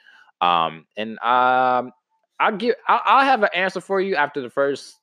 Um, 0.41 0.85
and 0.97 1.17
um, 1.21 1.93
I'll 2.41 2.57
give, 2.57 2.75
I'll, 2.89 3.01
I'll 3.05 3.25
have 3.25 3.43
an 3.45 3.51
answer 3.55 3.81
for 3.81 4.01
you 4.01 4.17
after 4.17 4.41
the 4.41 4.51
first 4.51 4.99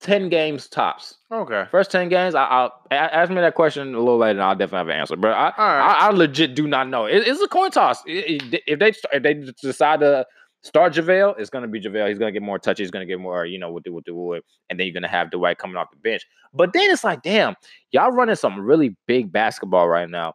10 0.00 0.28
games 0.30 0.66
tops. 0.68 1.16
Okay. 1.30 1.64
First 1.70 1.90
10 1.90 2.08
games, 2.08 2.34
I, 2.34 2.44
I'll 2.44 2.72
ask 2.90 3.30
me 3.30 3.36
that 3.36 3.54
question 3.54 3.94
a 3.94 3.98
little 3.98 4.16
later 4.18 4.32
and 4.38 4.42
I'll 4.42 4.54
definitely 4.54 4.78
have 4.78 4.88
an 4.88 5.00
answer. 5.00 5.16
But 5.16 5.32
I, 5.32 5.44
right. 5.58 5.80
I, 6.02 6.06
I 6.06 6.10
legit 6.10 6.54
do 6.54 6.66
not 6.66 6.88
know. 6.88 7.04
It- 7.06 7.26
it's 7.28 7.40
a 7.42 7.48
coin 7.48 7.70
toss. 7.70 8.02
It- 8.06 8.42
it- 8.54 8.62
if 8.66 8.78
they 8.78 8.92
if 9.12 9.22
they 9.22 9.34
decide 9.62 10.00
to 10.00 10.24
start 10.62 10.92
JaVale, 10.94 11.38
it's 11.38 11.50
gonna 11.50 11.68
be 11.68 11.80
JaVale. 11.80 12.08
He's 12.08 12.18
gonna 12.18 12.32
get 12.32 12.42
more 12.42 12.58
touches. 12.58 12.78
He's 12.84 12.90
gonna 12.90 13.06
get 13.06 13.20
more, 13.20 13.44
you 13.44 13.58
know, 13.58 13.70
with 13.72 13.84
the 13.84 13.90
with 13.92 14.04
the 14.04 14.14
wood, 14.14 14.42
and 14.70 14.78
then 14.80 14.86
you're 14.86 14.94
gonna 14.94 15.08
have 15.08 15.30
Dwight 15.30 15.58
coming 15.58 15.76
off 15.76 15.90
the 15.90 15.96
bench. 15.98 16.24
But 16.54 16.72
then 16.72 16.90
it's 16.90 17.04
like, 17.04 17.22
damn, 17.22 17.54
y'all 17.92 18.10
running 18.10 18.36
some 18.36 18.60
really 18.60 18.96
big 19.06 19.30
basketball 19.32 19.88
right 19.88 20.08
now. 20.08 20.34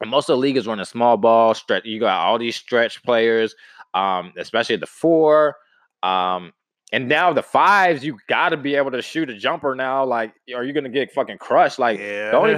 And 0.00 0.10
most 0.10 0.28
of 0.30 0.34
the 0.34 0.38
league 0.40 0.56
is 0.56 0.66
running 0.66 0.84
small 0.84 1.16
ball 1.16 1.54
stretch. 1.54 1.84
You 1.84 2.00
got 2.00 2.20
all 2.20 2.38
these 2.38 2.56
stretch 2.56 3.02
players, 3.02 3.54
um, 3.94 4.32
especially 4.38 4.76
the 4.76 4.86
four. 4.86 5.56
Um, 6.02 6.52
and 6.92 7.08
now 7.08 7.32
the 7.32 7.42
fives, 7.42 8.04
you 8.04 8.18
gotta 8.28 8.56
be 8.56 8.74
able 8.74 8.90
to 8.92 9.02
shoot 9.02 9.30
a 9.30 9.36
jumper 9.36 9.74
now. 9.74 10.04
Like, 10.04 10.32
are 10.54 10.64
you 10.64 10.72
gonna 10.72 10.88
get 10.88 11.12
fucking 11.12 11.38
crushed? 11.38 11.78
Like, 11.78 11.98
yeah. 12.00 12.30
the 12.30 12.36
only- 12.36 12.54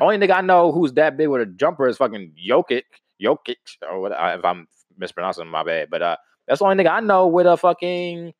only 0.00 0.18
nigga 0.18 0.36
I 0.36 0.40
know 0.52 0.72
who's 0.72 0.92
that 0.94 1.16
big 1.16 1.28
with 1.28 1.42
a 1.42 1.46
jumper 1.46 1.86
is 1.88 1.96
fucking 1.98 2.32
Jokic, 2.48 2.84
Jokic, 3.22 3.56
or 3.88 4.00
what? 4.00 4.12
uh, 4.12 4.36
If 4.38 4.44
I'm 4.44 4.66
mispronouncing, 4.96 5.46
my 5.48 5.62
bad. 5.64 5.90
But 5.90 6.02
uh, 6.02 6.16
that's 6.48 6.60
the 6.60 6.66
only 6.66 6.82
nigga 6.82 6.90
I 6.90 7.00
know 7.00 7.26
with 7.26 7.46
a 7.46 7.56
fucking 7.56 8.32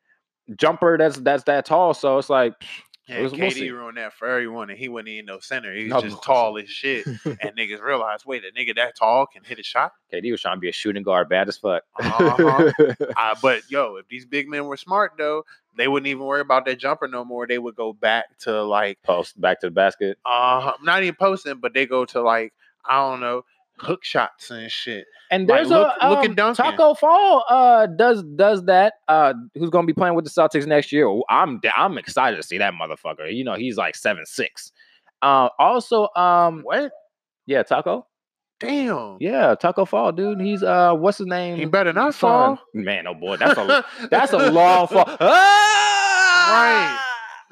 jumper 0.57 0.97
that's 0.99 1.17
that's 1.19 1.45
that 1.45 1.65
tall. 1.67 1.95
So 1.95 2.19
it's 2.19 2.31
like, 2.31 2.55
yeah, 3.07 3.21
we'll- 3.21 3.31
we'll 3.31 3.41
KD 3.41 3.53
see. 3.53 3.71
ruined 3.71 3.97
that 3.99 4.13
for 4.15 4.27
everyone, 4.29 4.71
and 4.71 4.79
he 4.79 4.89
wasn't 4.89 5.09
even 5.09 5.27
no 5.27 5.39
center. 5.41 5.75
He 5.75 5.85
was 5.85 5.91
No, 5.93 6.01
just 6.01 6.17
but- 6.17 6.23
tall 6.23 6.59
as 6.59 6.69
shit. 6.71 7.07
and 7.07 7.17
niggas 7.59 7.81
realized, 7.83 8.25
wait, 8.27 8.43
a 8.45 8.59
nigga 8.59 8.75
that 8.77 8.97
tall 8.97 9.27
can 9.27 9.45
hit 9.45 9.59
a 9.59 9.63
shot. 9.63 9.93
KD 10.13 10.31
was 10.31 10.41
trying 10.41 10.57
to 10.57 10.61
be 10.61 10.69
a 10.69 10.73
shooting 10.73 11.03
guard, 11.03 11.29
bad 11.29 11.49
as 11.49 11.57
fuck. 11.59 11.83
Uh-huh. 11.99 12.73
Uh, 13.17 13.35
but 13.43 13.63
yo, 13.71 13.97
if 13.97 14.09
these 14.09 14.25
big 14.27 14.49
men 14.49 14.65
were 14.67 14.77
smart 14.77 15.13
though, 15.19 15.45
they 15.77 15.89
wouldn't 15.89 16.07
even 16.07 16.23
worry 16.25 16.41
about 16.41 16.65
that 16.67 16.79
jumper 16.79 17.09
no 17.09 17.25
more. 17.25 17.47
They 17.47 17.59
would 17.59 17.75
go 17.75 17.93
back 17.93 18.27
to 18.41 18.63
like 18.63 19.03
Post 19.03 19.41
back 19.41 19.61
to 19.61 19.67
the 19.67 19.71
basket. 19.73 20.19
uh 20.25 20.73
not 20.83 21.03
even 21.03 21.15
posting, 21.17 21.59
but 21.59 21.75
they 21.75 21.87
go 21.87 22.05
to 22.07 22.23
like 22.23 22.53
I 22.87 22.97
don't 22.99 23.21
know. 23.21 23.45
Hook 23.79 24.05
shots 24.05 24.51
and 24.51 24.71
shit. 24.71 25.07
And 25.31 25.49
Like, 25.49 25.59
there's 25.59 25.71
look- 25.71 25.93
a 26.01 26.11
look 26.11 26.19
at 26.21 26.31
um, 26.31 26.35
Duncan. 26.35 26.65
Taco 26.65 26.95
Fall 26.95 27.45
uh 27.49 27.87
does 27.87 28.23
does 28.37 28.65
that. 28.67 28.95
Uh 29.09 29.35
who's 29.55 29.71
gonna 29.71 29.87
be 29.87 29.93
playing 29.93 30.15
with 30.15 30.25
the 30.25 30.31
Celtics 30.31 30.67
next 30.67 30.93
year? 30.93 31.09
I'm 31.29 31.61
I'm 31.77 31.99
excited 31.99 32.37
to 32.37 32.43
see 32.43 32.59
that 32.59 32.73
motherfucker. 32.75 33.35
You 33.35 33.45
know, 33.45 33.55
he's 33.55 33.77
like 33.77 33.97
seven 33.97 34.25
six. 34.27 34.71
Uh 35.23 35.49
also 35.59 36.09
um 36.17 36.61
What? 36.63 36.93
yeah, 37.47 37.63
Taco. 37.65 38.07
Damn. 38.61 39.17
Yeah, 39.21 39.57
Taco 39.57 39.85
Fall, 39.85 40.13
dude. 40.13 40.41
He's 40.41 40.63
uh 40.63 40.95
what's 40.95 41.19
his 41.19 41.27
name? 41.27 41.57
He 41.57 41.65
better 41.65 41.93
not 41.93 42.15
fall. 42.15 42.59
Man, 42.73 43.07
oh 43.09 43.15
boy, 43.15 43.37
that's 43.37 43.59
a 43.59 43.85
that's 44.11 44.33
a 44.33 44.51
long 44.51 44.87
fall. 44.87 45.05
Ah! 45.21 47.01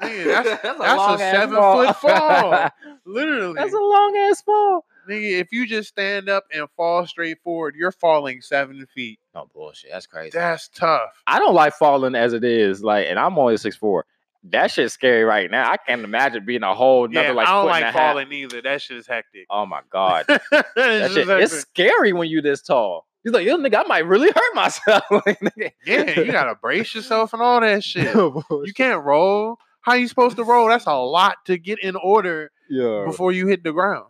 Nigga, 0.01 0.25
that's- 0.25 0.59
that's 0.63 0.79
a 0.79 0.83
long-ass 0.83 1.19
seven-foot 1.31 1.95
fall. 1.97 2.69
Literally. 3.05 3.53
That's 3.55 3.73
a 3.73 3.77
long 3.77 4.17
ass 4.17 4.41
fall. 4.41 4.85
Nigga, 5.09 5.39
if 5.39 5.51
you 5.51 5.67
just 5.67 5.89
stand 5.89 6.29
up 6.29 6.45
and 6.53 6.67
fall 6.75 7.05
straight 7.07 7.37
forward, 7.43 7.75
you're 7.75 7.91
falling 7.91 8.41
seven 8.41 8.85
feet. 8.93 9.19
No 9.35 9.47
bullshit. 9.53 9.91
That's 9.91 10.07
crazy. 10.07 10.31
That's 10.37 10.69
tough. 10.69 11.11
I 11.27 11.39
don't 11.39 11.53
like 11.55 11.73
falling 11.73 12.15
as 12.15 12.33
it 12.33 12.43
is. 12.43 12.83
Like, 12.83 13.07
and 13.09 13.19
I'm 13.19 13.37
only 13.37 13.57
six 13.57 13.75
four. 13.75 14.05
That 14.45 14.71
shit's 14.71 14.93
scary 14.93 15.23
right 15.23 15.49
now. 15.49 15.71
I 15.71 15.77
can't 15.77 16.03
imagine 16.03 16.45
being 16.45 16.63
a 16.63 16.75
whole 16.75 17.05
another 17.05 17.27
Yeah, 17.29 17.33
like 17.33 17.47
I 17.47 17.51
don't 17.51 17.65
like 17.65 17.83
a 17.83 17.85
half. 17.91 17.93
falling 17.95 18.31
either. 18.33 18.61
That 18.61 18.81
shit 18.81 18.97
is 18.97 19.07
hectic. 19.07 19.45
Oh 19.49 19.65
my 19.65 19.79
god, 19.89 20.25
That 20.27 20.43
that 20.75 21.11
shit 21.11 21.25
shit, 21.27 21.29
it's 21.41 21.59
scary 21.59 22.11
when 22.13 22.27
you 22.29 22.41
this 22.41 22.61
tall. 22.61 23.05
He's 23.23 23.31
like, 23.31 23.45
yo, 23.45 23.55
nigga, 23.57 23.75
I 23.75 23.83
might 23.87 24.05
really 24.05 24.31
hurt 24.35 24.53
myself. 24.55 25.03
Yeah, 25.85 26.19
you 26.19 26.31
gotta 26.31 26.55
brace 26.55 26.93
yourself 26.93 27.31
and 27.33 27.41
all 27.41 27.61
that 27.61 27.83
shit. 27.85 28.13
Oh, 28.15 28.43
You 28.65 28.73
can't 28.73 29.01
roll. 29.03 29.57
How 29.79 29.93
you 29.93 30.07
supposed 30.09 30.35
to 30.37 30.43
roll? 30.43 30.67
That's 30.67 30.87
a 30.87 30.93
lot 30.93 31.37
to 31.45 31.57
get 31.57 31.79
in 31.79 31.95
order 31.95 32.51
yeah. 32.69 33.03
before 33.05 33.31
you 33.31 33.47
hit 33.47 33.63
the 33.63 33.71
ground. 33.71 34.07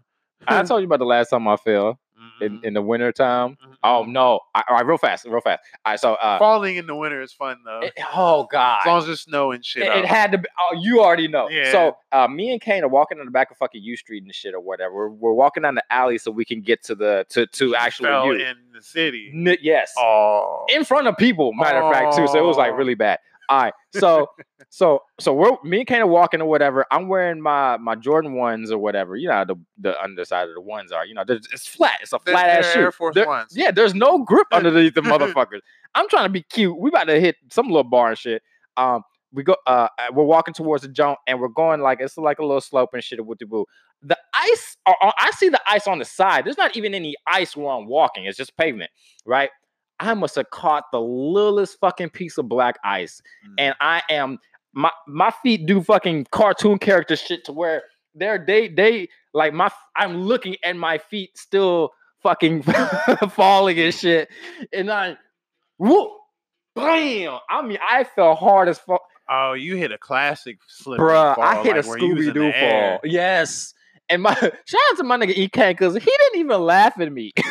I 0.48 0.64
told 0.68 0.82
you 0.82 0.86
about 0.88 1.00
the 1.00 1.06
last 1.06 1.30
time 1.30 1.48
I 1.48 1.56
fell 1.58 2.00
in, 2.42 2.60
Mhm, 2.60 2.64
in 2.64 2.74
the 2.74 2.82
winter 2.82 3.12
time. 3.12 3.52
mhm, 3.64 3.76
Oh 3.86 4.04
no! 4.04 4.40
I, 4.56 4.64
all 4.70 4.78
right, 4.78 4.86
real 4.86 4.98
fast, 4.98 5.26
real 5.26 5.42
fast. 5.42 5.62
All 5.86 5.92
right, 5.92 6.00
so 6.00 6.14
uh, 6.14 6.40
Falling 6.40 6.78
in 6.78 6.88
the 6.88 6.96
winter 6.96 7.22
is 7.22 7.34
fun 7.34 7.58
though. 7.66 7.82
it- 7.84 7.94
oh 8.14 8.48
god, 8.52 8.80
as 8.82 8.86
long 8.88 8.98
as 9.00 9.06
there's 9.08 9.22
snow 9.22 9.52
and 9.52 9.64
shit. 9.66 9.84
It, 9.84 9.90
it 9.98 10.06
had 10.06 10.32
to 10.32 10.38
be. 10.38 10.46
Oh, 10.60 10.78
you 10.80 11.02
already 11.02 11.28
know. 11.28 11.50
Yeah. 11.50 11.72
So 11.72 11.98
uh, 12.14 12.28
me 12.30 12.52
and 12.52 12.62
Kane 12.62 12.84
are 12.84 12.88
walking 12.88 13.20
on 13.20 13.26
the 13.26 13.32
back 13.32 13.52
of 13.52 13.58
fucking 13.58 13.82
U 13.84 13.98
Street 13.98 14.24
and 14.24 14.34
shit 14.34 14.54
or 14.54 14.62
whatever. 14.62 14.94
We're, 14.94 15.10
we're 15.10 15.34
walking 15.34 15.64
down 15.64 15.76
the 15.76 15.84
alley 15.92 16.18
so 16.18 16.32
we 16.32 16.46
can 16.46 16.62
get 16.62 16.82
to 16.86 16.96
the 16.96 17.26
to 17.30 17.46
to 17.46 17.76
actually 17.76 18.08
fell 18.08 18.26
you. 18.28 18.34
in 18.46 18.56
the 18.74 18.82
city. 18.82 19.32
N- 19.34 19.58
yes, 19.62 19.94
Oh, 19.98 20.66
in 20.74 20.86
front 20.86 21.08
of 21.08 21.18
people. 21.18 21.52
Matter 21.54 21.80
of 21.82 21.92
fact, 21.94 22.16
too. 22.16 22.28
So 22.28 22.40
it 22.40 22.48
was 22.48 22.58
like 22.58 22.76
really 22.78 22.96
bad. 22.96 23.20
All 23.50 23.62
right, 23.64 23.74
so 23.94 24.28
so 24.70 25.00
so 25.20 25.34
we're 25.34 25.52
me 25.64 25.80
and 25.80 25.88
Kane 25.88 26.02
are 26.02 26.08
walking 26.08 26.42
or 26.42 26.46
whatever. 26.46 26.86
I'm 26.92 27.08
wearing 27.10 27.42
my 27.42 27.78
my 27.78 27.96
Jordan 27.96 28.36
ones 28.36 28.72
or 28.72 28.78
whatever. 28.78 29.16
You 29.16 29.28
know 29.28 29.34
how 29.34 29.44
the 29.46 29.56
the 29.78 30.02
underside 30.02 30.48
of 30.48 30.56
the 30.56 30.62
ones 30.62 30.92
are. 30.92 31.06
You 31.06 31.14
know, 31.14 31.24
it's 31.28 31.68
flat. 31.68 32.00
It's 32.02 32.14
a 32.14 32.20
They're- 32.24 32.34
flat 32.34 32.50
ass 32.50 32.64
they're 32.66 32.74
shoe. 32.74 32.80
Air 32.82 32.92
Force 32.92 33.16
There- 33.16 33.28
Ones. 33.28 33.54
Yeah, 33.56 33.72
there's 33.72 33.94
no 33.94 34.20
grip 34.20 34.48
underneath 34.54 34.94
the 34.94 35.02
motherfuckers. 35.02 35.60
I'm 35.96 36.08
trying 36.10 36.26
to 36.26 36.30
be 36.30 36.44
cute. 36.44 36.78
We 36.80 36.90
about 36.90 37.06
to 37.06 37.20
hit 37.20 37.36
some 37.52 37.68
little 37.68 37.84
bar 37.84 38.10
and 38.10 38.18
shit. 38.18 38.42
Um, 38.78 39.04
we 39.34 39.44
go. 39.44 39.56
Uh, 39.68 39.88
uh, 40.00 40.08
we're 40.14 40.24
walking 40.24 40.54
towards 40.54 40.84
the 40.84 40.90
jump, 40.90 41.20
and 41.28 41.40
we're 41.40 41.48
going 41.50 41.82
like 41.82 42.00
it's 42.00 42.18
like 42.18 42.40
a 42.40 42.44
little 42.46 42.62
slope 42.62 42.92
and 42.94 43.04
shit. 43.04 43.24
With 43.26 43.40
the 43.40 43.46
boo, 43.46 43.66
the 44.02 44.18
ice. 44.34 44.78
Uh, 44.86 44.94
uh, 45.02 45.12
I 45.18 45.32
see 45.32 45.50
the 45.50 45.60
ice 45.68 45.88
on 45.88 46.00
the 46.00 46.06
side. 46.06 46.46
There's 46.46 46.58
not 46.58 46.76
even 46.78 46.94
any 46.94 47.16
ice 47.28 47.56
where 47.58 47.68
I'm 47.70 47.88
walking. 47.88 48.26
It's 48.26 48.38
just 48.38 48.56
pavement, 48.58 48.92
right? 49.26 49.50
I 50.00 50.14
must 50.14 50.36
have 50.36 50.50
caught 50.50 50.86
the 50.92 51.00
littlest 51.02 51.80
fucking 51.80 52.10
piece 52.10 52.38
of 52.38 52.50
black 52.50 52.78
ice, 52.84 53.22
Mm. 53.48 53.54
and 53.60 53.76
I 53.82 54.02
am 54.10 54.40
my 54.74 54.92
my 55.08 55.32
feet 55.44 55.66
do 55.66 55.82
fucking 55.82 56.28
cartoon 56.32 56.80
character 56.80 57.16
shit 57.16 57.46
to 57.46 57.52
where 57.54 57.84
they're 58.16 58.44
they 58.46 58.68
they 58.68 59.10
like 59.34 59.54
my 59.54 59.70
I'm 59.96 60.18
looking 60.24 60.56
and 60.64 60.80
my 60.80 60.98
feet 60.98 61.38
still 61.38 61.92
fucking 62.22 62.64
falling 63.32 63.80
and 63.80 63.94
shit, 63.94 64.30
and 64.72 64.92
I 64.92 65.18
whoop 65.78 66.12
bam. 66.76 67.40
I 67.50 67.62
mean 67.62 67.78
I 67.88 68.04
fell 68.04 68.36
hard 68.36 68.68
as 68.70 68.80
fuck, 68.80 69.02
Oh, 69.30 69.54
you 69.54 69.76
hit 69.78 69.92
a 69.92 69.98
classic 69.98 70.58
slip. 70.68 71.00
bruh. 71.00 71.36
fall, 71.36 71.44
I 71.44 71.64
hit 71.64 71.76
like 71.78 71.86
a 71.86 71.88
where 71.88 71.98
you 72.00 72.16
was 72.16 72.26
Scooby 72.28 72.34
Doo 72.34 72.40
the 72.52 72.58
air. 72.58 73.00
fall. 73.02 73.10
Yes. 73.10 73.74
And 74.14 74.22
my 74.24 74.34
shout 74.36 74.82
out 74.92 74.98
to 74.98 75.04
my 75.04 75.18
nigga 75.18 75.36
EK 75.36 75.72
because 75.74 75.94
he 75.96 76.00
didn't 76.00 76.40
even 76.40 76.62
laugh 76.62 76.98
at 77.00 77.12
me. 77.12 77.32
I 77.38 77.42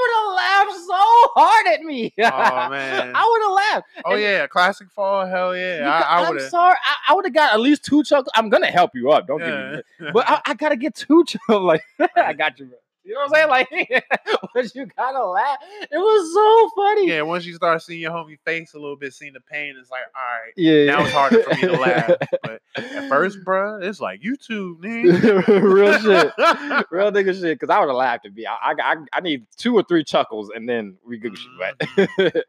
would 0.00 0.10
have 0.16 0.34
laughed 0.36 0.80
so 0.86 1.30
hard 1.36 1.66
at 1.68 1.80
me. 1.82 2.12
Oh, 2.38 2.68
man. 2.70 3.12
I 3.14 3.24
would 3.24 3.42
have 3.42 3.52
laughed. 3.52 3.86
Oh 4.04 4.12
And- 4.12 4.20
yeah, 4.22 4.46
classic 4.46 4.90
fall. 4.90 5.26
Hell 5.26 5.56
yeah, 5.56 5.88
I, 5.88 6.20
I 6.20 6.28
I'm 6.28 6.38
sorry. 6.40 6.76
I, 6.84 7.12
I 7.12 7.14
would 7.14 7.24
have 7.24 7.34
got 7.34 7.52
at 7.54 7.60
least 7.60 7.84
two 7.84 8.02
chuckles. 8.04 8.30
I'm 8.34 8.48
gonna 8.48 8.66
help 8.70 8.90
you 8.94 9.10
up. 9.10 9.26
Don't 9.26 9.38
get 9.38 9.84
me. 10.00 10.10
But 10.12 10.28
I, 10.28 10.40
I 10.46 10.54
gotta 10.54 10.76
get 10.76 10.94
two 10.94 11.24
chuckles. 11.26 11.62
Like 11.62 11.82
I 12.16 12.32
got 12.32 12.58
you, 12.58 12.66
bro. 12.66 12.78
You 13.08 13.14
know 13.14 13.20
what 13.20 13.38
I'm 13.38 13.48
saying? 13.50 13.68
Like, 13.70 14.04
but 14.54 14.74
you 14.74 14.84
gotta 14.84 15.24
laugh. 15.24 15.58
It 15.90 15.96
was 15.96 16.34
so 16.34 16.70
funny. 16.76 17.08
yeah, 17.08 17.22
once 17.22 17.46
you 17.46 17.54
start 17.54 17.80
seeing 17.80 18.02
your 18.02 18.10
homie 18.10 18.38
face 18.44 18.74
a 18.74 18.78
little 18.78 18.96
bit, 18.96 19.14
seeing 19.14 19.32
the 19.32 19.40
pain, 19.40 19.74
it's 19.80 19.90
like, 19.90 20.02
all 20.14 20.44
right. 20.44 20.52
yeah. 20.56 20.84
Now 20.92 21.04
it's 21.04 21.12
harder 21.12 21.42
for 21.42 21.54
me 21.54 21.60
to 21.62 21.72
laugh. 21.72 22.10
But 22.42 22.60
at 22.76 23.08
first, 23.08 23.38
bruh, 23.44 23.82
it's 23.82 24.00
like 24.00 24.20
YouTube, 24.20 24.80
nigga. 24.80 25.46
real 25.62 25.92
shit, 25.94 26.32
real 26.90 27.10
nigga 27.10 27.32
shit. 27.32 27.58
Because 27.58 27.70
I 27.70 27.80
would 27.80 27.88
have 27.88 27.96
laughed 27.96 28.26
at 28.26 28.34
me. 28.34 28.46
I, 28.46 28.74
I, 28.78 28.96
I, 29.12 29.20
need 29.20 29.46
two 29.56 29.74
or 29.74 29.82
three 29.82 30.04
chuckles, 30.04 30.50
and 30.54 30.68
then 30.68 30.96
we 31.06 31.18
good 31.18 31.36
shit. 31.36 32.44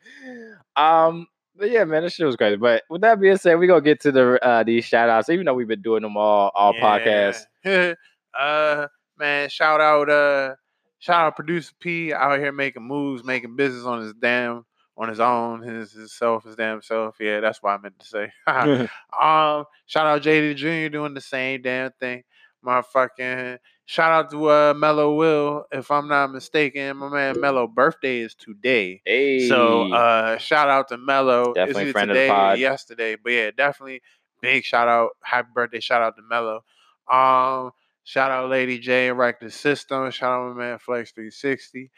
But 0.75 0.81
um, 0.81 1.27
but 1.55 1.71
yeah, 1.71 1.85
man, 1.85 2.03
this 2.03 2.13
shit 2.13 2.25
was 2.25 2.35
crazy. 2.35 2.57
But 2.57 2.83
with 2.89 3.01
that 3.01 3.19
being 3.19 3.37
said, 3.37 3.55
we're 3.55 3.67
gonna 3.67 3.81
get 3.81 4.01
to 4.01 4.11
the 4.11 4.45
uh 4.45 4.63
these 4.63 4.83
shout 4.83 5.09
outs, 5.09 5.29
even 5.29 5.45
though 5.45 5.53
we've 5.53 5.67
been 5.67 5.81
doing 5.81 6.01
them 6.01 6.17
all 6.17 6.51
all 6.53 6.73
podcasts. 6.73 7.45
Yeah. 7.63 7.93
uh, 8.37 8.87
man, 9.19 9.49
shout 9.49 9.81
out, 9.81 10.09
uh, 10.09 10.55
shout 10.99 11.25
out 11.27 11.35
producer 11.35 11.73
P 11.79 12.13
out 12.13 12.39
here 12.39 12.51
making 12.51 12.83
moves, 12.83 13.23
making 13.23 13.55
business 13.55 13.85
on 13.85 14.01
his 14.01 14.13
damn, 14.13 14.65
on 14.97 15.09
his 15.09 15.19
own, 15.19 15.61
his 15.61 15.91
his 15.91 16.11
self, 16.13 16.43
his 16.43 16.55
damn 16.55 16.81
self. 16.81 17.17
Yeah, 17.19 17.39
that's 17.39 17.61
what 17.61 17.71
I 17.71 17.77
meant 17.77 17.99
to 17.99 18.05
say. 18.05 18.31
um, 18.47 19.65
shout 19.85 20.07
out 20.07 20.21
JD 20.21 20.55
Jr. 20.55 20.91
doing 20.91 21.13
the 21.13 21.21
same 21.21 21.61
damn 21.61 21.91
thing. 21.99 22.23
Motherfucking 22.65 23.59
shout 23.85 24.11
out 24.11 24.29
to 24.31 24.45
uh 24.49 24.73
Mellow 24.75 25.15
Will, 25.15 25.65
if 25.71 25.89
I'm 25.91 26.07
not 26.07 26.31
mistaken. 26.31 26.97
My 26.97 27.09
man 27.09 27.39
Mellow 27.39 27.67
birthday 27.67 28.19
is 28.19 28.35
today. 28.35 29.01
hey, 29.05 29.47
So 29.47 29.91
uh 29.93 30.37
shout 30.37 30.69
out 30.69 30.89
to 30.89 30.97
Mellow. 30.97 31.53
Definitely 31.53 31.91
friend 31.93 32.11
of 32.11 32.15
the 32.15 32.21
today 32.21 32.29
pod. 32.29 32.59
yesterday. 32.59 33.15
But 33.15 33.31
yeah, 33.31 33.51
definitely 33.51 34.01
big 34.41 34.65
shout 34.65 34.87
out. 34.89 35.11
Happy 35.21 35.47
birthday, 35.53 35.79
shout 35.79 36.01
out 36.01 36.15
to 36.17 36.21
Mellow. 36.21 36.63
Um, 37.09 37.71
shout 38.09 38.31
out 38.31 38.49
Lady 38.49 38.79
J 38.79 39.11
Wreck 39.11 39.39
the 39.39 39.51
System. 39.51 40.09
Shout 40.09 40.31
out 40.31 40.55
my 40.55 40.63
man 40.63 40.79
Flex 40.79 41.11
360. 41.11 41.91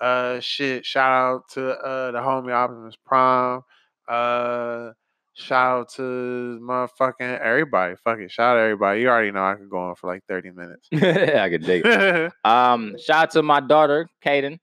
Uh 0.00 0.38
shit, 0.40 0.84
shout 0.86 1.10
out 1.10 1.48
to 1.54 1.70
uh 1.70 2.12
the 2.12 2.18
homie 2.18 2.52
Optimus 2.52 2.94
Prime. 3.04 3.62
Uh 4.06 4.90
shout 5.34 5.80
out 5.80 5.88
to 5.94 6.60
motherfucking 6.62 7.40
everybody. 7.40 7.96
Fuck 8.04 8.20
it. 8.20 8.30
Shout 8.30 8.56
out 8.56 8.62
everybody. 8.62 9.00
You 9.00 9.08
already 9.08 9.32
know 9.32 9.44
I 9.44 9.54
could 9.54 9.68
go 9.68 9.78
on 9.78 9.94
for 9.96 10.06
like 10.06 10.22
30 10.28 10.50
minutes. 10.52 10.88
I 10.94 11.48
could 11.50 11.62
dig. 11.64 11.84
Um, 12.44 12.94
shout 13.04 13.22
out 13.24 13.30
to 13.32 13.42
my 13.42 13.60
daughter, 13.60 14.08
Kaden. 14.24 14.58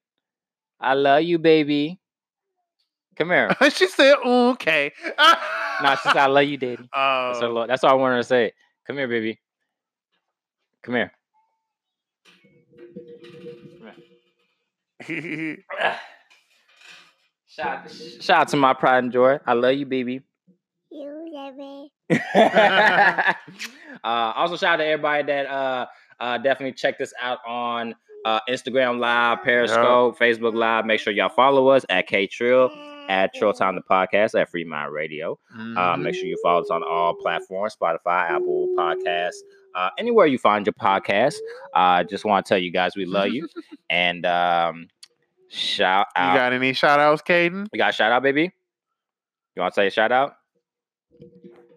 I 0.80 0.93
love 0.93 1.24
you, 1.24 1.38
baby. 1.39 1.99
Come 3.16 3.30
here. 3.30 3.56
she 3.72 3.88
said, 3.88 4.16
okay. 4.26 4.91
No, 5.82 5.95
she 5.95 6.10
said 6.10 6.18
I 6.18 6.26
love 6.28 6.45
you, 6.45 6.58
daddy. 6.58 6.78
That's, 6.93 7.39
her 7.41 7.47
Oh. 7.47 7.66
that's 7.68 7.84
all 7.84 7.91
I 7.91 7.93
wanted 7.93 8.18
to 8.18 8.24
say. 8.24 8.54
Come 8.88 8.97
here, 8.97 9.08
baby. 9.08 9.39
Come 10.84 10.96
here. 10.96 11.12
Shout, 17.48 17.92
shout 18.20 18.38
out 18.42 18.48
to 18.50 18.58
my 18.58 18.74
pride 18.74 19.04
and 19.04 19.14
joy. 19.14 19.38
I 19.46 19.54
love 19.54 19.76
you, 19.76 19.86
baby. 19.86 20.22
You 20.90 21.30
love 21.32 21.56
me. 21.56 21.92
uh, 22.36 23.34
also, 24.04 24.58
shout 24.58 24.76
out 24.76 24.78
to 24.78 24.86
everybody 24.86 25.24
that 25.28 25.46
uh, 25.46 25.86
uh, 26.20 26.38
definitely 26.40 26.74
check 26.74 26.98
this 26.98 27.14
out 27.22 27.40
on 27.48 27.94
uh, 28.26 28.40
Instagram 28.50 29.00
Live, 29.00 29.44
Periscope, 29.44 30.18
Facebook 30.18 30.56
Live. 30.56 30.86
Make 30.86 31.00
sure 31.00 31.14
y'all 31.14 31.30
follow 31.30 31.68
us 31.68 31.86
at 31.90 32.08
K 32.08 32.26
Trill, 32.28 32.72
at 33.08 33.34
Trill 33.36 33.54
Time 33.54 33.76
the 33.76 33.82
Podcast, 33.82 34.40
at 34.40 34.50
Free 34.50 34.64
Mind 34.64 34.92
Radio. 34.92 35.38
Uh, 35.78 35.96
make 35.98 36.16
sure 36.16 36.26
you 36.26 36.38
follow 36.44 36.62
us 36.62 36.70
on 36.72 36.84
all 36.84 37.14
platforms 37.16 37.76
Spotify, 37.80 38.30
Apple 38.32 38.68
Podcasts, 38.78 39.42
uh, 39.76 39.89
anywhere 39.97 40.26
you 40.26 40.38
find 40.38 40.65
your 40.65 40.74
podcast. 40.74 41.36
Uh, 41.74 42.03
just 42.03 42.26
want 42.26 42.45
to 42.45 42.49
tell 42.49 42.57
you 42.57 42.71
guys 42.71 42.95
we 42.95 43.05
love 43.05 43.30
you. 43.30 43.47
and 43.89 44.26
um, 44.26 44.88
shout 45.49 46.07
out. 46.15 46.34
You 46.34 46.39
got 46.39 46.53
any 46.53 46.74
shout 46.74 46.99
outs, 46.99 47.21
Caden? 47.21 47.67
You 47.71 47.78
got 47.78 47.89
a 47.89 47.93
shout 47.93 48.11
out, 48.11 48.24
baby? 48.24 48.51
You 49.55 49.61
want 49.61 49.74
to 49.74 49.82
say 49.82 49.88
a 49.88 49.91
shout 49.91 50.11
out? 50.11 50.36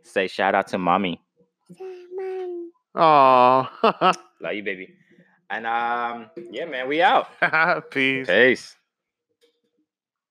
Say 0.02 0.28
shout 0.28 0.54
out 0.54 0.68
to 0.68 0.78
mommy. 0.78 1.20
Mom. 2.14 2.70
Oh, 2.94 3.68
Love 4.40 4.54
you, 4.54 4.62
baby. 4.62 4.94
And 5.50 5.66
um, 5.66 6.30
yeah, 6.50 6.64
man, 6.64 6.88
we 6.88 7.02
out. 7.02 7.28
peace. 7.90 8.26
Peace. 8.26 8.75